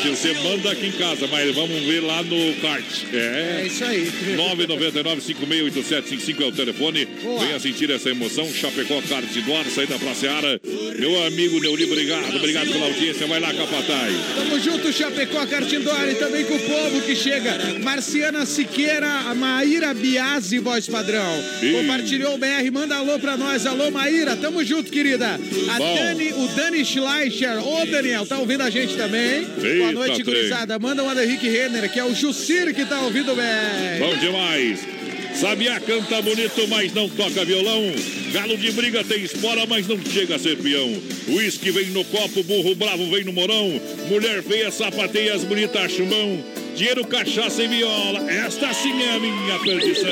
[0.08, 2.86] Você manda aqui em casa, mas vamos ver lá no kart.
[3.12, 3.62] É.
[3.62, 4.06] É isso aí.
[4.38, 7.06] 999-568755 é o telefone.
[7.24, 7.44] Boa.
[7.44, 8.48] Venha sentir essa emoção.
[8.54, 10.62] Chapecó Kart do Ar, saída pra Seara.
[11.00, 12.36] Meu amigo Neuri, obrigado.
[12.36, 13.26] Obrigado pela audiência.
[13.26, 14.14] Vai lá, Capataz.
[14.36, 17.80] Tamo junto, Chapecó, Cartindora e também com o povo que chega.
[17.82, 21.42] Marciana Siqueira, a Maíra Biasi, voz padrão.
[21.62, 21.72] Ih.
[21.72, 23.66] Compartilhou o BR, manda alô pra nós.
[23.66, 25.40] Alô, Maíra, tamo junto, querida.
[25.70, 25.96] A Bom.
[25.96, 27.66] Dani, o Dani Schleicher.
[27.66, 29.46] Ô, Daniel, tá ouvindo a gente também?
[29.46, 30.36] Boa Eita, noite, trem.
[30.36, 30.78] gurizada.
[30.78, 34.00] Manda um do Henrique Renner, que é o Jucir que tá ouvindo o BR.
[34.00, 34.80] Bom demais.
[35.40, 37.82] Sabiá canta bonito, mas não toca violão.
[38.32, 41.02] Galo de briga tem espora, mas não chega a ser peão.
[41.28, 43.80] Uísque vem no copo, burro bravo vem no morão.
[44.08, 46.42] Mulher feia sapateia, as bonitas acham mão.
[46.76, 48.32] Dinheiro, cachaça e viola.
[48.32, 50.12] Esta sim é a minha perdição.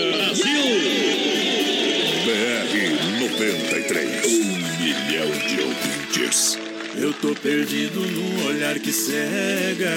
[2.26, 4.26] BR 93.
[4.26, 6.60] Um milhão de ouvintes.
[6.98, 9.96] Eu tô perdido num olhar que cega.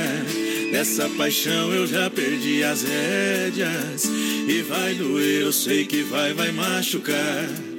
[0.71, 4.05] Nessa paixão eu já perdi as rédeas.
[4.05, 7.72] E vai doer, eu sei que vai, vai machucar.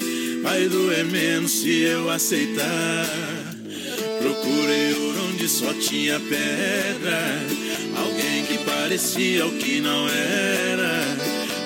[0.43, 3.07] Vai doer menos se eu aceitar.
[4.19, 7.17] Procurei ouro onde só tinha pedra.
[7.95, 10.99] Alguém que parecia o que não era.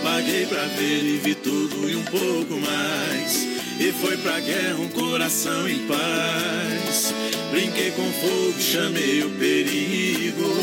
[0.04, 3.48] Paguei pra ver e vi tudo e um pouco mais.
[3.80, 7.16] E foi pra guerra um coração em paz.
[7.50, 10.54] Brinquei com fogo, chamei o perigo.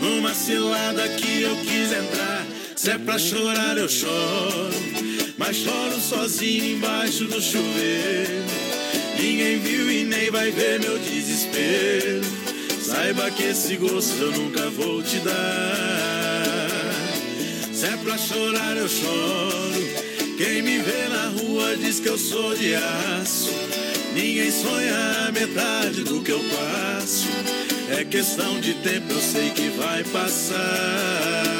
[0.00, 2.46] Numa cilada que eu quis entrar.
[2.80, 4.70] Se é pra chorar, eu choro.
[5.36, 8.42] Mas choro sozinho embaixo do chuveiro.
[9.18, 12.24] Ninguém viu e nem vai ver meu desespero.
[12.80, 15.34] Saiba que esse gosto eu nunca vou te dar.
[17.70, 20.38] Se é pra chorar, eu choro.
[20.38, 23.50] Quem me vê na rua diz que eu sou de aço.
[24.14, 27.28] Ninguém sonha a metade do que eu passo.
[27.90, 31.59] É questão de tempo, eu sei que vai passar.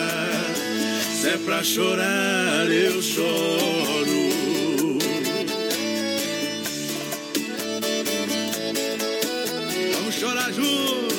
[1.20, 4.30] Se é pra chorar, eu choro.
[9.92, 11.14] Vamos chorar juntos.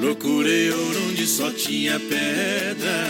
[0.00, 3.06] Procurei ouro onde só tinha pedra.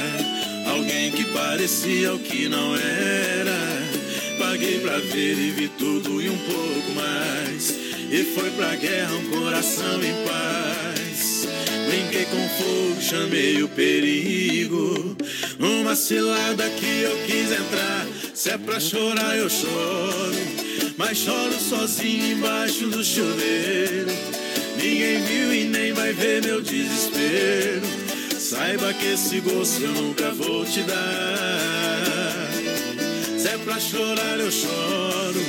[0.70, 3.85] Alguém que parecia o que não era.
[4.48, 7.68] Paguei pra ver e vi tudo e um pouco mais.
[8.12, 11.48] E foi pra guerra um coração em paz.
[11.88, 15.16] Brinquei com fogo, chamei o perigo.
[15.58, 18.06] Uma cilada que eu quis entrar.
[18.34, 20.36] Se é pra chorar, eu choro.
[20.96, 24.12] Mas choro sozinho embaixo do chuveiro.
[24.76, 27.82] Ninguém viu e nem vai ver meu desespero.
[28.38, 31.95] Saiba que esse gosto eu nunca vou te dar.
[33.38, 35.44] Se é pra chorar, eu choro.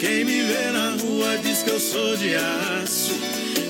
[0.00, 3.12] Quem me vê na rua diz que eu sou de aço.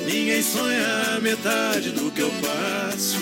[0.07, 3.19] Ninguém sonha a metade do que eu passo.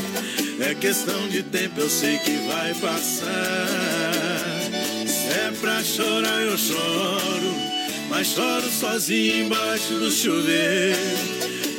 [0.61, 3.29] É questão de tempo, eu sei que vai passar.
[5.07, 7.55] Se é pra chorar, eu choro.
[8.09, 10.99] Mas choro sozinho embaixo do chuveiro.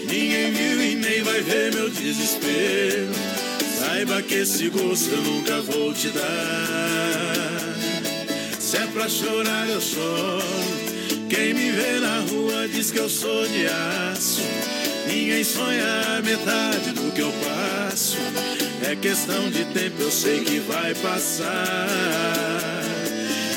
[0.10, 3.14] Ninguém viu e nem vai ver meu desespero.
[3.80, 7.25] Saiba que esse gosto eu nunca vou te dar.
[8.76, 10.44] Se é pra chorar, eu choro.
[11.30, 14.42] Quem me vê na rua diz que eu sou de aço.
[15.08, 18.18] Ninguém sonha a metade do que eu passo.
[18.86, 21.88] É questão de tempo, eu sei que vai passar.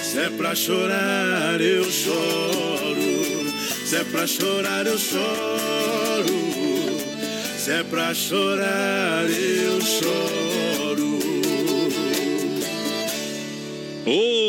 [0.04, 3.52] Se é pra chorar, eu choro.
[3.84, 6.28] Se é pra chorar, eu choro.
[7.58, 10.57] Se é pra chorar, eu choro.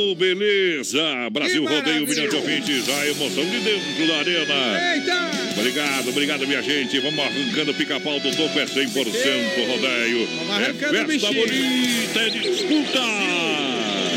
[0.09, 1.29] Ô, beleza!
[1.31, 4.95] Brasil rodeio um milhão de ouvintes, a emoção de dentro da arena.
[4.95, 5.29] Eita!
[5.55, 6.99] Obrigado, obrigado, minha gente.
[6.99, 10.27] Vamos arrancando o pica-pau do topo, é 100% rodeio.
[10.37, 11.47] Vamos É arrancando o festa bichinho.
[11.47, 12.99] bonita, é disputa!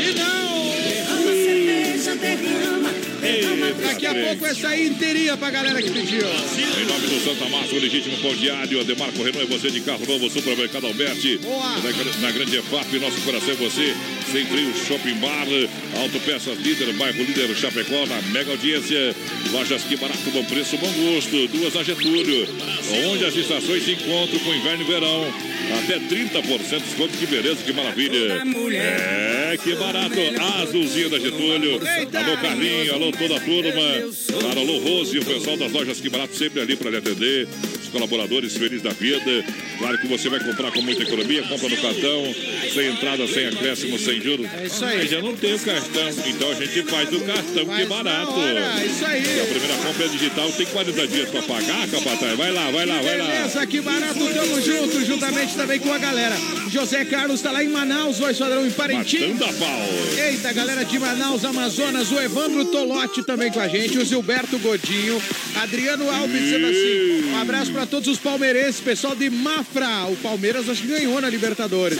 [0.01, 0.73] E não!
[0.83, 6.21] Derrama cerveja, derrama, derrama Daqui a pouco essa aí inteirinha pra galera que pediu.
[6.27, 10.05] Em nome do Santa Massa, o legítimo pão diário, Ademarco Renault é você de carro
[10.07, 11.37] novo, Supermercado Alberti.
[11.37, 11.77] Boa.
[11.77, 13.93] Na, na Grande EFAP, nosso coração é você.
[14.31, 15.45] Sem frio, Shopping Bar,
[16.01, 19.15] Autopeças Líder, Bairro Líder, Chapecó, na mega audiência.
[19.51, 21.47] Lojas que barato, bom preço, bom gosto.
[21.47, 22.47] Duas a Getúlio,
[23.11, 25.33] onde as estações se encontram com inverno e verão.
[25.83, 28.43] Até 30% de desconto, que beleza, que maravilha.
[28.75, 30.15] É, que barato.
[30.61, 31.75] Azulzinha da Getúlio.
[31.75, 34.39] Alô, Carlinho, alô, toda a turma.
[34.39, 37.47] Claro, alô, Rose, o pessoal das lojas que barato sempre ali para lhe atender.
[37.93, 39.45] Colaboradores, feliz da vida.
[39.77, 42.35] Claro que você vai comprar com muita economia, compra no cartão,
[42.73, 44.47] sem entrada, sem acréscimo, sem juros.
[44.51, 44.97] É isso aí.
[44.97, 48.33] Mas eu não tenho cartão, então a gente faz do cartão, que barato.
[48.41, 49.23] É isso aí.
[49.23, 52.37] E a primeira compra é digital, tem 40 dias pra pagar, capataz.
[52.37, 53.25] Vai lá, vai lá, vai lá.
[53.27, 56.35] Beleza, que barato, tamo junto, juntamente também com a galera.
[56.69, 59.39] José Carlos tá lá em Manaus, o Esquadrão em Parintins.
[59.39, 59.89] Matando a pau.
[60.17, 65.21] Eita, galera de Manaus, Amazonas, o Evandro Tolotti também com a gente, o Gilberto Godinho,
[65.55, 70.81] Adriano Alves assim, um abraço pra todos os palmeirenses, pessoal de Mafra, o Palmeiras acho
[70.81, 71.97] que ganhou na Libertadores?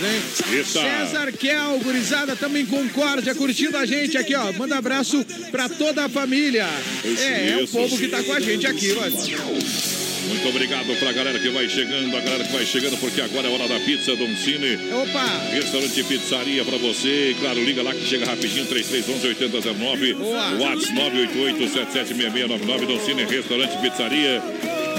[0.52, 0.66] Eita.
[0.66, 6.06] César Kel, gurizada, também em Concórdia, curtindo a gente aqui, ó, manda abraço pra toda
[6.06, 6.68] a família.
[7.06, 10.04] É, é o povo que tá com a gente aqui, ó.
[10.28, 13.52] Muito obrigado pra galera que vai chegando, a galera que vai chegando, porque agora é
[13.52, 14.80] hora da pizza Dom Cine.
[14.92, 15.26] Opa!
[15.52, 17.32] Restaurante e pizzaria pra você.
[17.32, 20.16] E, Claro, liga lá que chega rapidinho, 3311-8009.
[20.16, 20.54] Boa.
[20.60, 22.86] WhatsApp 988-776699.
[22.88, 24.42] Dom Cine Restaurante e Pizzaria.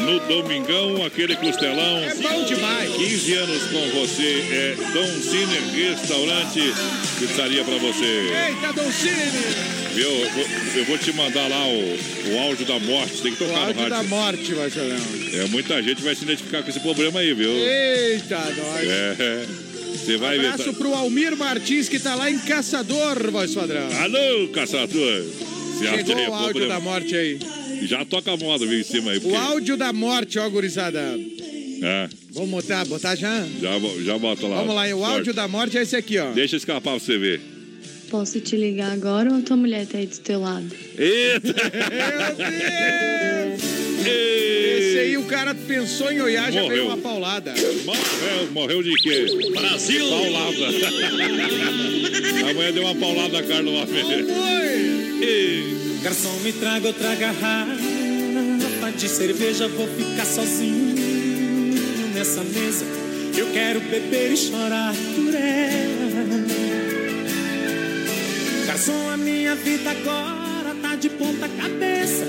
[0.00, 1.98] No Domingão, aquele costelão.
[1.98, 2.92] É bom demais.
[2.94, 4.44] 15 anos com você.
[4.50, 6.60] É Dom Cine Restaurante
[7.18, 8.04] Pizzaria pra você.
[8.04, 9.74] Eita, Doncini!
[9.94, 10.08] Viu?
[10.10, 10.44] Eu vou,
[10.76, 11.98] eu vou te mandar lá o,
[12.34, 13.22] o áudio da morte.
[13.22, 13.96] Tem que O tocar no áudio rádio.
[13.96, 14.96] da morte, Marcelão.
[15.32, 17.50] É, muita gente vai se identificar com esse problema aí, viu?
[17.50, 18.88] Eita, nós.
[18.88, 19.46] É.
[19.94, 20.48] Você vai ver.
[20.48, 23.86] Abraço pro Almir Martins, que tá lá em Caçador, voz padrão.
[24.02, 25.22] Alô, caçador!
[25.78, 26.74] Você Chegou é o áudio problema?
[26.74, 27.38] da morte aí.
[27.86, 29.18] Já toca a moda, viu, em cima aí.
[29.18, 29.36] O Porque...
[29.36, 30.98] áudio da morte, ó, gurizada.
[31.82, 33.44] É, Vamos botar, botar já?
[33.60, 33.72] já,
[34.04, 34.56] já bota lá.
[34.56, 35.12] Vamos lá, e o Sorte.
[35.14, 36.30] áudio da morte é esse aqui, ó.
[36.32, 37.40] Deixa escapar pra você ver.
[38.10, 40.70] Posso te ligar agora ou tua mulher tá aí do teu lado?
[40.96, 41.54] Eita!
[44.06, 46.76] Esse aí o cara pensou em olhar, já Morreu.
[46.76, 47.54] veio uma paulada.
[47.84, 49.26] Morreu, morreu de quê?
[49.50, 50.08] Brasil!
[50.08, 50.66] Paulada.
[52.50, 54.04] Amanhã deu uma paulada cara do homem.
[56.04, 60.94] Garçom, me traga outra garrafa de cerveja, vou ficar sozinho
[62.12, 62.84] nessa mesa.
[63.34, 66.44] Eu quero beber e chorar por ela.
[68.66, 72.26] Garçom, a minha vida agora tá de ponta cabeça.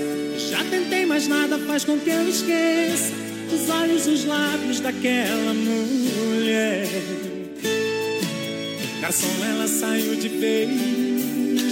[0.50, 3.12] Já tentei, mas nada faz com que eu esqueça
[3.54, 6.88] os olhos, os lábios daquela mulher.
[9.02, 11.05] Garçom, ela saiu de vez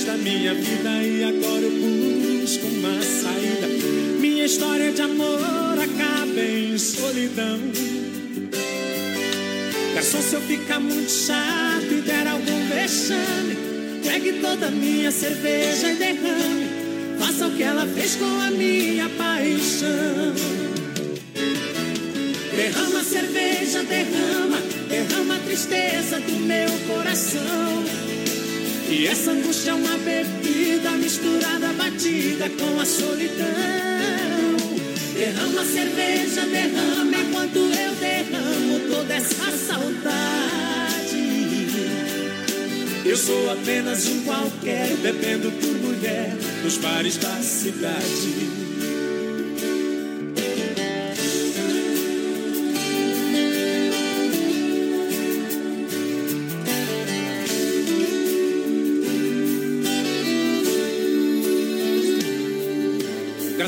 [0.05, 3.67] da minha vida e agora eu busco uma saída.
[4.19, 7.59] Minha história de amor acaba em solidão.
[9.95, 13.55] Garçom, se eu ficar muito chato e der algum vexame,
[14.03, 16.67] pegue toda a minha cerveja e derrame.
[17.19, 20.33] Faça o que ela fez com a minha paixão.
[22.55, 24.57] Derrama cerveja, derrama,
[24.89, 28.12] derrama a tristeza do meu coração.
[28.93, 33.47] E essa angústia é uma bebida misturada, batida com a solidão.
[35.15, 40.13] Derrama cerveja, derrama enquanto eu derramo toda essa saudade.
[43.03, 46.31] Eu sou apenas um qualquer, bebendo por mulher
[46.63, 48.62] nos bares da cidade.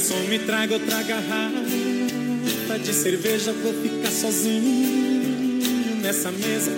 [0.06, 5.64] Garçom, me traga outra garrafa de cerveja, vou ficar sozinho
[5.99, 6.69] nessa mesa.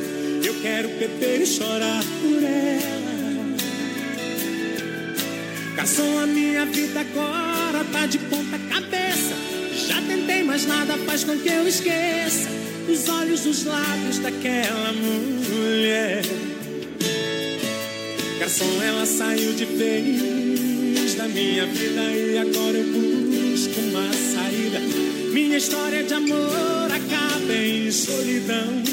[0.46, 3.58] Eu quero beber e chorar por ela.
[5.76, 9.36] Garçom, a minha vida agora tá de ponta cabeça.
[9.90, 12.48] Já tentei, mas nada faz com que eu esqueça
[12.88, 16.22] os olhos, os lábios daquela mulher.
[18.40, 22.27] Garçom, ela saiu de vez da minha vida e
[25.48, 28.84] Minha história de amor acaba em solidão.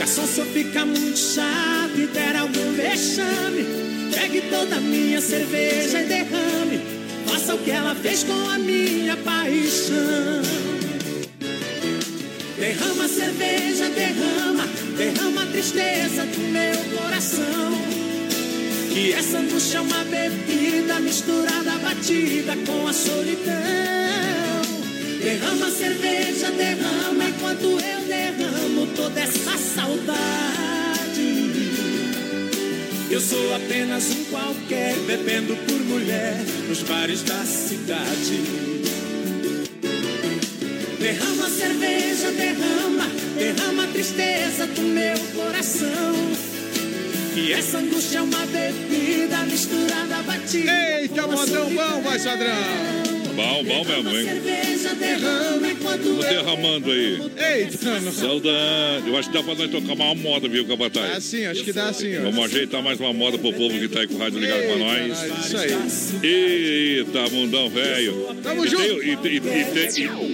[0.00, 3.64] Garçom, se eu ficar muito chato e der algum vexame,
[4.12, 6.80] pegue toda a minha cerveja e derrame.
[7.24, 10.42] Faça o que ela fez com a minha paixão.
[12.58, 14.64] Derrama cerveja, derrama,
[14.96, 17.78] derrama a tristeza do meu coração.
[18.92, 24.01] Que essa angústia é uma bebida misturada, batida com a solidão.
[25.22, 30.12] Derrama a cerveja, derrama enquanto eu derramo toda essa saudade.
[33.08, 36.36] Eu sou apenas um qualquer, bebendo por mulher
[36.68, 38.42] nos bares da cidade.
[40.98, 43.06] Derrama a cerveja, derrama,
[43.38, 46.14] derrama a tristeza do meu coração.
[47.32, 50.72] Que essa angústia é uma bebida misturada, batida.
[50.98, 53.12] Eita, modão bom, vai, Sadrão.
[53.36, 54.61] Bom, bom mesmo, hein?
[55.02, 57.18] Derrama enquanto Vamos derramando aí.
[57.60, 58.12] Eita, não.
[58.12, 59.08] Saudade.
[59.08, 61.24] Eu acho que dá pra nós tocar uma moda, viu, Dá Capataz?
[61.24, 62.22] sim, acho que dá sim, ó.
[62.22, 64.76] Vamos ajeitar mais uma moda pro povo que tá aí com o rádio ligado pra
[64.76, 65.44] nós.
[65.46, 66.98] Isso aí.
[66.98, 68.36] Eita, mundão velho.
[68.42, 68.82] Tamo E junto.
[68.82, 70.32] tem- E, e, tem- e-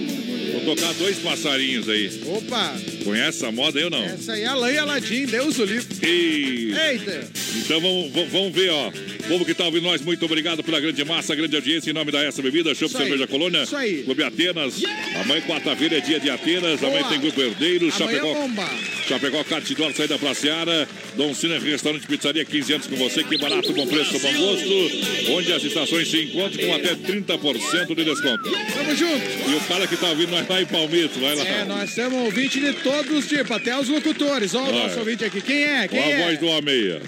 [0.51, 2.21] Vou tocar dois passarinhos aí.
[2.25, 2.75] Opa,
[3.09, 4.03] Conhece essa moda aí ou não?
[4.03, 5.87] essa aí é Alain Aladim, Deus o livre.
[6.07, 6.73] E...
[6.91, 7.27] Eita.
[7.57, 8.91] Então vamos, vamos- ver, ó.
[9.27, 12.23] Povo que tá ouvindo nós, muito obrigado pela grande massa, grande audiência em nome da
[12.23, 12.75] Essa Bebida, aí.
[12.75, 14.03] Cerveja Colônia, Isso aí.
[14.03, 14.75] Clube Atenas.
[15.21, 16.83] Amanhã, quarta-feira, é dia de Atenas.
[16.83, 17.09] Amanhã Boa.
[17.11, 18.33] tem Grupo Herdeiro, Amanhã Chapecó.
[18.33, 18.69] bomba.
[19.07, 20.87] Chapecó Cartidor, saída pra Seara.
[21.15, 23.23] Dom Cine, restaurante pizzaria, 15 anos com você.
[23.23, 25.31] Que barato, bom preço, bom gosto.
[25.31, 28.43] Onde as estações se encontram com até 30% de desconto.
[28.73, 29.49] Tamo junto.
[29.49, 31.45] E o cara que tá ouvindo nós lá em Palmito, vai lá.
[31.45, 34.53] É, nós temos ouvinte de todos os tipos, até os locutores.
[34.55, 35.41] Ó, o nosso ouvinte aqui.
[35.41, 35.87] Quem é?
[35.87, 36.23] Quem Com a é?
[36.25, 37.01] voz do Ameia.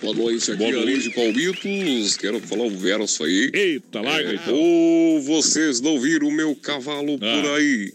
[0.00, 1.00] Boa noite, aqui Boa é noite.
[1.02, 2.16] De Palmitos.
[2.16, 3.50] Quero falar um verso aí.
[3.52, 4.54] Eita, larga então.
[4.54, 7.56] Ô, vocês não viram o meu cavalo por Ah.
[7.56, 7.92] aí?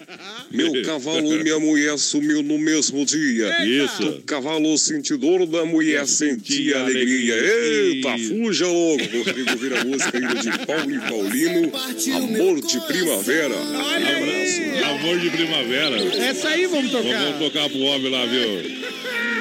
[0.52, 3.66] Meu cavalo e minha mulher sumiu no mesmo dia.
[3.66, 4.04] Isso.
[4.06, 7.36] O cavalo sentidor da mulher sentia alegria.
[7.36, 9.04] Eita, fuja logo.
[9.04, 11.72] Rodrigo vira a música ainda de Paulo e Paulino.
[12.18, 13.56] Amor de primavera.
[13.56, 14.64] Abraço.
[15.00, 15.96] Amor de primavera.
[16.22, 17.24] Essa aí vamos tocar.
[17.24, 18.83] Vamos tocar pro homem lá, viu?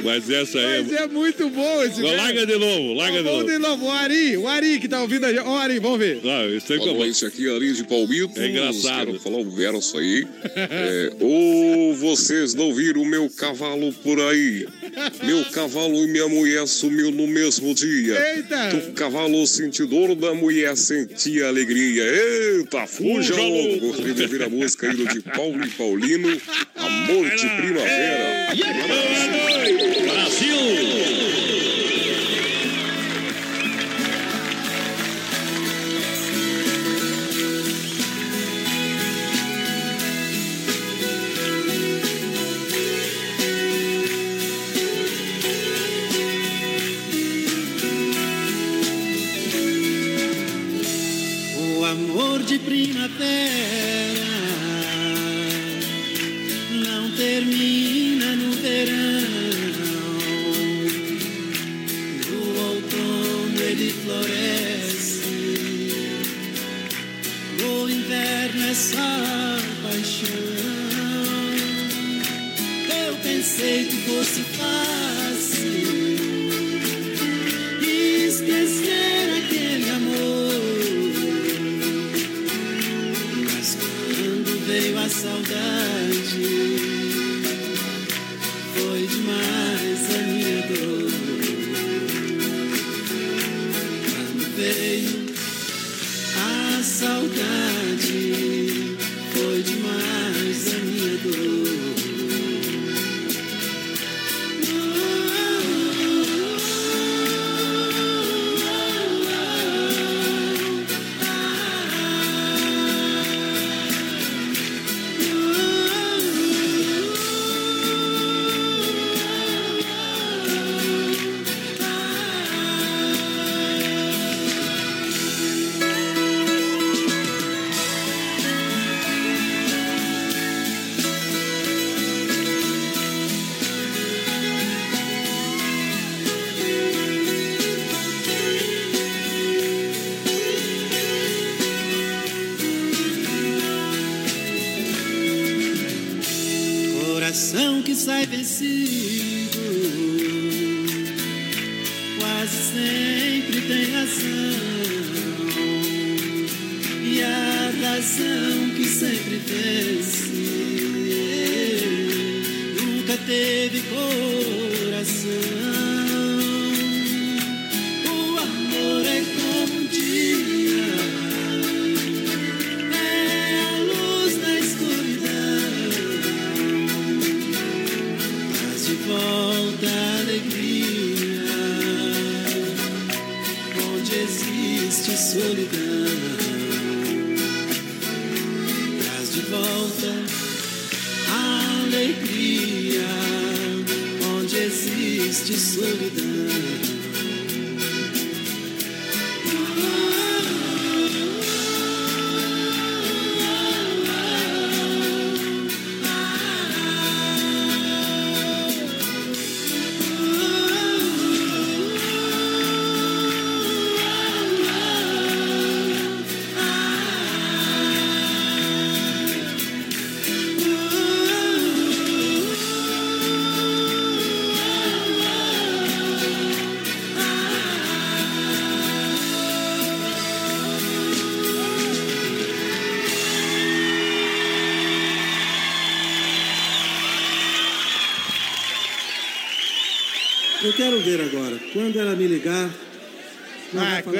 [0.03, 0.83] Mas essa aí.
[0.83, 2.23] Mas é muito bom esse Não, cara.
[2.23, 3.51] larga de novo, larga de Vamos novo.
[3.53, 3.87] de novo.
[3.87, 5.41] O Ari, o Ari que tá ouvindo a gente.
[5.45, 6.21] Ó, Ari, vamos ver.
[6.23, 8.37] Não, isso aí Boa noite, aqui é Ali de Palmitos.
[8.39, 9.07] É engraçado.
[9.07, 10.27] Quero falar um verso aí.
[10.55, 14.67] É, Ô, vocês não viram o meu cavalo por aí?
[15.25, 18.19] Meu cavalo e minha mulher sumiu no mesmo dia.
[18.37, 18.77] Eita!
[18.89, 22.03] O cavalo sentidor da mulher sentia alegria.
[22.05, 23.79] Eita, fuja logo.
[23.81, 26.29] Gostaria de ouvir a música ainda de Paulo e Paulino.
[26.77, 28.55] Amor de primavera.
[28.55, 29.52] Brasil!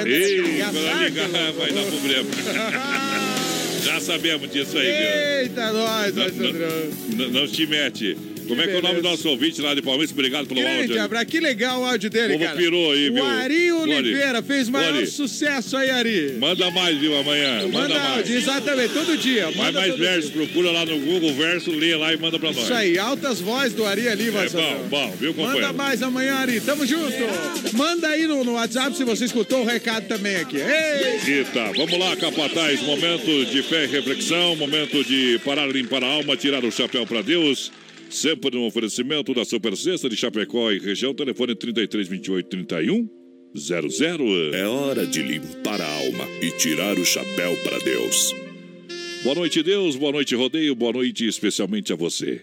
[0.05, 2.29] Não falar Ei, quando ligar, vai dar problema.
[3.83, 4.87] Já sabemos disso aí?
[5.41, 6.69] Eita, nós, Não, nós, Sandrão.
[7.17, 8.17] não, não te mete.
[8.47, 10.11] Como é que é o nome do nosso ouvinte lá de Palmeiras?
[10.11, 11.01] Obrigado pelo Grande áudio.
[11.01, 11.25] abraço.
[11.27, 12.57] Que legal o áudio dele, Como cara.
[12.57, 13.25] pirou aí, o viu?
[13.25, 15.05] Ari Oliveira fez maior olha.
[15.07, 16.33] sucesso aí, Ari.
[16.39, 17.61] Manda mais, viu, amanhã.
[17.63, 18.17] Manda, Manda mais.
[18.17, 19.45] áudio, exatamente, todo dia.
[19.51, 22.51] Vai Manda mais todo versos, procura lá no Google verso, lê lá e manda pra
[22.51, 22.63] nós.
[22.63, 25.73] Isso aí, altas vozes do Ari ali, É vai bom, bom, viu, Manda companheiro?
[25.75, 26.59] mais amanhã, Ari.
[26.61, 27.13] Tamo junto.
[27.73, 30.57] Manda aí no, no WhatsApp se você escutou o recado também aqui.
[30.57, 31.33] Ei!
[31.37, 32.81] Eita, vamos lá, Capataz.
[32.81, 37.21] Momento de fé e reflexão, momento de parar, limpar a alma, tirar o chapéu pra
[37.21, 37.71] Deus.
[38.13, 43.09] Sempre no oferecimento da Super de Chapecó e região, telefone 3328 31
[43.57, 44.53] 00.
[44.53, 48.31] É hora de limpar a alma e tirar o chapéu para Deus.
[49.23, 49.95] Boa noite, Deus.
[49.95, 50.75] Boa noite, Rodeio.
[50.75, 52.39] Boa noite especialmente a você.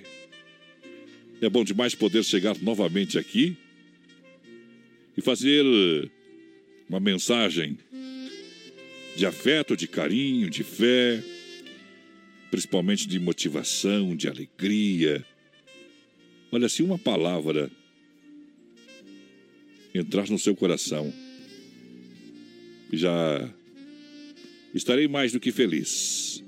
[1.40, 3.56] É bom demais poder chegar novamente aqui
[5.16, 5.64] e fazer
[6.88, 7.78] uma mensagem
[9.14, 11.22] de afeto, de carinho, de fé,
[12.50, 15.24] principalmente de motivação, de alegria.
[16.52, 17.70] Olha, se uma palavra
[19.94, 21.12] entrar no seu coração,
[22.92, 23.48] já
[24.74, 26.42] estarei mais do que feliz.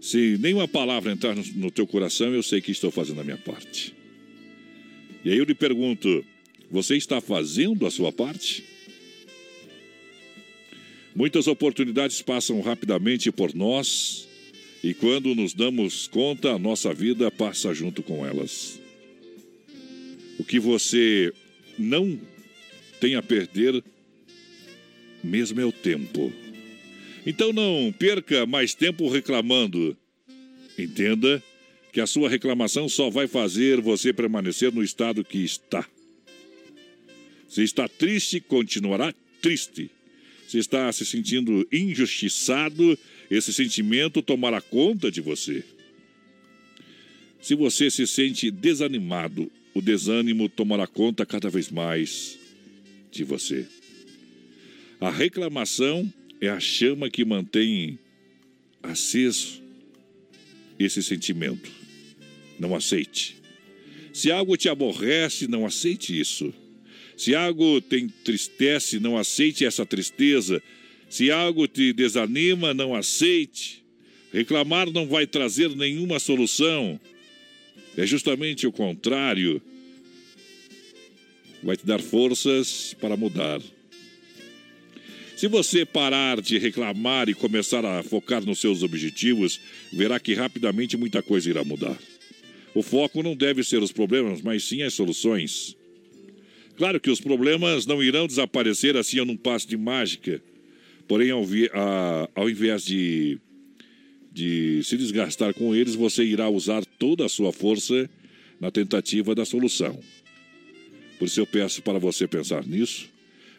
[0.00, 3.36] Se nenhuma palavra entrar no, no teu coração, eu sei que estou fazendo a minha
[3.36, 3.94] parte.
[5.24, 6.24] E aí eu lhe pergunto:
[6.70, 8.64] você está fazendo a sua parte?
[11.14, 14.28] Muitas oportunidades passam rapidamente por nós
[14.82, 18.85] e quando nos damos conta, a nossa vida passa junto com elas.
[20.38, 21.32] O que você
[21.78, 22.18] não
[23.00, 23.82] tem a perder
[25.22, 26.32] mesmo é o tempo.
[27.26, 29.96] Então não perca mais tempo reclamando.
[30.78, 31.42] Entenda
[31.92, 35.86] que a sua reclamação só vai fazer você permanecer no estado que está.
[37.48, 39.90] Se está triste, continuará triste.
[40.46, 42.98] Se está se sentindo injustiçado,
[43.30, 45.64] esse sentimento tomará conta de você.
[47.40, 52.38] Se você se sente desanimado, o desânimo tomará conta cada vez mais
[53.12, 53.66] de você.
[54.98, 57.98] A reclamação é a chama que mantém
[58.82, 59.62] aceso
[60.78, 61.70] esse sentimento.
[62.58, 63.36] Não aceite.
[64.14, 66.54] Se algo te aborrece, não aceite isso.
[67.14, 70.62] Se algo te entristece, não aceite essa tristeza.
[71.10, 73.84] Se algo te desanima, não aceite.
[74.32, 76.98] Reclamar não vai trazer nenhuma solução.
[77.96, 79.60] É justamente o contrário.
[81.62, 83.60] Vai te dar forças para mudar.
[85.36, 89.60] Se você parar de reclamar e começar a focar nos seus objetivos,
[89.92, 91.98] verá que rapidamente muita coisa irá mudar.
[92.74, 95.76] O foco não deve ser os problemas, mas sim as soluções.
[96.76, 100.42] Claro que os problemas não irão desaparecer assim num passo de mágica.
[101.08, 103.38] Porém, ao, vi- a- ao invés de,
[104.36, 108.08] de se desgastar com eles, você irá usar toda a sua força
[108.60, 109.98] na tentativa da solução.
[111.18, 113.08] Por isso eu peço para você pensar nisso.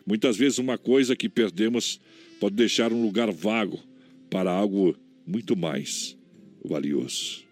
[0.06, 2.00] Muitas vezes uma coisa que perdemos
[2.40, 3.80] pode deixar um lugar vago
[4.30, 4.96] para algo
[5.26, 6.16] muito mais
[6.64, 7.44] valioso.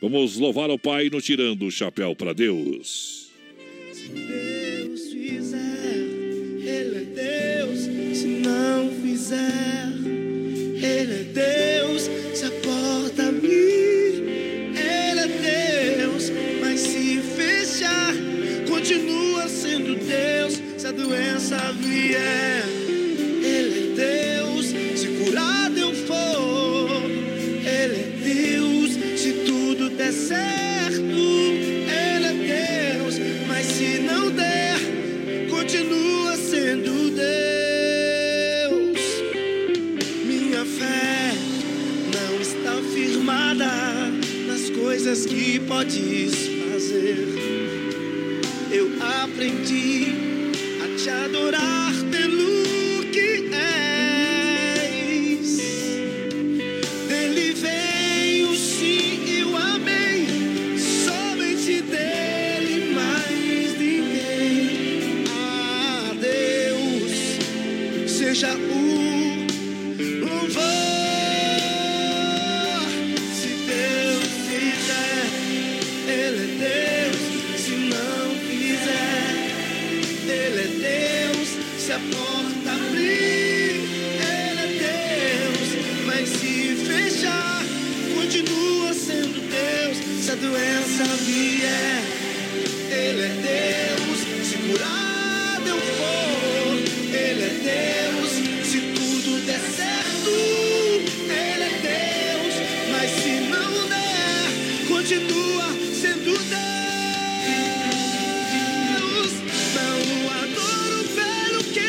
[0.00, 3.28] Vamos louvar ao Pai no tirando o chapéu para Deus.
[4.14, 5.58] Deus fizer,
[6.60, 7.80] Ele é Deus.
[8.16, 9.95] Se não fizer,
[10.82, 12.10] Ele é Deus.
[12.34, 14.22] Se a porta abrir,
[14.76, 16.30] Ele é Deus.
[16.60, 18.14] Mas se fechar,
[18.68, 20.60] continua sendo Deus.
[20.76, 22.64] Se a doença vier,
[45.76, 46.32] podes
[46.72, 47.28] fazer.
[48.72, 48.88] Eu
[49.22, 50.06] aprendi
[50.82, 51.85] a te adorar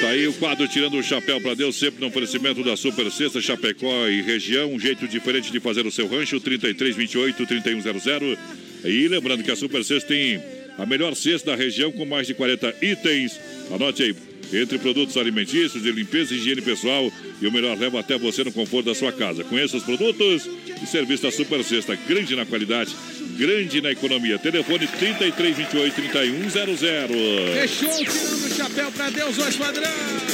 [0.07, 4.07] Aí o quadro Tirando o Chapéu para Deus, sempre no oferecimento da Super Sexta, Chapecó
[4.07, 4.71] e região.
[4.71, 8.37] Um jeito diferente de fazer o seu rancho, 3328 3100.
[8.85, 10.41] E lembrando que a Super Sexta tem
[10.77, 13.37] a melhor cesta da região com mais de 40 itens.
[13.69, 14.15] Anote aí.
[14.53, 17.11] Entre produtos alimentícios, de limpeza e higiene pessoal
[17.41, 19.43] e o melhor leva até você no conforto da sua casa.
[19.43, 20.49] Conheça os produtos
[20.81, 22.95] e serviço da Super Sexta, grande na qualidade,
[23.37, 24.39] grande na economia.
[24.39, 26.77] Telefone 3328 3100.
[27.53, 29.91] Fechou, tirando o chapéu pra Deus, hoje, padrão.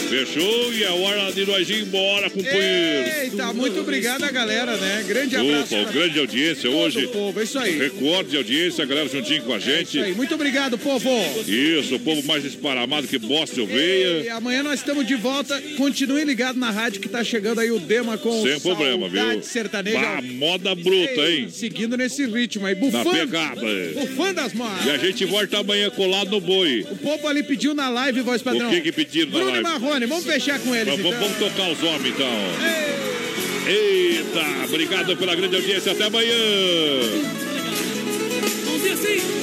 [0.10, 3.10] Fechou e é hora de nós ir embora, companheiro.
[3.24, 5.04] Eita, muito obrigado a galera, né?
[5.08, 5.76] Grande abraço.
[5.76, 7.08] Opa, grande audiência todo hoje.
[7.08, 7.78] povo, é isso aí.
[7.78, 9.98] Recorde de audiência, a galera juntinho com a gente.
[9.98, 11.10] Isso aí, muito obrigado, povo.
[11.48, 13.62] Isso, o povo mais esparamado que bosta de
[14.04, 15.62] E amanhã nós estamos de volta.
[15.78, 19.22] Continue ligado na rádio que tá chegando aí o Dema com Sem problema, viu?
[19.22, 20.00] Saudade Sertaneja.
[20.00, 21.48] Bah, moda bruta, hein?
[21.50, 23.12] Seguindo nesse ritmo aí, Na bufando.
[23.12, 23.62] pegada.
[23.96, 24.86] Bufando as modas.
[24.86, 26.86] E a gente volta amanhã colado no boi.
[26.92, 28.68] O povo ali pediu na live, voz padrão.
[28.68, 29.60] O que que pediram na Bruno live?
[29.60, 30.94] e Marrone, vamos fechar com eles.
[31.00, 31.12] Então.
[31.12, 32.28] vamos tocar os homens, então.
[33.68, 35.92] Eita, obrigado pela grande audiência.
[35.94, 36.34] Até amanhã.
[38.66, 39.43] Vamos ver assim.